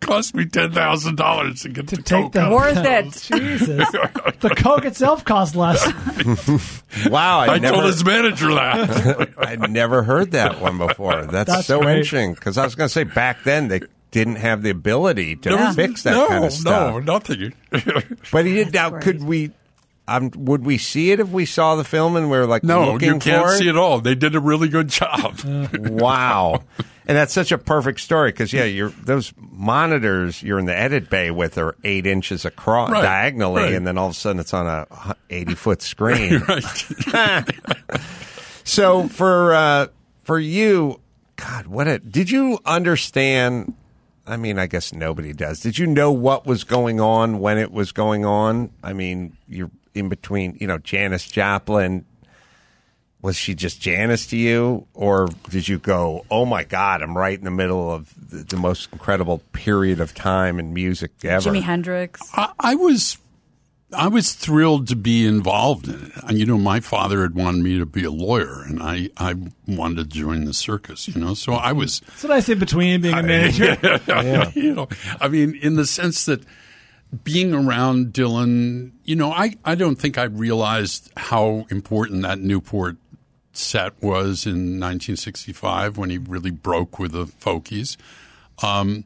cost 0.01 0.35
me 0.35 0.47
ten 0.47 0.71
thousand 0.73 1.17
dollars 1.17 1.63
to 1.63 1.69
get 1.69 1.89
to 1.89 1.97
Take 2.01 2.33
the 2.33 2.49
Worth 2.49 2.77
it. 2.79 3.05
Jesus. 3.13 3.91
the 4.41 4.55
Coke 4.57 4.85
itself 4.85 5.25
costs 5.25 5.55
less. 5.57 5.85
Wow, 7.11 7.41
I, 7.41 7.55
I 7.55 7.59
never, 7.59 7.75
told 7.77 7.87
his 7.87 8.05
manager 8.05 8.49
that. 8.55 9.29
I'd 9.39 9.71
never 9.71 10.03
heard 10.03 10.33
that 10.33 10.61
one 10.61 10.79
before. 10.79 11.27
That's, 11.27 11.51
That's 11.53 11.67
so 11.67 11.81
great. 11.81 11.99
interesting 11.99 12.35
because 12.35 12.59
I 12.59 12.65
was 12.65 12.75
going 12.75 12.89
to 12.89 12.93
say 12.93 13.05
back 13.05 13.45
then 13.45 13.69
they 13.69 13.83
didn't 14.11 14.37
have 14.37 14.63
the 14.63 14.71
ability 14.71 15.37
to 15.37 15.49
There 15.51 15.59
was- 15.59 15.77
fix 15.77 16.03
that 16.05 16.13
no, 16.13 16.27
kind 16.29 16.45
of 16.45 16.53
stuff. 16.53 16.95
No, 16.95 16.99
nothing. 17.01 17.53
But 18.33 18.47
he 18.47 18.55
did. 18.55 18.73
Now, 18.73 18.99
could 18.99 19.23
we? 19.23 19.53
Um, 20.09 20.31
would 20.37 20.65
we 20.65 20.79
see 20.79 21.11
it 21.13 21.21
if 21.21 21.29
we 21.29 21.45
saw 21.45 21.77
the 21.77 21.85
film 21.85 22.17
and 22.17 22.31
we 22.31 22.37
are 22.39 22.47
like 22.47 22.65
No, 22.65 22.93
looking 22.93 23.09
you 23.09 23.19
can't 23.19 23.47
for 23.47 23.55
it? 23.55 23.59
see 23.59 23.69
it 23.69 23.77
all. 23.77 24.01
They 24.01 24.15
did 24.15 24.35
a 24.35 24.41
really 24.41 24.69
good 24.69 24.89
job. 24.89 25.39
wow. 25.75 26.65
And 27.07 27.17
that's 27.17 27.33
such 27.33 27.53
a 27.53 27.59
perfect 27.59 28.01
story 28.01 28.31
because 28.33 28.53
yeah, 28.53 28.65
you're 28.65 28.91
those 28.91 29.33
monitors 29.39 30.43
you're 30.43 30.59
in 30.59 30.67
the 30.67 30.77
edit 30.77 31.09
bay 31.09 31.31
with 31.31 31.57
are 31.59 31.75
eight 31.85 32.07
inches 32.07 32.45
across 32.45 32.91
Right, 32.91 33.03
diagonally, 33.03 33.63
right. 33.63 33.73
and 33.75 33.87
then 33.87 33.97
all 33.97 34.07
of 34.09 34.13
a 34.13 34.15
sudden 34.15 34.41
it's 34.41 34.53
on 34.53 34.67
a 34.67 35.15
eighty 35.31 35.55
foot 35.55 35.81
screen. 35.83 36.43
so 38.65 39.09
for 39.09 39.55
uh, 39.55 39.87
for 40.23 40.39
you, 40.39 41.01
God, 41.37 41.67
what 41.67 41.89
a 41.89 41.99
did 41.99 42.31
you 42.31 42.59
understand? 42.65 43.75
I 44.27 44.37
mean, 44.37 44.59
I 44.59 44.67
guess 44.67 44.93
nobody 44.93 45.33
does. 45.33 45.61
Did 45.61 45.79
you 45.79 45.87
know 45.87 46.13
what 46.13 46.47
was 46.47 46.63
going 46.65 47.01
on 47.01 47.39
when 47.39 47.57
it 47.57 47.73
was 47.73 47.93
going 47.93 48.27
on? 48.27 48.71
I 48.83 48.93
mean, 48.93 49.35
you're 49.49 49.71
in 49.95 50.09
between, 50.09 50.57
you 50.61 50.67
know, 50.67 50.79
Janis 50.79 51.27
Joplin. 51.27 52.05
Was 53.21 53.35
she 53.35 53.57
just 53.57 53.81
Janis 53.81 54.29
to 54.29 54.37
you, 54.37 54.87
or 54.95 55.29
did 55.51 55.67
you 55.67 55.79
go, 55.81 56.25
"Oh 56.31 56.45
my 56.45 56.63
God, 56.63 57.03
I'm 57.03 57.19
right 57.19 57.37
in 57.37 57.45
the 57.45 57.51
middle 57.51 57.93
of 57.93 58.15
the, 58.31 58.45
the 58.45 58.57
most 58.57 58.93
incredible 58.93 59.43
period 59.53 59.99
of 59.99 60.15
time 60.15 60.61
in 60.61 60.73
music 60.73 61.11
ever"? 61.25 61.51
Jimi 61.51 61.63
Hendrix. 61.63 62.23
I, 62.35 62.53
I 62.61 62.75
was, 62.77 63.19
I 63.93 64.07
was 64.07 64.35
thrilled 64.35 64.87
to 64.89 64.97
be 64.97 65.27
involved 65.27 65.89
in 65.89 65.95
it. 66.07 66.13
And, 66.29 66.39
you 66.39 66.47
know, 66.47 66.59
my 66.59 66.79
father 66.79 67.23
had 67.23 67.35
wanted 67.35 67.65
me 67.65 67.77
to 67.81 67.87
be 67.87 68.05
a 68.05 68.11
lawyer, 68.13 68.63
and 68.63 68.81
I, 68.81 69.11
I 69.17 69.35
wanted 69.67 69.97
to 69.97 70.05
join 70.05 70.45
the 70.45 70.55
circus. 70.55 71.09
You 71.09 71.21
know, 71.21 71.35
so 71.35 71.55
I 71.55 71.73
was. 71.73 71.99
That's 72.01 72.23
what 72.23 72.33
I 72.33 72.39
say 72.39 72.55
between 72.55 73.01
being 73.01 73.15
a 73.15 73.23
manager. 73.25 73.79
you 74.55 74.75
know, 74.77 74.89
I 75.21 75.27
mean, 75.27 75.57
in 75.57 75.75
the 75.75 75.87
sense 75.87 76.27
that 76.27 76.43
being 77.25 77.55
around 77.55 78.13
Dylan, 78.13 78.93
you 79.05 79.17
know, 79.17 79.31
I, 79.33 79.55
I 79.65 79.75
don't 79.75 79.97
think 79.97 80.19
I 80.19 80.25
realized 80.25 81.11
how 81.17 81.67
important 81.71 82.23
that 82.23 82.39
Newport 82.39 82.97
set 83.53 84.01
was 84.03 84.47
in 84.47 84.79
1965 84.79 85.97
when 85.97 86.11
he 86.11 86.19
really 86.19 86.51
broke 86.51 86.99
with 86.99 87.13
the 87.13 87.25
Folkies. 87.25 87.97
Um, 88.63 89.05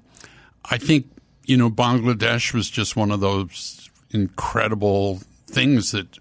I 0.64 0.78
think, 0.78 1.06
you 1.46 1.56
know, 1.56 1.70
Bangladesh 1.70 2.52
was 2.52 2.68
just 2.68 2.96
one 2.96 3.10
of 3.10 3.20
those 3.20 3.90
incredible 4.10 5.20
things 5.46 5.92
that 5.92 6.18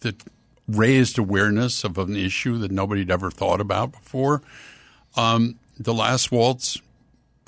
that 0.00 0.22
raised 0.68 1.18
awareness 1.18 1.82
of 1.82 1.98
an 1.98 2.14
issue 2.14 2.58
that 2.58 2.70
nobody'd 2.70 3.10
ever 3.10 3.30
thought 3.30 3.60
about 3.60 3.92
before. 3.92 4.42
Um, 5.16 5.58
the 5.78 5.94
last 5.94 6.30
waltz 6.30 6.80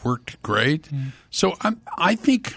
worked 0.02 0.42
great. 0.42 0.88
So 1.30 1.54
I, 1.60 1.74
I 1.98 2.14
think 2.16 2.54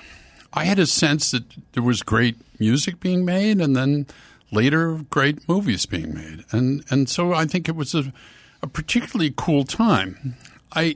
I 0.53 0.65
had 0.65 0.79
a 0.79 0.85
sense 0.85 1.31
that 1.31 1.43
there 1.73 1.83
was 1.83 2.03
great 2.03 2.35
music 2.59 2.99
being 2.99 3.25
made, 3.25 3.59
and 3.59 3.75
then 3.75 4.05
later 4.51 4.99
great 5.09 5.47
movies 5.49 5.85
being 5.85 6.13
made, 6.13 6.45
and 6.51 6.83
and 6.89 7.09
so 7.09 7.33
I 7.33 7.45
think 7.45 7.67
it 7.67 7.75
was 7.75 7.95
a, 7.95 8.13
a 8.61 8.67
particularly 8.67 9.33
cool 9.35 9.63
time. 9.65 10.35
I 10.75 10.95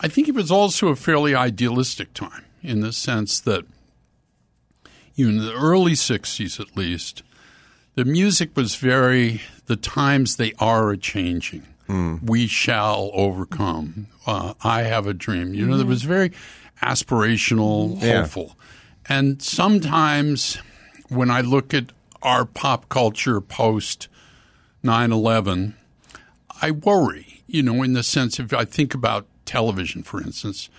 I 0.00 0.08
think 0.08 0.28
it 0.28 0.34
was 0.34 0.50
also 0.50 0.88
a 0.88 0.96
fairly 0.96 1.34
idealistic 1.34 2.14
time 2.14 2.44
in 2.62 2.80
the 2.80 2.92
sense 2.92 3.40
that 3.40 3.64
you 5.16 5.30
know, 5.30 5.40
in 5.42 5.46
the 5.46 5.54
early 5.54 5.92
'60s 5.92 6.60
at 6.60 6.76
least, 6.76 7.22
the 7.96 8.04
music 8.04 8.50
was 8.56 8.76
very 8.76 9.40
the 9.66 9.76
times 9.76 10.36
they 10.36 10.52
are 10.58 10.90
a 10.90 10.96
changing. 10.96 11.62
We 12.22 12.46
shall 12.46 13.10
overcome. 13.12 14.06
Uh, 14.26 14.54
I 14.64 14.82
have 14.84 15.06
a 15.06 15.12
dream. 15.12 15.52
You 15.52 15.66
know, 15.66 15.76
there 15.76 15.84
was 15.86 16.02
very 16.02 16.32
aspirational, 16.82 18.00
Yeah. 18.00 18.20
hopeful. 18.22 18.56
And 19.08 19.42
sometimes 19.42 20.58
when 21.08 21.30
I 21.30 21.40
look 21.40 21.74
at 21.74 21.92
our 22.22 22.44
pop 22.44 22.88
culture 22.88 23.40
post 23.40 24.08
9 24.82 25.12
11, 25.12 25.74
I 26.62 26.70
worry, 26.70 27.42
you 27.46 27.62
know, 27.62 27.82
in 27.82 27.92
the 27.92 28.02
sense 28.02 28.38
if 28.38 28.52
I 28.52 28.64
think 28.64 28.94
about 28.94 29.26
television, 29.44 30.02
for 30.02 30.22
instance, 30.22 30.70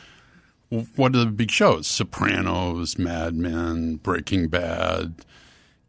what 0.70 1.16
are 1.16 1.20
the 1.20 1.28
big 1.28 1.52
shows? 1.52 1.88
Sopranos, 1.88 2.98
Mad 2.98 3.36
Men, 3.36 3.98
Breaking 3.98 4.48
Bad, 4.48 5.14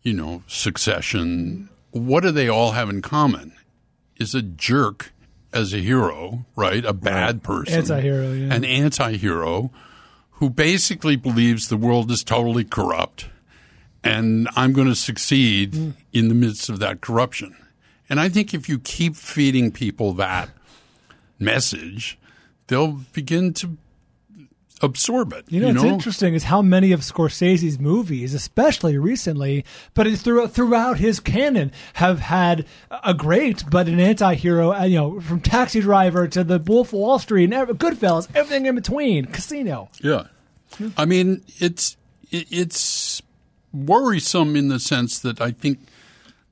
you 0.03 0.12
know, 0.12 0.43
Succession. 0.47 1.70
What 1.91 2.22
do 2.22 2.30
they 2.30 2.49
all 2.49 2.72
have 2.72 2.91
in 2.91 3.01
common? 3.01 3.53
is 4.18 4.34
a 4.34 4.43
jerk 4.43 5.12
as 5.53 5.72
a 5.72 5.78
hero, 5.78 6.45
right? 6.55 6.84
A 6.84 6.93
bad 6.93 7.43
person, 7.43 7.78
Anti-hero, 7.78 8.32
yeah. 8.32 8.55
an 8.55 8.64
anti-hero 8.64 9.70
who 10.37 10.51
basically 10.51 11.16
believes 11.16 11.68
the 11.68 11.76
world 11.76 12.11
is 12.11 12.22
totally 12.24 12.64
corrupt, 12.64 13.28
and 14.05 14.49
I'm 14.57 14.72
going 14.72 14.89
to 14.89 14.95
succeed 14.95 15.74
Hmm. 15.74 15.91
in 16.12 16.28
the 16.28 16.34
midst 16.34 16.68
of 16.68 16.78
that 16.80 17.01
corruption. 17.01 17.57
And 18.09 18.20
I 18.20 18.28
think 18.28 18.55
if 18.55 18.68
you 18.68 18.78
keep 18.78 19.16
feeding 19.16 19.72
people 19.72 20.12
that 20.14 20.49
message, 21.39 22.18
they'll 22.68 23.01
begin 23.12 23.53
to 23.55 23.76
absorb 24.83 25.33
it. 25.33 25.45
You 25.49 25.61
know, 25.61 25.68
what's 25.72 25.85
interesting 25.85 26.35
is 26.35 26.45
how 26.45 26.61
many 26.62 26.93
of 26.93 27.01
Scorsese's 27.01 27.79
movies, 27.79 28.35
especially 28.35 28.99
recently, 28.99 29.64
but 29.95 30.07
it's 30.07 30.22
throughout 30.22 30.53
throughout 30.53 30.99
his 30.99 31.20
canon, 31.20 31.72
have 31.95 32.20
had 32.20 32.66
a 32.91 33.14
great 33.14 33.64
but 33.70 33.89
an 33.89 34.01
anti-hero. 34.01 34.72
uh, 34.72 34.85
You 34.85 34.97
know, 34.99 35.20
from 35.20 35.41
Taxi 35.41 35.81
Driver 35.81 36.29
to 36.29 36.45
The 36.45 36.59
Wolf 36.59 36.89
of 36.89 36.95
Wall 36.95 37.18
Street 37.18 37.53
and 37.53 37.68
Goodfellas, 37.79 38.29
everything 38.35 38.66
in 38.66 38.74
between, 38.74 39.27
Casino. 39.27 39.89
Yeah, 40.03 40.24
I 40.97 41.05
mean 41.05 41.43
it's 41.59 41.97
it, 42.31 42.47
it's 42.51 43.22
worrisome 43.72 44.57
in 44.57 44.68
the 44.68 44.79
sense 44.79 45.18
that 45.20 45.41
I 45.41 45.51
think 45.53 45.79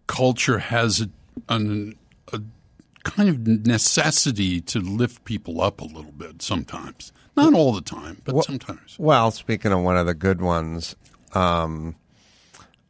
culture 0.07 0.59
has 0.59 1.01
a, 1.01 1.09
an, 1.49 1.97
a 2.33 2.41
kind 3.03 3.29
of 3.29 3.47
necessity 3.67 4.61
to 4.61 4.81
lift 4.81 5.25
people 5.25 5.61
up 5.61 5.81
a 5.81 5.85
little 5.85 6.13
bit 6.13 6.43
sometimes. 6.43 7.13
Not 7.37 7.55
all 7.55 7.73
the 7.73 7.81
time, 7.81 8.21
but 8.25 8.45
sometimes. 8.45 8.97
Well, 8.99 9.31
speaking 9.31 9.73
of 9.73 9.81
one 9.81 9.97
of 9.97 10.07
the 10.07 10.15
good 10.15 10.41
ones, 10.41 10.95
um, 11.33 11.97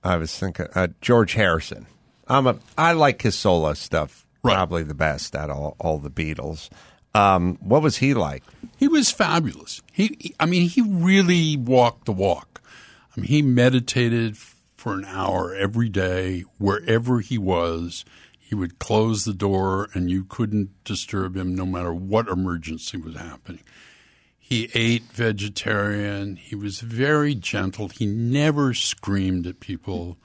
I 0.03 0.17
was 0.17 0.37
thinking 0.39 0.67
uh, 0.75 0.89
George 1.01 1.33
Harrison. 1.35 1.87
I'm 2.29 2.47
a 2.47 2.57
I 2.77 2.93
like 2.93 3.23
his 3.23 3.35
solo 3.35 3.73
stuff 3.75 4.27
probably 4.43 4.83
the 4.83 4.95
best 4.95 5.35
out 5.35 5.49
of 5.51 5.57
all, 5.57 5.77
all 5.79 5.99
the 5.99 6.11
Beatles. 6.11 6.69
Um, 7.15 7.57
what 7.61 7.81
was 7.83 7.99
he 7.99 8.13
like? 8.13 8.43
He 8.77 8.89
was 8.89 9.11
fabulous. 9.11 9.81
He, 9.93 10.17
he- 10.19 10.35
I 10.41 10.47
mean, 10.47 10.69
he 10.69 10.83
really 10.83 11.57
walked 11.57 12.05
the 12.07 12.13
walk. 12.13 12.61
I 13.17 13.21
mean, 13.21 13.29
he 13.29 13.41
meditated 13.41 14.37
for 14.77 14.93
an 14.95 15.05
hour 15.07 15.55
every 15.55 15.89
day, 15.89 16.45
wherever 16.59 17.21
he 17.21 17.39
was. 17.39 18.05
He 18.39 18.55
would 18.55 18.79
close 18.79 19.25
the 19.25 19.33
door, 19.33 19.89
and 19.95 20.11
you 20.11 20.25
couldn't 20.25 20.71
disturb 20.85 21.37
him, 21.37 21.55
no 21.55 21.65
matter 21.65 21.95
what 21.95 22.29
emergency 22.29 22.99
was 22.99 23.15
happening. 23.17 23.63
He 24.47 24.69
ate 24.75 25.05
vegetarian. 25.05 26.37
He 26.37 26.55
was 26.55 26.81
very 26.81 27.35
gentle. 27.35 27.89
He 27.89 28.05
never 28.07 28.75
screamed 28.75 29.47
at 29.47 29.59
people, 29.61 30.19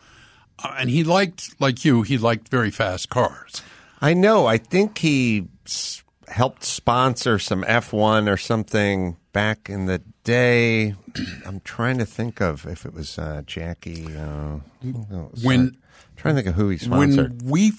uh, 0.61 0.75
and 0.77 0.89
he 0.89 1.03
liked, 1.05 1.55
like 1.61 1.85
you, 1.85 2.01
he 2.01 2.17
liked 2.17 2.49
very 2.49 2.69
fast 2.69 3.09
cars. 3.09 3.61
I 4.01 4.13
know. 4.13 4.45
I 4.45 4.57
think 4.57 4.97
he 4.97 5.47
s- 5.65 6.03
helped 6.27 6.65
sponsor 6.65 7.39
some 7.39 7.63
F1 7.63 8.29
or 8.31 8.35
something 8.37 9.15
back 9.31 9.69
in 9.69 9.85
the 9.85 10.01
day. 10.25 10.95
I'm 11.45 11.61
trying 11.61 11.97
to 11.99 12.05
think 12.05 12.41
of 12.41 12.65
if 12.65 12.85
it 12.85 12.93
was 12.93 13.17
uh, 13.17 13.41
Jackie. 13.45 14.05
Uh, 14.15 14.59
who 14.81 15.05
else? 15.11 15.43
When- 15.43 15.77
trying 16.17 16.35
to 16.35 16.41
think 16.41 16.49
of 16.49 16.55
who 16.55 16.67
he 16.69 16.77
sponsored. 16.77 17.41
When 17.41 17.51
we, 17.51 17.61
you 17.67 17.71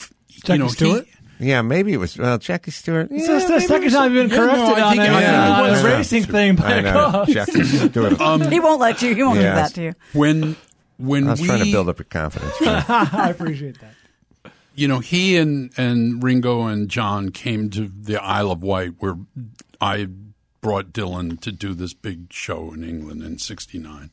Jackie 0.43 0.59
know, 0.59 0.65
he- 0.67 0.71
Stewart? 0.73 1.07
Yeah, 1.41 1.63
maybe 1.63 1.93
it 1.93 1.97
was 1.97 2.17
well, 2.19 2.39
Jackie 2.39 2.71
Stewart. 2.71 3.09
It's 3.11 3.27
Yeah, 3.27 3.35
the- 3.39 3.45
the 3.45 3.49
maybe 3.51 3.67
second 3.67 3.91
time 3.91 4.15
you've 4.15 4.31
been 4.31 4.39
Yeah, 4.39 4.47
no, 4.47 4.53
corrected 4.53 4.79
I 4.79 4.83
on, 4.87 4.91
think- 4.97 5.03
a, 5.03 5.05
yeah, 5.21 5.51
on 5.51 5.61
a 5.69 5.73
I 5.73 5.83
know. 5.83 5.85
racing 5.97 6.25
thing 6.25 6.57
by 6.57 6.65
I 6.65 6.73
a 6.77 6.83
know. 6.83 7.25
Jackie 7.29 7.65
Stewart. 7.65 8.21
Um, 8.21 8.51
he 8.51 8.61
won't 8.61 8.81
let 8.81 9.03
you. 9.03 9.15
He 9.15 9.23
won't 9.23 9.41
Yes. 9.41 9.53
do 9.53 9.57
that 9.57 9.75
to 9.75 9.83
you. 9.83 10.19
when 10.19 10.57
when 10.99 11.27
I 11.27 11.31
was 11.33 11.41
we, 11.41 11.47
trying 11.49 11.65
to 11.65 11.73
build 11.73 11.89
up 11.89 11.99
your 11.99 12.05
confidence. 12.05 12.53
I 12.61 13.31
appreciate 13.31 13.79
that. 13.81 14.53
you 14.75 14.87
know, 14.87 14.99
he 15.01 15.37
and, 15.39 15.73
and 15.79 16.23
Ringo 16.23 16.67
and 16.67 16.89
John 16.91 17.31
came 17.31 17.71
to 17.71 17.89
the 17.89 18.23
Isle 18.23 18.51
of 18.53 18.63
Wight 18.63 18.93
where 18.99 19.17
I 19.81 20.09
brought 20.61 20.93
Dylan 20.93 21.41
to 21.41 21.51
do 21.53 21.73
this 21.73 21.95
big 21.95 22.31
show 22.33 22.73
in 22.75 22.85
England 22.85 23.23
in 23.23 23.39
69. 23.39 24.11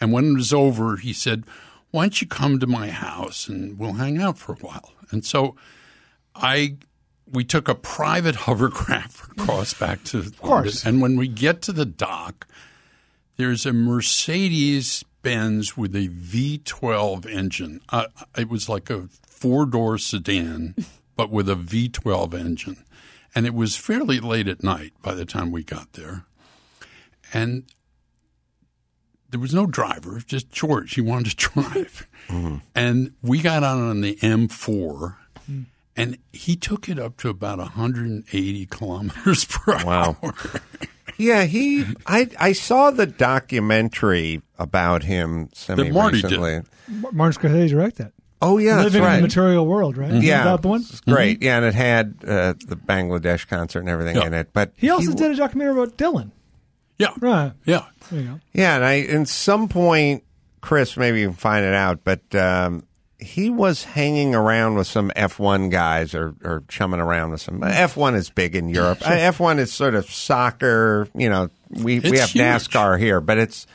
And 0.00 0.10
when 0.10 0.30
it 0.30 0.34
was 0.34 0.52
over, 0.54 0.96
he 0.96 1.12
said, 1.12 1.44
why 1.90 2.04
don't 2.04 2.20
you 2.22 2.26
come 2.26 2.58
to 2.60 2.66
my 2.66 2.88
house 2.88 3.46
and 3.46 3.78
we'll 3.78 3.92
hang 3.92 4.20
out 4.20 4.38
for 4.38 4.52
a 4.52 4.56
while? 4.56 4.92
And 5.10 5.24
so 5.26 5.54
I, 6.34 6.76
we 7.30 7.44
took 7.44 7.68
a 7.68 7.74
private 7.74 8.34
hovercraft 8.46 9.32
across 9.38 9.74
back 9.74 10.04
to 10.04 10.18
London. 10.18 10.34
course. 10.40 10.84
And 10.84 11.00
when 11.00 11.16
we 11.16 11.28
get 11.28 11.62
to 11.62 11.72
the 11.72 11.86
dock, 11.86 12.46
there's 13.36 13.66
a 13.66 13.72
Mercedes 13.72 15.04
Benz 15.22 15.76
with 15.76 15.94
a 15.94 16.08
V12 16.08 17.26
engine. 17.26 17.80
Uh, 17.88 18.06
it 18.36 18.48
was 18.48 18.68
like 18.68 18.90
a 18.90 19.08
four 19.26 19.66
door 19.66 19.96
sedan, 19.98 20.74
but 21.16 21.30
with 21.30 21.48
a 21.48 21.54
V12 21.54 22.34
engine. 22.34 22.84
And 23.34 23.46
it 23.46 23.54
was 23.54 23.76
fairly 23.76 24.20
late 24.20 24.48
at 24.48 24.62
night 24.62 24.92
by 25.00 25.14
the 25.14 25.24
time 25.24 25.50
we 25.50 25.62
got 25.62 25.94
there. 25.94 26.24
And 27.32 27.64
there 29.30 29.40
was 29.40 29.54
no 29.54 29.64
driver, 29.66 30.20
just 30.26 30.50
George. 30.50 30.94
He 30.94 31.00
wanted 31.00 31.30
to 31.30 31.36
drive. 31.36 32.06
And 32.74 33.14
we 33.22 33.40
got 33.40 33.62
out 33.64 33.78
on 33.78 34.02
the 34.02 34.16
M4, 34.16 35.16
and 35.96 36.18
he 36.32 36.56
took 36.56 36.88
it 36.88 36.98
up 36.98 37.16
to 37.18 37.28
about 37.28 37.58
180 37.58 38.66
kilometers 38.66 39.44
per 39.44 39.76
Wow. 39.84 40.16
hour. 40.22 40.34
Yeah, 41.18 41.44
he. 41.44 41.84
I 42.06 42.28
I 42.40 42.52
saw 42.52 42.90
the 42.90 43.06
documentary 43.06 44.42
about 44.58 45.02
him 45.04 45.48
semi 45.52 45.90
Marty 45.90 46.22
did. 46.22 46.24
recently. 46.24 46.62
Martin 47.12 47.42
Scorsese 47.50 47.68
directed 47.70 48.06
that. 48.06 48.12
Oh 48.40 48.58
yeah, 48.58 48.76
that's 48.76 48.94
Living 48.94 49.04
in 49.08 49.16
the 49.16 49.22
material 49.22 49.66
world, 49.66 49.96
right? 49.96 50.10
Is 50.10 50.24
Yeah, 50.24 50.44
that 50.44 50.62
the 50.62 50.68
one? 50.68 50.80
It's 50.80 51.00
great. 51.00 51.42
Yeah, 51.42 51.58
and 51.58 51.66
it 51.66 51.74
had 51.74 52.16
uh, 52.26 52.54
the 52.66 52.76
Bangladesh 52.76 53.46
concert 53.46 53.80
and 53.80 53.88
everything 53.88 54.16
Yeah. 54.16 54.26
in 54.26 54.34
it. 54.34 54.48
But 54.52 54.72
He 54.74 54.90
also 54.90 55.12
did 55.12 55.30
a 55.30 55.36
documentary 55.36 55.80
about 55.80 55.96
Dylan. 55.96 56.32
Yeah. 56.98 57.10
Right. 57.20 57.52
Yeah. 57.66 57.84
There 58.10 58.20
you 58.20 58.26
go. 58.28 58.40
Yeah, 58.52 58.76
and 58.76 58.84
I 58.84 58.92
in 58.94 59.26
some 59.26 59.68
point, 59.68 60.24
Chris, 60.60 60.96
maybe 60.96 61.20
you 61.20 61.28
can 61.28 61.36
find 61.36 61.64
it 61.64 61.74
out, 61.74 62.00
but 62.04 62.34
um, 62.34 62.84
he 63.22 63.50
was 63.50 63.84
hanging 63.84 64.34
around 64.34 64.74
with 64.74 64.86
some 64.86 65.10
F 65.16 65.38
one 65.38 65.68
guys 65.68 66.14
or, 66.14 66.34
or 66.44 66.64
chumming 66.68 67.00
around 67.00 67.30
with 67.30 67.40
some. 67.40 67.62
F 67.62 67.96
one 67.96 68.14
is 68.14 68.30
big 68.30 68.54
in 68.54 68.68
Europe. 68.68 68.98
F 69.02 69.40
one 69.40 69.58
is 69.58 69.72
sort 69.72 69.94
of 69.94 70.10
soccer. 70.10 71.08
You 71.14 71.30
know, 71.30 71.48
we 71.70 72.00
we 72.00 72.18
have 72.18 72.30
huge. 72.30 72.44
NASCAR 72.44 72.98
here, 72.98 73.20
but 73.20 73.38
it's. 73.38 73.66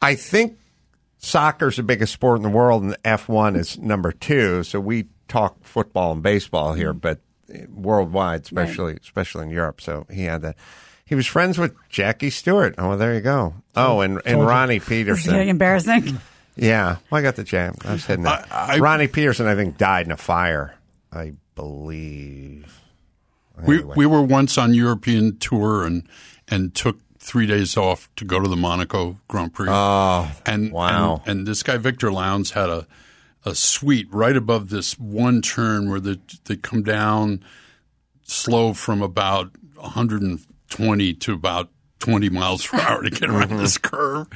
I 0.00 0.14
think 0.14 0.58
soccer's 1.18 1.76
the 1.76 1.82
biggest 1.82 2.12
sport 2.12 2.36
in 2.36 2.42
the 2.42 2.48
world, 2.48 2.82
and 2.82 2.96
F 3.04 3.28
one 3.28 3.56
is 3.56 3.78
number 3.78 4.12
two. 4.12 4.62
So 4.62 4.80
we 4.80 5.06
talk 5.28 5.64
football 5.64 6.12
and 6.12 6.22
baseball 6.22 6.72
here, 6.72 6.94
mm-hmm. 6.94 6.98
but 6.98 7.20
worldwide, 7.70 8.42
especially 8.42 8.96
especially 9.02 9.44
in 9.44 9.50
Europe. 9.50 9.80
So 9.80 10.06
he 10.10 10.24
had 10.24 10.42
that. 10.42 10.56
He 11.04 11.14
was 11.14 11.26
friends 11.26 11.56
with 11.56 11.72
Jackie 11.88 12.30
Stewart. 12.30 12.74
Oh, 12.78 12.88
well, 12.88 12.98
there 12.98 13.14
you 13.14 13.20
go. 13.20 13.54
Oh, 13.76 14.00
and, 14.00 14.20
and 14.26 14.44
Ronnie 14.44 14.76
is 14.76 14.84
Peterson. 14.84 15.36
embarrassing. 15.48 16.18
Yeah, 16.56 16.96
well, 17.10 17.18
I 17.18 17.22
got 17.22 17.36
the 17.36 17.44
jam. 17.44 17.74
I 17.84 17.92
was 17.92 18.06
hitting 18.06 18.24
that. 18.24 18.46
I- 18.50 18.76
I- 18.76 18.78
Ronnie 18.78 19.08
Peterson, 19.08 19.46
I 19.46 19.54
think, 19.54 19.76
died 19.78 20.06
in 20.06 20.12
a 20.12 20.16
fire. 20.16 20.74
I 21.12 21.34
believe. 21.54 22.80
We 23.66 23.82
we 23.82 24.04
were 24.06 24.22
once 24.22 24.58
on 24.58 24.74
European 24.74 25.38
tour 25.38 25.84
and 25.86 26.06
and 26.48 26.74
took 26.74 26.98
three 27.18 27.46
days 27.46 27.76
off 27.76 28.08
to 28.16 28.24
go 28.24 28.38
to 28.40 28.48
the 28.48 28.56
Monaco 28.56 29.16
Grand 29.28 29.54
Prix. 29.54 29.68
Oh, 29.70 30.30
and 30.44 30.70
wow. 30.72 31.22
And, 31.26 31.38
and 31.40 31.46
this 31.48 31.62
guy 31.62 31.76
Victor 31.78 32.12
Lowndes 32.12 32.50
had 32.50 32.68
a 32.68 32.86
a 33.46 33.54
suite 33.54 34.08
right 34.10 34.36
above 34.36 34.68
this 34.68 34.98
one 34.98 35.40
turn 35.40 35.88
where 35.90 36.00
they 36.00 36.16
they 36.44 36.56
come 36.56 36.82
down 36.82 37.42
slow 38.24 38.74
from 38.74 39.00
about 39.02 39.52
120 39.76 41.14
to 41.14 41.32
about 41.32 41.70
20 42.00 42.28
miles 42.28 42.66
per 42.66 42.78
hour 42.78 43.02
to 43.02 43.10
get 43.10 43.30
around 43.30 43.48
Mm-hmm. 43.50 43.58
this 43.58 43.78
curve. 43.78 44.26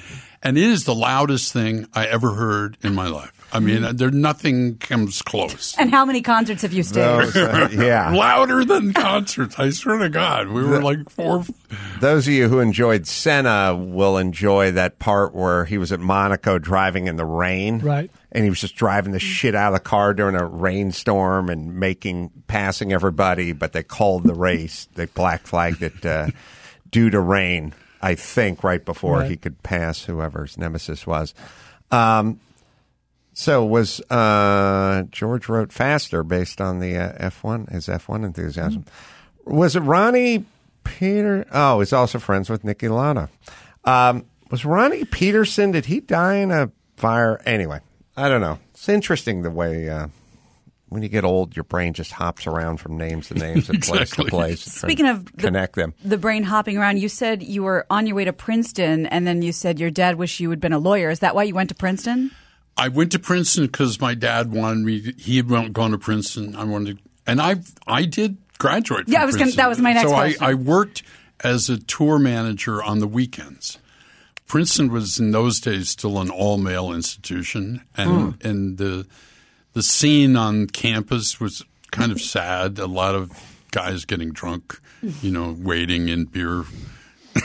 And 0.42 0.56
it 0.56 0.64
is 0.64 0.84
the 0.84 0.94
loudest 0.94 1.52
thing 1.52 1.86
I 1.92 2.06
ever 2.06 2.32
heard 2.32 2.78
in 2.82 2.94
my 2.94 3.08
life. 3.08 3.32
I 3.52 3.58
mean, 3.58 3.82
Mm-hmm. 3.82 3.96
there 3.96 4.10
nothing 4.12 4.78
comes 4.78 5.22
close. 5.22 5.74
And 5.76 5.90
how 5.90 6.04
many 6.04 6.22
concerts 6.22 6.62
have 6.62 6.72
you 6.72 6.82
stayed? 6.84 7.02
Those, 7.02 7.36
uh, 7.36 7.68
yeah. 7.72 8.10
Louder 8.14 8.64
than 8.64 8.92
concerts. 8.94 9.58
I 9.58 9.70
swear 9.70 9.98
to 9.98 10.08
God, 10.08 10.48
we 10.48 10.62
were 10.62 10.80
like 10.80 11.10
four. 11.10 11.44
Those 12.00 12.28
of 12.28 12.32
you 12.32 12.48
who 12.48 12.60
enjoyed 12.60 13.06
Senna 13.08 13.74
will 13.76 14.16
enjoy 14.18 14.70
that 14.72 14.98
part 15.00 15.34
where 15.34 15.64
he 15.64 15.78
was 15.78 15.90
at 15.90 15.98
Monaco 16.00 16.58
driving 16.58 17.06
in 17.08 17.16
the 17.16 17.24
rain. 17.24 17.80
Right. 17.80 18.10
And 18.32 18.44
he 18.44 18.50
was 18.50 18.60
just 18.60 18.76
driving 18.76 19.10
the 19.12 19.18
shit 19.18 19.56
out 19.56 19.74
of 19.74 19.82
the 19.82 19.84
car 19.84 20.14
during 20.14 20.36
a 20.36 20.46
rainstorm 20.46 21.50
and 21.50 21.74
making, 21.74 22.30
passing 22.46 22.92
everybody, 22.92 23.52
but 23.52 23.72
they 23.72 23.82
called 23.82 24.22
the 24.22 24.34
race. 24.34 24.86
They 24.94 25.06
black 25.06 25.42
flagged 25.42 25.82
it 25.82 26.06
uh, 26.06 26.28
due 26.92 27.10
to 27.10 27.18
rain, 27.20 27.74
I 28.02 28.14
think, 28.14 28.64
right 28.64 28.84
before 28.84 29.18
Right. 29.18 29.30
he 29.30 29.36
could 29.36 29.62
pass 29.62 30.04
whoever 30.04 30.42
his 30.42 30.56
nemesis 30.58 31.06
was. 31.06 31.34
Um, 31.90 32.40
so 33.32 33.64
was 33.64 34.00
uh, 34.10 35.04
George 35.10 35.48
wrote 35.48 35.72
faster 35.72 36.22
based 36.22 36.60
on 36.60 36.80
the 36.80 36.96
uh, 36.96 37.30
F1 37.30 37.70
his 37.70 37.86
F1 37.86 38.24
enthusiasm. 38.24 38.84
Was 39.44 39.76
it 39.76 39.80
Ronnie 39.80 40.44
Peter? 40.84 41.46
Oh, 41.52 41.80
he's 41.80 41.92
also 41.92 42.18
friends 42.18 42.50
with 42.50 42.62
Niki 42.62 42.90
Lauda. 42.90 43.28
Um, 43.84 44.24
was 44.50 44.64
Ronnie 44.64 45.04
Peterson? 45.04 45.70
Did 45.70 45.86
he 45.86 46.00
die 46.00 46.34
in 46.36 46.50
a 46.50 46.70
fire? 46.96 47.40
Anyway, 47.46 47.80
I 48.16 48.28
don't 48.28 48.40
know. 48.40 48.58
It's 48.72 48.88
interesting 48.88 49.42
the 49.42 49.50
way 49.50 49.88
uh, 49.88 50.08
when 50.90 51.02
you 51.02 51.08
get 51.08 51.24
old, 51.24 51.56
your 51.56 51.64
brain 51.64 51.92
just 51.94 52.12
hops 52.12 52.46
around 52.46 52.76
from 52.78 52.96
names 52.98 53.28
to 53.28 53.34
names 53.34 53.68
and 53.70 53.80
place 53.82 54.10
to 54.10 54.22
Exactly. 54.22 54.30
place. 54.30 54.60
Speaking 54.62 55.06
to 55.06 55.12
of 55.12 55.24
the- 55.24 55.32
connect 55.42 55.74
them. 55.76 55.94
The 56.04 56.18
brain 56.18 56.42
hopping 56.42 56.76
around. 56.76 56.98
You 56.98 57.08
said 57.08 57.42
you 57.42 57.62
were 57.62 57.86
on 57.88 58.06
your 58.06 58.16
way 58.16 58.24
to 58.26 58.32
Princeton, 58.32 59.06
and 59.06 59.26
then 59.26 59.40
you 59.42 59.52
said 59.52 59.80
your 59.80 59.90
dad 59.90 60.16
wished 60.16 60.38
you 60.40 60.50
had 60.50 60.60
been 60.60 60.72
a 60.74 60.78
lawyer. 60.78 61.08
Is 61.10 61.20
that 61.20 61.34
why 61.34 61.44
you 61.44 61.54
went 61.54 61.70
to 61.70 61.74
Princeton? 61.74 62.30
I 62.76 62.88
went 62.88 63.12
to 63.12 63.18
Princeton 63.18 63.66
because 63.66 64.00
my 64.00 64.14
dad 64.14 64.52
wanted 64.52 64.84
me. 64.84 65.14
He 65.18 65.36
had 65.38 65.72
gone 65.72 65.90
to 65.92 65.98
Princeton. 65.98 66.54
I 66.56 66.64
wanted, 66.64 66.98
to, 66.98 67.02
and 67.26 67.40
I 67.40 67.56
I 67.86 68.04
did 68.04 68.36
graduate. 68.58 69.04
From 69.04 69.12
Yeah, 69.14 69.22
I 69.22 69.26
was 69.26 69.36
gonna- 69.36 69.52
that 69.52 69.68
was 69.68 69.78
my 69.80 69.92
next 69.92 70.08
so 70.10 70.14
question. 70.14 70.42
I, 70.44 70.50
I 70.50 70.54
worked 70.54 71.02
as 71.42 71.70
a 71.70 71.78
tour 71.78 72.18
manager 72.18 72.82
on 72.82 72.98
the 72.98 73.06
weekends. 73.08 73.78
Princeton 74.46 74.90
was 74.90 75.18
in 75.20 75.30
those 75.30 75.60
days 75.60 75.88
still 75.90 76.18
an 76.20 76.28
all 76.30 76.58
male 76.58 76.92
institution, 76.92 77.82
and 77.96 78.34
Hmm. 78.34 78.46
and 78.48 78.78
the 78.78 79.06
the 79.72 79.82
scene 79.82 80.36
on 80.36 80.66
campus 80.66 81.40
was 81.40 81.64
kind 81.90 82.12
of 82.12 82.20
sad. 82.20 82.78
A 82.78 82.86
lot 82.86 83.14
of 83.14 83.32
guys 83.70 84.04
getting 84.04 84.32
drunk, 84.32 84.80
you 85.22 85.30
know, 85.30 85.56
waiting 85.58 86.08
in 86.08 86.24
beer 86.24 86.64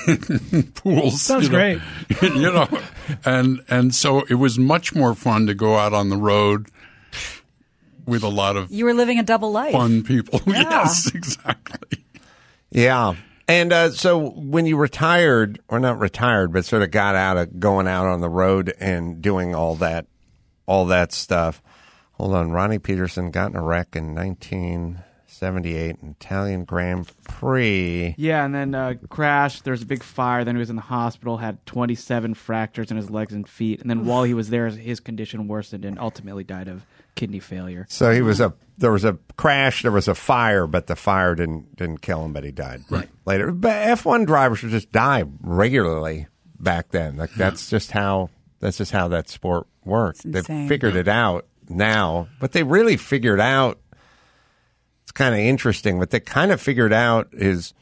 pools. 0.75 1.21
Sounds 1.21 1.45
you 1.47 1.51
know. 1.51 1.57
great. 1.57 1.81
you 2.21 2.51
know, 2.51 2.67
and 3.23 3.61
and 3.69 3.93
so 3.93 4.21
it 4.29 4.35
was 4.35 4.57
much 4.57 4.95
more 4.95 5.13
fun 5.15 5.47
to 5.47 5.53
go 5.53 5.77
out 5.77 5.93
on 5.93 6.09
the 6.09 6.17
road 6.17 6.67
with 8.05 8.23
a 8.23 8.27
lot 8.29 8.55
of 8.55 8.71
You 8.71 8.85
were 8.85 8.93
living 8.93 9.19
a 9.19 9.23
double 9.23 9.51
life. 9.51 9.71
fun 9.71 10.03
people. 10.03 10.41
Yeah. 10.47 10.61
yes, 10.69 11.13
exactly. 11.13 12.03
Yeah. 12.71 13.15
And 13.47 13.71
uh, 13.71 13.91
so 13.91 14.31
when 14.31 14.65
you 14.65 14.75
retired, 14.75 15.59
or 15.67 15.79
not 15.79 15.99
retired, 15.99 16.51
but 16.51 16.65
sort 16.65 16.81
of 16.81 16.89
got 16.89 17.15
out 17.15 17.37
of 17.37 17.59
going 17.59 17.87
out 17.87 18.07
on 18.07 18.19
the 18.21 18.29
road 18.29 18.73
and 18.79 19.21
doing 19.21 19.53
all 19.53 19.75
that, 19.75 20.07
all 20.65 20.85
that 20.87 21.13
stuff. 21.13 21.61
Hold 22.17 22.33
on, 22.33 22.51
Ronnie 22.51 22.79
Peterson 22.79 23.29
got 23.31 23.51
in 23.51 23.55
a 23.57 23.61
wreck 23.61 23.95
in 23.95 24.15
1978, 24.15 25.97
Italian 26.01 26.63
Grand 26.63 27.11
Prix. 27.25 28.15
Yeah, 28.17 28.45
and 28.45 28.55
then 28.55 28.73
uh, 28.75 28.93
crashed. 29.09 29.63
There 29.63 29.71
was 29.71 29.81
a 29.81 29.85
big 29.85 30.03
fire. 30.03 30.43
Then 30.43 30.55
he 30.55 30.59
was 30.59 30.69
in 30.69 30.75
the 30.75 30.81
hospital, 30.81 31.37
had 31.37 31.65
27 31.65 32.33
fractures 32.35 32.91
in 32.91 32.97
his 32.97 33.09
legs 33.09 33.33
and 33.33 33.47
feet. 33.47 33.81
And 33.81 33.89
then 33.89 34.05
while 34.05 34.23
he 34.23 34.33
was 34.33 34.49
there, 34.49 34.67
his 34.69 34.99
condition 34.99 35.47
worsened 35.47 35.83
and 35.85 35.99
ultimately 35.99 36.43
died 36.43 36.67
of 36.67 36.85
kidney 37.15 37.39
failure. 37.39 37.85
So 37.89 38.11
he 38.11 38.21
was 38.21 38.39
a 38.39 38.53
there 38.77 38.91
was 38.91 39.05
a 39.05 39.17
crash, 39.37 39.81
there 39.83 39.91
was 39.91 40.07
a 40.07 40.15
fire, 40.15 40.67
but 40.67 40.87
the 40.87 40.95
fire 40.95 41.35
didn't 41.35 41.75
didn't 41.75 42.01
kill 42.01 42.23
him, 42.25 42.33
but 42.33 42.43
he 42.43 42.51
died 42.51 42.81
Right. 42.89 43.09
later. 43.25 43.51
But 43.51 43.73
F 43.87 44.05
one 44.05 44.25
drivers 44.25 44.63
would 44.63 44.71
just 44.71 44.91
die 44.91 45.23
regularly 45.41 46.27
back 46.59 46.89
then. 46.91 47.17
Like 47.17 47.33
that's 47.33 47.69
just 47.69 47.91
how 47.91 48.29
that's 48.59 48.77
just 48.77 48.91
how 48.91 49.07
that 49.09 49.29
sport 49.29 49.67
worked. 49.83 50.29
They 50.29 50.39
insane. 50.39 50.67
figured 50.67 50.95
it 50.95 51.07
out 51.07 51.45
now, 51.69 52.27
but 52.39 52.51
they 52.51 52.63
really 52.63 52.97
figured 52.97 53.39
out. 53.39 53.79
It's 55.03 55.11
kind 55.11 55.33
of 55.35 55.39
interesting. 55.39 55.97
What 55.99 56.09
they 56.09 56.19
kind 56.19 56.51
of 56.51 56.59
figured 56.61 56.91
out 56.93 57.29
is 57.31 57.73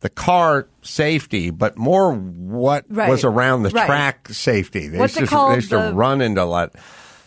the 0.00 0.10
car 0.10 0.68
safety, 0.82 1.50
but 1.50 1.76
more 1.78 2.12
what 2.14 2.84
Right. 2.88 3.08
was 3.08 3.24
around 3.24 3.62
the 3.62 3.70
Right. 3.70 3.86
track 3.86 4.28
safety. 4.30 4.88
They 4.88 4.98
What's 4.98 5.14
used 5.14 5.22
it 5.22 5.26
to, 5.26 5.30
called? 5.30 5.52
They 5.52 5.56
used 5.56 5.70
to 5.70 5.92
run 5.94 6.20
into 6.20 6.42
a 6.42 6.44
lot. 6.44 6.74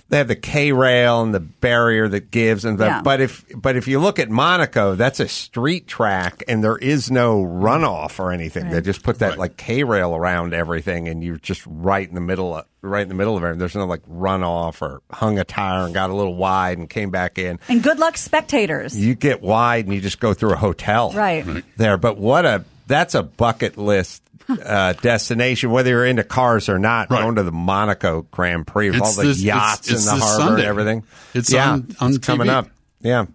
They 0.09 0.17
have 0.17 0.27
the 0.27 0.35
K 0.35 0.71
rail 0.71 1.21
and 1.21 1.33
the 1.35 1.39
barrier 1.39 2.07
that 2.07 2.31
gives, 2.31 2.65
and 2.65 2.79
the, 2.79 2.85
Yeah. 2.85 3.01
but 3.03 3.21
if 3.21 3.45
but 3.55 3.75
if 3.75 3.87
you 3.87 3.99
look 3.99 4.17
at 4.17 4.27
Monaco, 4.29 4.95
that's 4.95 5.19
a 5.19 5.27
street 5.27 5.87
track, 5.87 6.43
and 6.47 6.63
there 6.63 6.77
is 6.77 7.11
no 7.11 7.43
runoff 7.43 8.19
or 8.19 8.31
anything. 8.31 8.69
They 8.69 8.81
just 8.81 9.03
put 9.03 9.19
that 9.19 9.37
like 9.37 9.55
K 9.55 9.83
rail 9.83 10.15
around 10.15 10.53
everything, 10.55 11.07
and 11.07 11.23
you're 11.23 11.37
just 11.37 11.61
right 11.67 12.07
in 12.09 12.15
the 12.15 12.21
middle, 12.21 12.55
of, 12.55 12.65
right 12.81 13.03
in 13.03 13.07
the 13.09 13.13
middle 13.13 13.37
of 13.37 13.43
it. 13.43 13.59
There's 13.59 13.75
no 13.75 13.85
like 13.85 14.01
runoff 14.07 14.81
or 14.81 15.01
hung 15.11 15.37
a 15.37 15.43
tire 15.43 15.85
and 15.85 15.93
got 15.93 16.09
a 16.09 16.15
little 16.15 16.35
wide 16.35 16.79
and 16.79 16.89
came 16.89 17.11
back 17.11 17.37
in. 17.37 17.59
And 17.67 17.83
good 17.83 17.99
luck, 17.99 18.17
spectators. 18.17 18.97
You 18.97 19.13
get 19.13 19.43
wide 19.43 19.85
and 19.85 19.93
you 19.93 20.01
just 20.01 20.19
go 20.19 20.33
through 20.33 20.53
a 20.53 20.57
hotel 20.57 21.11
Right. 21.13 21.45
there. 21.77 21.97
But 21.97 22.17
what 22.17 22.45
a 22.45 22.63
that's 22.89 23.15
a 23.15 23.23
bucket 23.23 23.77
list 23.77 24.21
uh, 24.49 24.93
destination, 24.93 25.71
whether 25.71 25.91
you're 25.91 26.05
into 26.05 26.23
cars 26.25 26.67
or 26.67 26.77
not. 26.79 27.07
Going 27.07 27.35
to 27.35 27.43
the 27.43 27.51
Monaco 27.51 28.23
Grand 28.31 28.67
Prix 28.67 28.89
with 28.89 28.99
It's 28.99 29.17
all 29.17 29.23
the 29.23 29.29
this- 29.29 29.41
yachts 29.41 29.87
it's- 29.87 30.03
it's 30.03 30.11
in 30.13 30.19
the 30.19 30.25
harbor 30.25 30.43
Sunday. 30.43 30.61
and 30.63 30.69
everything. 30.69 31.03
It's 31.33 31.51
yeah, 31.51 31.71
on- 31.71 31.95
on 32.01 32.09
it's 32.15 32.25
coming 32.25 32.47
TV. 32.47 32.51
up. 32.53 32.67
Yeah. 33.01 33.25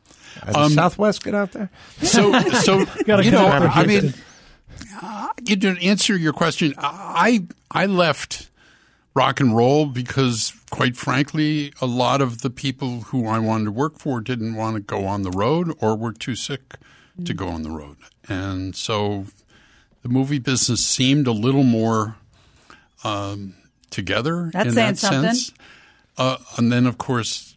Does 0.44 0.56
Um, 0.56 0.72
Southwest 0.72 1.22
get 1.24 1.34
out 1.34 1.52
there? 1.52 1.70
So 2.02 2.38
so 2.50 2.78
you 3.06 3.30
know, 3.30 3.46
I 3.46 3.86
mean, 3.86 4.00
Houston. 4.00 4.22
uh, 5.00 5.28
you 5.46 5.56
to 5.56 5.68
answer 5.82 6.16
your 6.16 6.32
question. 6.32 6.74
I 6.78 7.44
I 7.70 7.86
left 7.86 8.50
rock 9.14 9.38
and 9.38 9.56
roll 9.56 9.86
because, 9.86 10.52
quite 10.70 10.96
frankly, 10.96 11.72
a 11.80 11.86
lot 11.86 12.20
of 12.20 12.40
the 12.40 12.50
people 12.50 13.02
who 13.02 13.28
I 13.28 13.38
wanted 13.38 13.66
to 13.66 13.70
work 13.70 14.00
for 14.00 14.20
didn't 14.20 14.56
want 14.56 14.74
to 14.74 14.80
go 14.80 15.06
on 15.06 15.22
the 15.22 15.30
road 15.30 15.72
or 15.80 15.96
were 15.96 16.12
too 16.12 16.34
sick 16.34 16.74
to 17.24 17.32
go 17.32 17.46
on 17.46 17.62
the 17.62 17.70
road, 17.70 17.96
and 18.28 18.74
so 18.74 19.26
the 20.04 20.10
movie 20.10 20.38
business 20.38 20.84
seemed 20.84 21.26
a 21.26 21.32
little 21.32 21.62
more 21.64 22.14
um, 23.04 23.54
together 23.88 24.50
That's 24.52 24.68
in 24.68 24.72
saying 24.74 24.88
that 24.88 24.98
something. 24.98 25.22
sense. 25.22 25.52
Uh, 26.18 26.36
and 26.58 26.70
then, 26.70 26.86
of 26.86 26.98
course, 26.98 27.56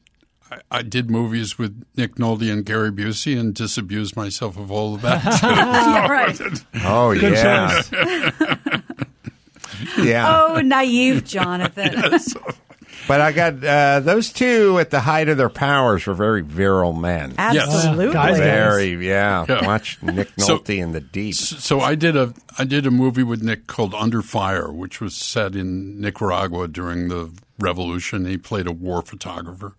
I, 0.50 0.60
I 0.72 0.82
did 0.82 1.12
movies 1.12 1.58
with 1.58 1.84
Nick 1.98 2.16
Nolte 2.16 2.50
and 2.52 2.66
Gary 2.66 2.90
Busey 2.90 3.38
and 3.38 3.54
disabused 3.54 4.16
myself 4.16 4.58
of 4.58 4.72
all 4.72 4.96
of 4.96 5.02
that. 5.02 5.26
right. 6.10 6.40
Oh 6.86 7.14
Good 7.20 7.34
yeah, 7.34 7.82
yeah. 10.02 10.46
Oh, 10.48 10.62
naive 10.62 11.26
Jonathan. 11.26 12.18
But 13.08 13.22
I 13.22 13.32
got 13.32 13.64
uh, 13.64 14.00
those 14.02 14.32
two 14.34 14.80
at 14.80 14.90
the 14.90 15.00
height 15.00 15.30
of 15.30 15.38
their 15.38 15.50
powers 15.50 16.06
were 16.06 16.14
very 16.14 16.42
virile 16.42 16.94
men. 16.94 17.36
Absolutely. 17.38 18.14
Guys, 18.14 18.38
Very, 18.38 18.92
yeah. 19.08 19.46
Yeah. 19.48 19.66
Watch 19.66 20.02
Nick 20.02 20.30
So- 20.38 20.60
Nolte 20.60 20.78
in 20.78 20.92
the 20.92 21.00
deep. 21.02 21.36
So 21.36 21.80
I 21.80 21.96
did 21.96 22.16
a 22.16 22.34
I 22.58 22.64
did 22.66 22.86
a 22.86 22.92
movie 22.92 23.24
with 23.24 23.42
Nick 23.44 23.68
called 23.68 23.94
Under 23.94 24.22
Fire, 24.22 24.72
which 24.72 25.00
was 25.00 25.16
set 25.16 25.56
in 25.56 26.02
Nicaragua 26.02 26.68
during 26.68 27.08
the 27.08 27.32
revolution. 27.60 28.26
He 28.26 28.38
played 28.38 28.68
a 28.68 28.72
war 28.72 29.02
photographer. 29.02 29.76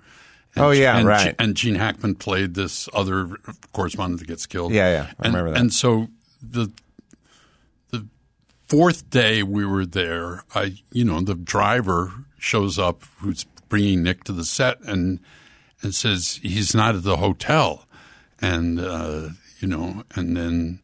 And- 0.55 0.65
Oh, 0.65 0.71
yeah, 0.71 0.97
and, 0.97 1.07
right. 1.07 1.35
And 1.39 1.55
Gene 1.55 1.75
Hackman 1.77 2.15
played 2.17 2.55
this 2.55 2.89
other 2.95 3.29
correspondent 3.73 4.21
that 4.21 4.27
gets 4.29 4.47
killed. 4.47 4.73
Yeah, 4.73 4.91
yeah, 4.91 5.07
I 5.21 5.27
and, 5.27 5.35
remember 5.35 5.51
that. 5.53 5.61
And 5.61 5.73
so 5.73 6.09
the 6.43 6.73
the 7.91 8.07
fourth 8.67 9.09
day 9.11 9.43
we 9.43 9.65
were 9.67 9.87
there, 9.87 10.45
I 10.55 10.77
you 10.91 11.05
know 11.05 11.21
the 11.21 11.35
driver 11.35 12.13
shows 12.39 12.79
up 12.79 13.03
who's 13.19 13.45
bringing 13.69 14.03
Nick 14.03 14.25
to 14.25 14.33
the 14.33 14.45
set 14.45 14.81
and 14.81 15.21
and 15.83 15.95
says 15.95 16.41
he's 16.43 16.75
not 16.75 16.97
at 16.97 17.03
the 17.05 17.17
hotel, 17.17 17.87
and 18.41 18.81
uh, 18.81 19.29
you 19.61 19.69
know, 19.69 20.05
and 20.15 20.37
then 20.37 20.81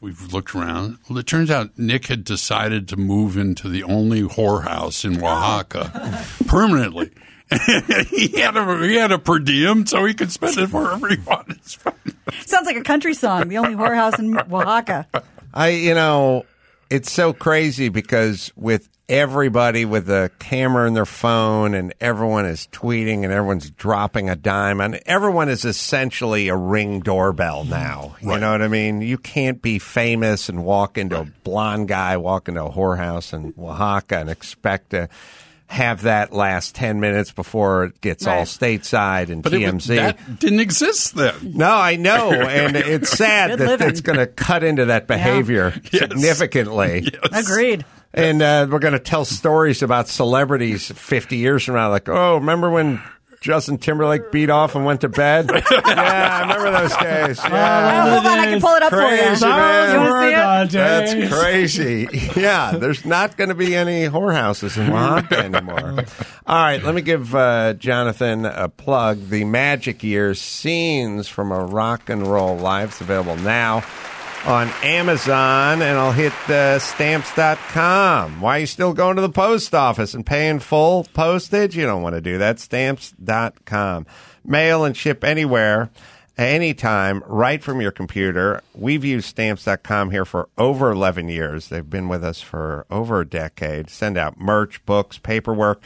we've 0.00 0.32
looked 0.32 0.54
around. 0.54 0.98
Well, 1.08 1.18
it 1.18 1.26
turns 1.26 1.50
out 1.50 1.78
Nick 1.78 2.06
had 2.06 2.24
decided 2.24 2.88
to 2.88 2.96
move 2.96 3.36
into 3.36 3.68
the 3.68 3.82
only 3.82 4.22
whorehouse 4.22 5.04
in 5.04 5.16
Oaxaca 5.22 6.24
permanently. 6.46 7.10
he 8.10 8.40
had 8.40 8.56
a 8.56 8.86
he 8.86 8.94
had 8.94 9.10
a 9.10 9.18
per 9.18 9.40
diem, 9.40 9.84
so 9.84 10.04
he 10.04 10.14
could 10.14 10.30
spend 10.30 10.56
it 10.56 10.72
wherever 10.72 11.08
he 11.08 11.16
wanted. 11.18 11.60
to 11.62 11.68
spend 11.68 11.96
it. 12.06 12.48
Sounds 12.48 12.66
like 12.66 12.76
a 12.76 12.82
country 12.82 13.14
song. 13.14 13.48
The 13.48 13.58
only 13.58 13.74
whorehouse 13.74 14.18
in 14.20 14.38
Oaxaca. 14.38 15.06
I, 15.52 15.70
you 15.70 15.94
know, 15.94 16.46
it's 16.90 17.10
so 17.10 17.32
crazy 17.32 17.88
because 17.88 18.52
with 18.54 18.88
everybody 19.10 19.84
with 19.84 20.08
a 20.08 20.30
camera 20.38 20.86
in 20.86 20.94
their 20.94 21.04
phone 21.04 21.74
and 21.74 21.92
everyone 22.00 22.46
is 22.46 22.68
tweeting 22.70 23.24
and 23.24 23.32
everyone's 23.32 23.68
dropping 23.72 24.30
a 24.30 24.36
dime 24.36 24.80
and 24.80 25.00
everyone 25.04 25.48
is 25.48 25.64
essentially 25.64 26.46
a 26.46 26.54
ring 26.54 27.00
doorbell 27.00 27.64
now. 27.64 28.14
You 28.20 28.38
know 28.38 28.52
what 28.52 28.62
I 28.62 28.68
mean? 28.68 29.00
You 29.00 29.18
can't 29.18 29.60
be 29.60 29.80
famous 29.80 30.48
and 30.48 30.64
walk 30.64 30.96
into 30.96 31.20
a 31.20 31.24
blonde 31.24 31.88
guy, 31.88 32.18
walk 32.18 32.46
into 32.46 32.64
a 32.64 32.70
whorehouse 32.70 33.34
in 33.34 33.52
Oaxaca 33.58 34.18
and 34.18 34.30
expect 34.30 34.90
to 34.90 35.08
have 35.70 36.02
that 36.02 36.32
last 36.32 36.74
10 36.74 36.98
minutes 36.98 37.30
before 37.32 37.84
it 37.84 38.00
gets 38.00 38.26
all 38.26 38.42
stateside 38.42 39.30
and 39.30 39.40
But 39.42 39.54
it, 39.54 39.60
TMZ. 39.60 39.72
was- 39.72 39.86
that 39.86 40.38
didn't 40.40 40.58
exist 40.60 41.14
then. 41.14 41.34
No, 41.54 41.70
I 41.70 41.94
know, 41.96 42.32
and 42.34 42.74
it's 42.76 43.10
sad 43.10 43.50
Good 43.50 43.58
that 43.60 43.66
living. 43.68 43.88
it's 43.88 44.00
going 44.00 44.18
to 44.18 44.26
cut 44.26 44.64
into 44.64 44.86
that 44.86 45.06
behavior 45.06 45.72
significantly. 45.92 47.12
Agreed. 47.32 47.84
And 48.12 48.42
uh, 48.42 48.66
we're 48.68 48.80
going 48.80 48.94
to 48.94 48.98
tell 48.98 49.24
stories 49.24 49.82
about 49.82 50.08
celebrities 50.08 50.90
50 50.90 51.36
years 51.36 51.64
from 51.64 51.76
now, 51.76 51.88
like, 51.90 52.08
oh, 52.08 52.34
remember 52.36 52.68
when 52.68 53.00
Justin 53.40 53.78
Timberlake 53.78 54.30
beat 54.30 54.50
off 54.50 54.74
and 54.74 54.84
went 54.84 55.00
to 55.00 55.08
bed? 55.08 55.50
yeah, 55.54 55.62
I 55.66 56.40
remember 56.42 56.70
those 56.70 56.94
days. 56.98 57.38
Yeah. 57.42 58.04
Oh, 58.06 58.10
hold 58.12 58.26
on, 58.26 58.38
I 58.38 58.44
can 58.46 58.60
pull 58.60 58.74
it 58.74 58.82
up 58.82 58.90
for 58.90 59.00
you. 59.00 59.08
Crazy, 59.08 59.46
You 59.46 59.50
man. 59.52 60.00
want 60.10 60.70
to 60.70 60.76
see 60.76 60.78
it? 60.78 60.82
That's 60.82 61.34
crazy. 61.40 62.08
Yeah, 62.38 62.72
there's 62.76 63.06
not 63.06 63.38
going 63.38 63.48
to 63.48 63.54
be 63.54 63.74
any 63.74 64.04
whorehouses 64.08 64.76
in 64.76 64.92
Oaxaca 64.92 65.38
anymore. 65.38 66.04
All 66.46 66.56
right, 66.62 66.82
let 66.82 66.94
me 66.94 67.00
give 67.00 67.34
uh, 67.34 67.72
Jonathan 67.74 68.44
a 68.44 68.68
plug. 68.68 69.28
The 69.30 69.44
Magic 69.44 70.02
Years 70.02 70.38
scenes 70.40 71.26
from 71.28 71.50
a 71.50 71.64
rock 71.64 72.10
and 72.10 72.26
roll 72.26 72.58
live. 72.58 72.90
It's 72.90 73.00
available 73.00 73.36
now. 73.36 73.82
On 74.46 74.68
Amazon, 74.82 75.82
and 75.82 75.98
I'll 75.98 76.12
hit 76.12 76.32
uh, 76.48 76.78
stamps.com. 76.78 78.40
Why 78.40 78.56
are 78.56 78.60
you 78.60 78.66
still 78.66 78.92
going 78.92 79.16
to 79.16 79.22
the 79.22 79.28
post 79.28 79.74
office 79.74 80.14
and 80.14 80.24
paying 80.24 80.58
full 80.58 81.04
postage? 81.12 81.76
You 81.76 81.86
don't 81.86 82.02
want 82.02 82.14
to 82.14 82.20
do 82.20 82.38
that. 82.38 82.58
Stamps.com. 82.58 84.06
Mail 84.44 84.84
and 84.84 84.96
ship 84.96 85.22
anywhere, 85.22 85.90
anytime, 86.38 87.22
right 87.26 87.62
from 87.62 87.80
your 87.80 87.90
computer. 87.90 88.62
We've 88.74 89.04
used 89.04 89.26
stamps.com 89.28 90.10
here 90.10 90.24
for 90.24 90.48
over 90.56 90.90
11 90.90 91.28
years. 91.28 91.68
They've 91.68 91.88
been 91.88 92.08
with 92.08 92.24
us 92.24 92.40
for 92.40 92.86
over 92.90 93.20
a 93.20 93.28
decade. 93.28 93.90
Send 93.90 94.16
out 94.16 94.40
merch, 94.40 94.84
books, 94.86 95.18
paperwork. 95.18 95.82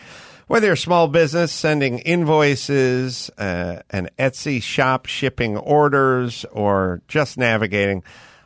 Whether 0.47 0.67
you're 0.67 0.75
a 0.75 0.79
small 0.79 1.09
business 1.09 1.53
sending 1.53 1.99
invoices, 2.01 3.31
uh, 3.39 3.81
an 3.91 4.11
Etsy 4.19 4.63
shop 4.63 5.07
shipping 5.07 5.57
orders, 5.57 6.45
or 6.53 7.01
just 7.09 7.39
navigating 7.39 8.05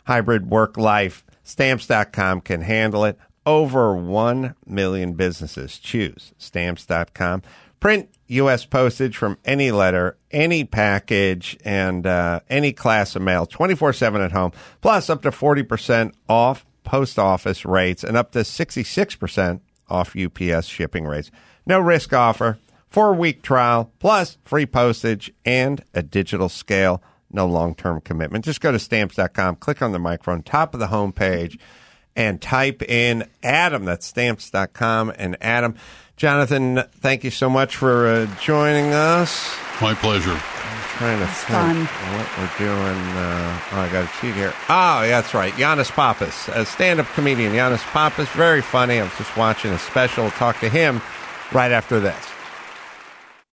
hybrid 0.08 0.48
work 0.50 0.78
life, 0.78 1.22
stamps.com 1.44 2.40
can 2.40 2.62
handle 2.62 3.04
it. 3.04 3.18
Over 3.44 3.94
1 3.94 4.54
million 4.66 5.12
businesses 5.12 5.78
choose 5.78 6.32
stamps.com. 6.38 7.42
Print 7.78 8.08
U.S. 8.26 8.64
postage 8.64 9.16
from 9.16 9.38
any 9.44 9.70
letter, 9.70 10.16
any 10.30 10.64
package, 10.64 11.56
and 11.64 12.06
uh, 12.06 12.40
any 12.48 12.72
class 12.72 13.14
of 13.14 13.22
mail 13.22 13.46
24 13.46 13.92
7 13.92 14.20
at 14.20 14.32
home, 14.32 14.52
plus 14.80 15.08
up 15.08 15.22
to 15.22 15.30
40% 15.30 16.12
off 16.28 16.66
post 16.84 17.18
office 17.18 17.64
rates 17.64 18.02
and 18.02 18.16
up 18.16 18.32
to 18.32 18.40
66% 18.40 19.60
off 19.88 20.16
UPS 20.16 20.66
shipping 20.66 21.04
rates. 21.04 21.30
No 21.66 21.78
risk 21.78 22.12
offer, 22.14 22.58
four 22.88 23.14
week 23.14 23.42
trial, 23.42 23.92
plus 23.98 24.38
free 24.44 24.66
postage 24.66 25.32
and 25.44 25.84
a 25.94 26.02
digital 26.02 26.48
scale. 26.48 27.02
No 27.30 27.46
long 27.46 27.74
term 27.74 28.00
commitment. 28.00 28.44
Just 28.44 28.60
go 28.60 28.72
to 28.72 28.78
stamps.com, 28.78 29.56
click 29.56 29.82
on 29.82 29.92
the 29.92 29.98
microphone, 29.98 30.42
top 30.42 30.74
of 30.74 30.80
the 30.80 30.86
homepage, 30.86 31.58
and 32.16 32.40
type 32.40 32.82
in 32.82 33.28
Adam. 33.42 33.84
That's 33.84 34.06
stamps.com. 34.06 35.12
And 35.16 35.36
Adam, 35.40 35.76
Jonathan, 36.16 36.82
thank 36.92 37.24
you 37.24 37.30
so 37.30 37.50
much 37.50 37.76
for 37.76 38.08
uh, 38.08 38.26
joining 38.40 38.92
us. 38.92 39.54
My 39.80 39.94
pleasure. 39.94 40.32
I'm 40.32 40.82
trying 40.98 41.20
to 41.20 41.26
think 41.26 41.48
fun. 41.48 41.84
what 42.16 42.38
we're 42.38 42.66
doing. 42.66 43.00
Uh, 43.16 43.60
oh, 43.72 43.80
I 43.80 43.88
got 43.92 44.04
a 44.04 44.20
cheat 44.20 44.34
here. 44.34 44.52
Oh, 44.68 45.02
yeah, 45.02 45.20
that's 45.20 45.34
right. 45.34 45.52
Giannis 45.52 45.90
Pappas, 45.92 46.48
a 46.48 46.64
stand 46.64 46.98
up 46.98 47.06
comedian. 47.08 47.52
Giannis 47.52 47.82
Pappas, 47.92 48.28
very 48.30 48.62
funny. 48.62 48.98
I 48.98 49.04
was 49.04 49.16
just 49.16 49.36
watching 49.36 49.70
a 49.70 49.78
special. 49.78 50.30
Talk 50.32 50.58
to 50.60 50.68
him 50.68 51.00
right 51.52 51.70
after 51.70 52.00
this. 52.00 52.16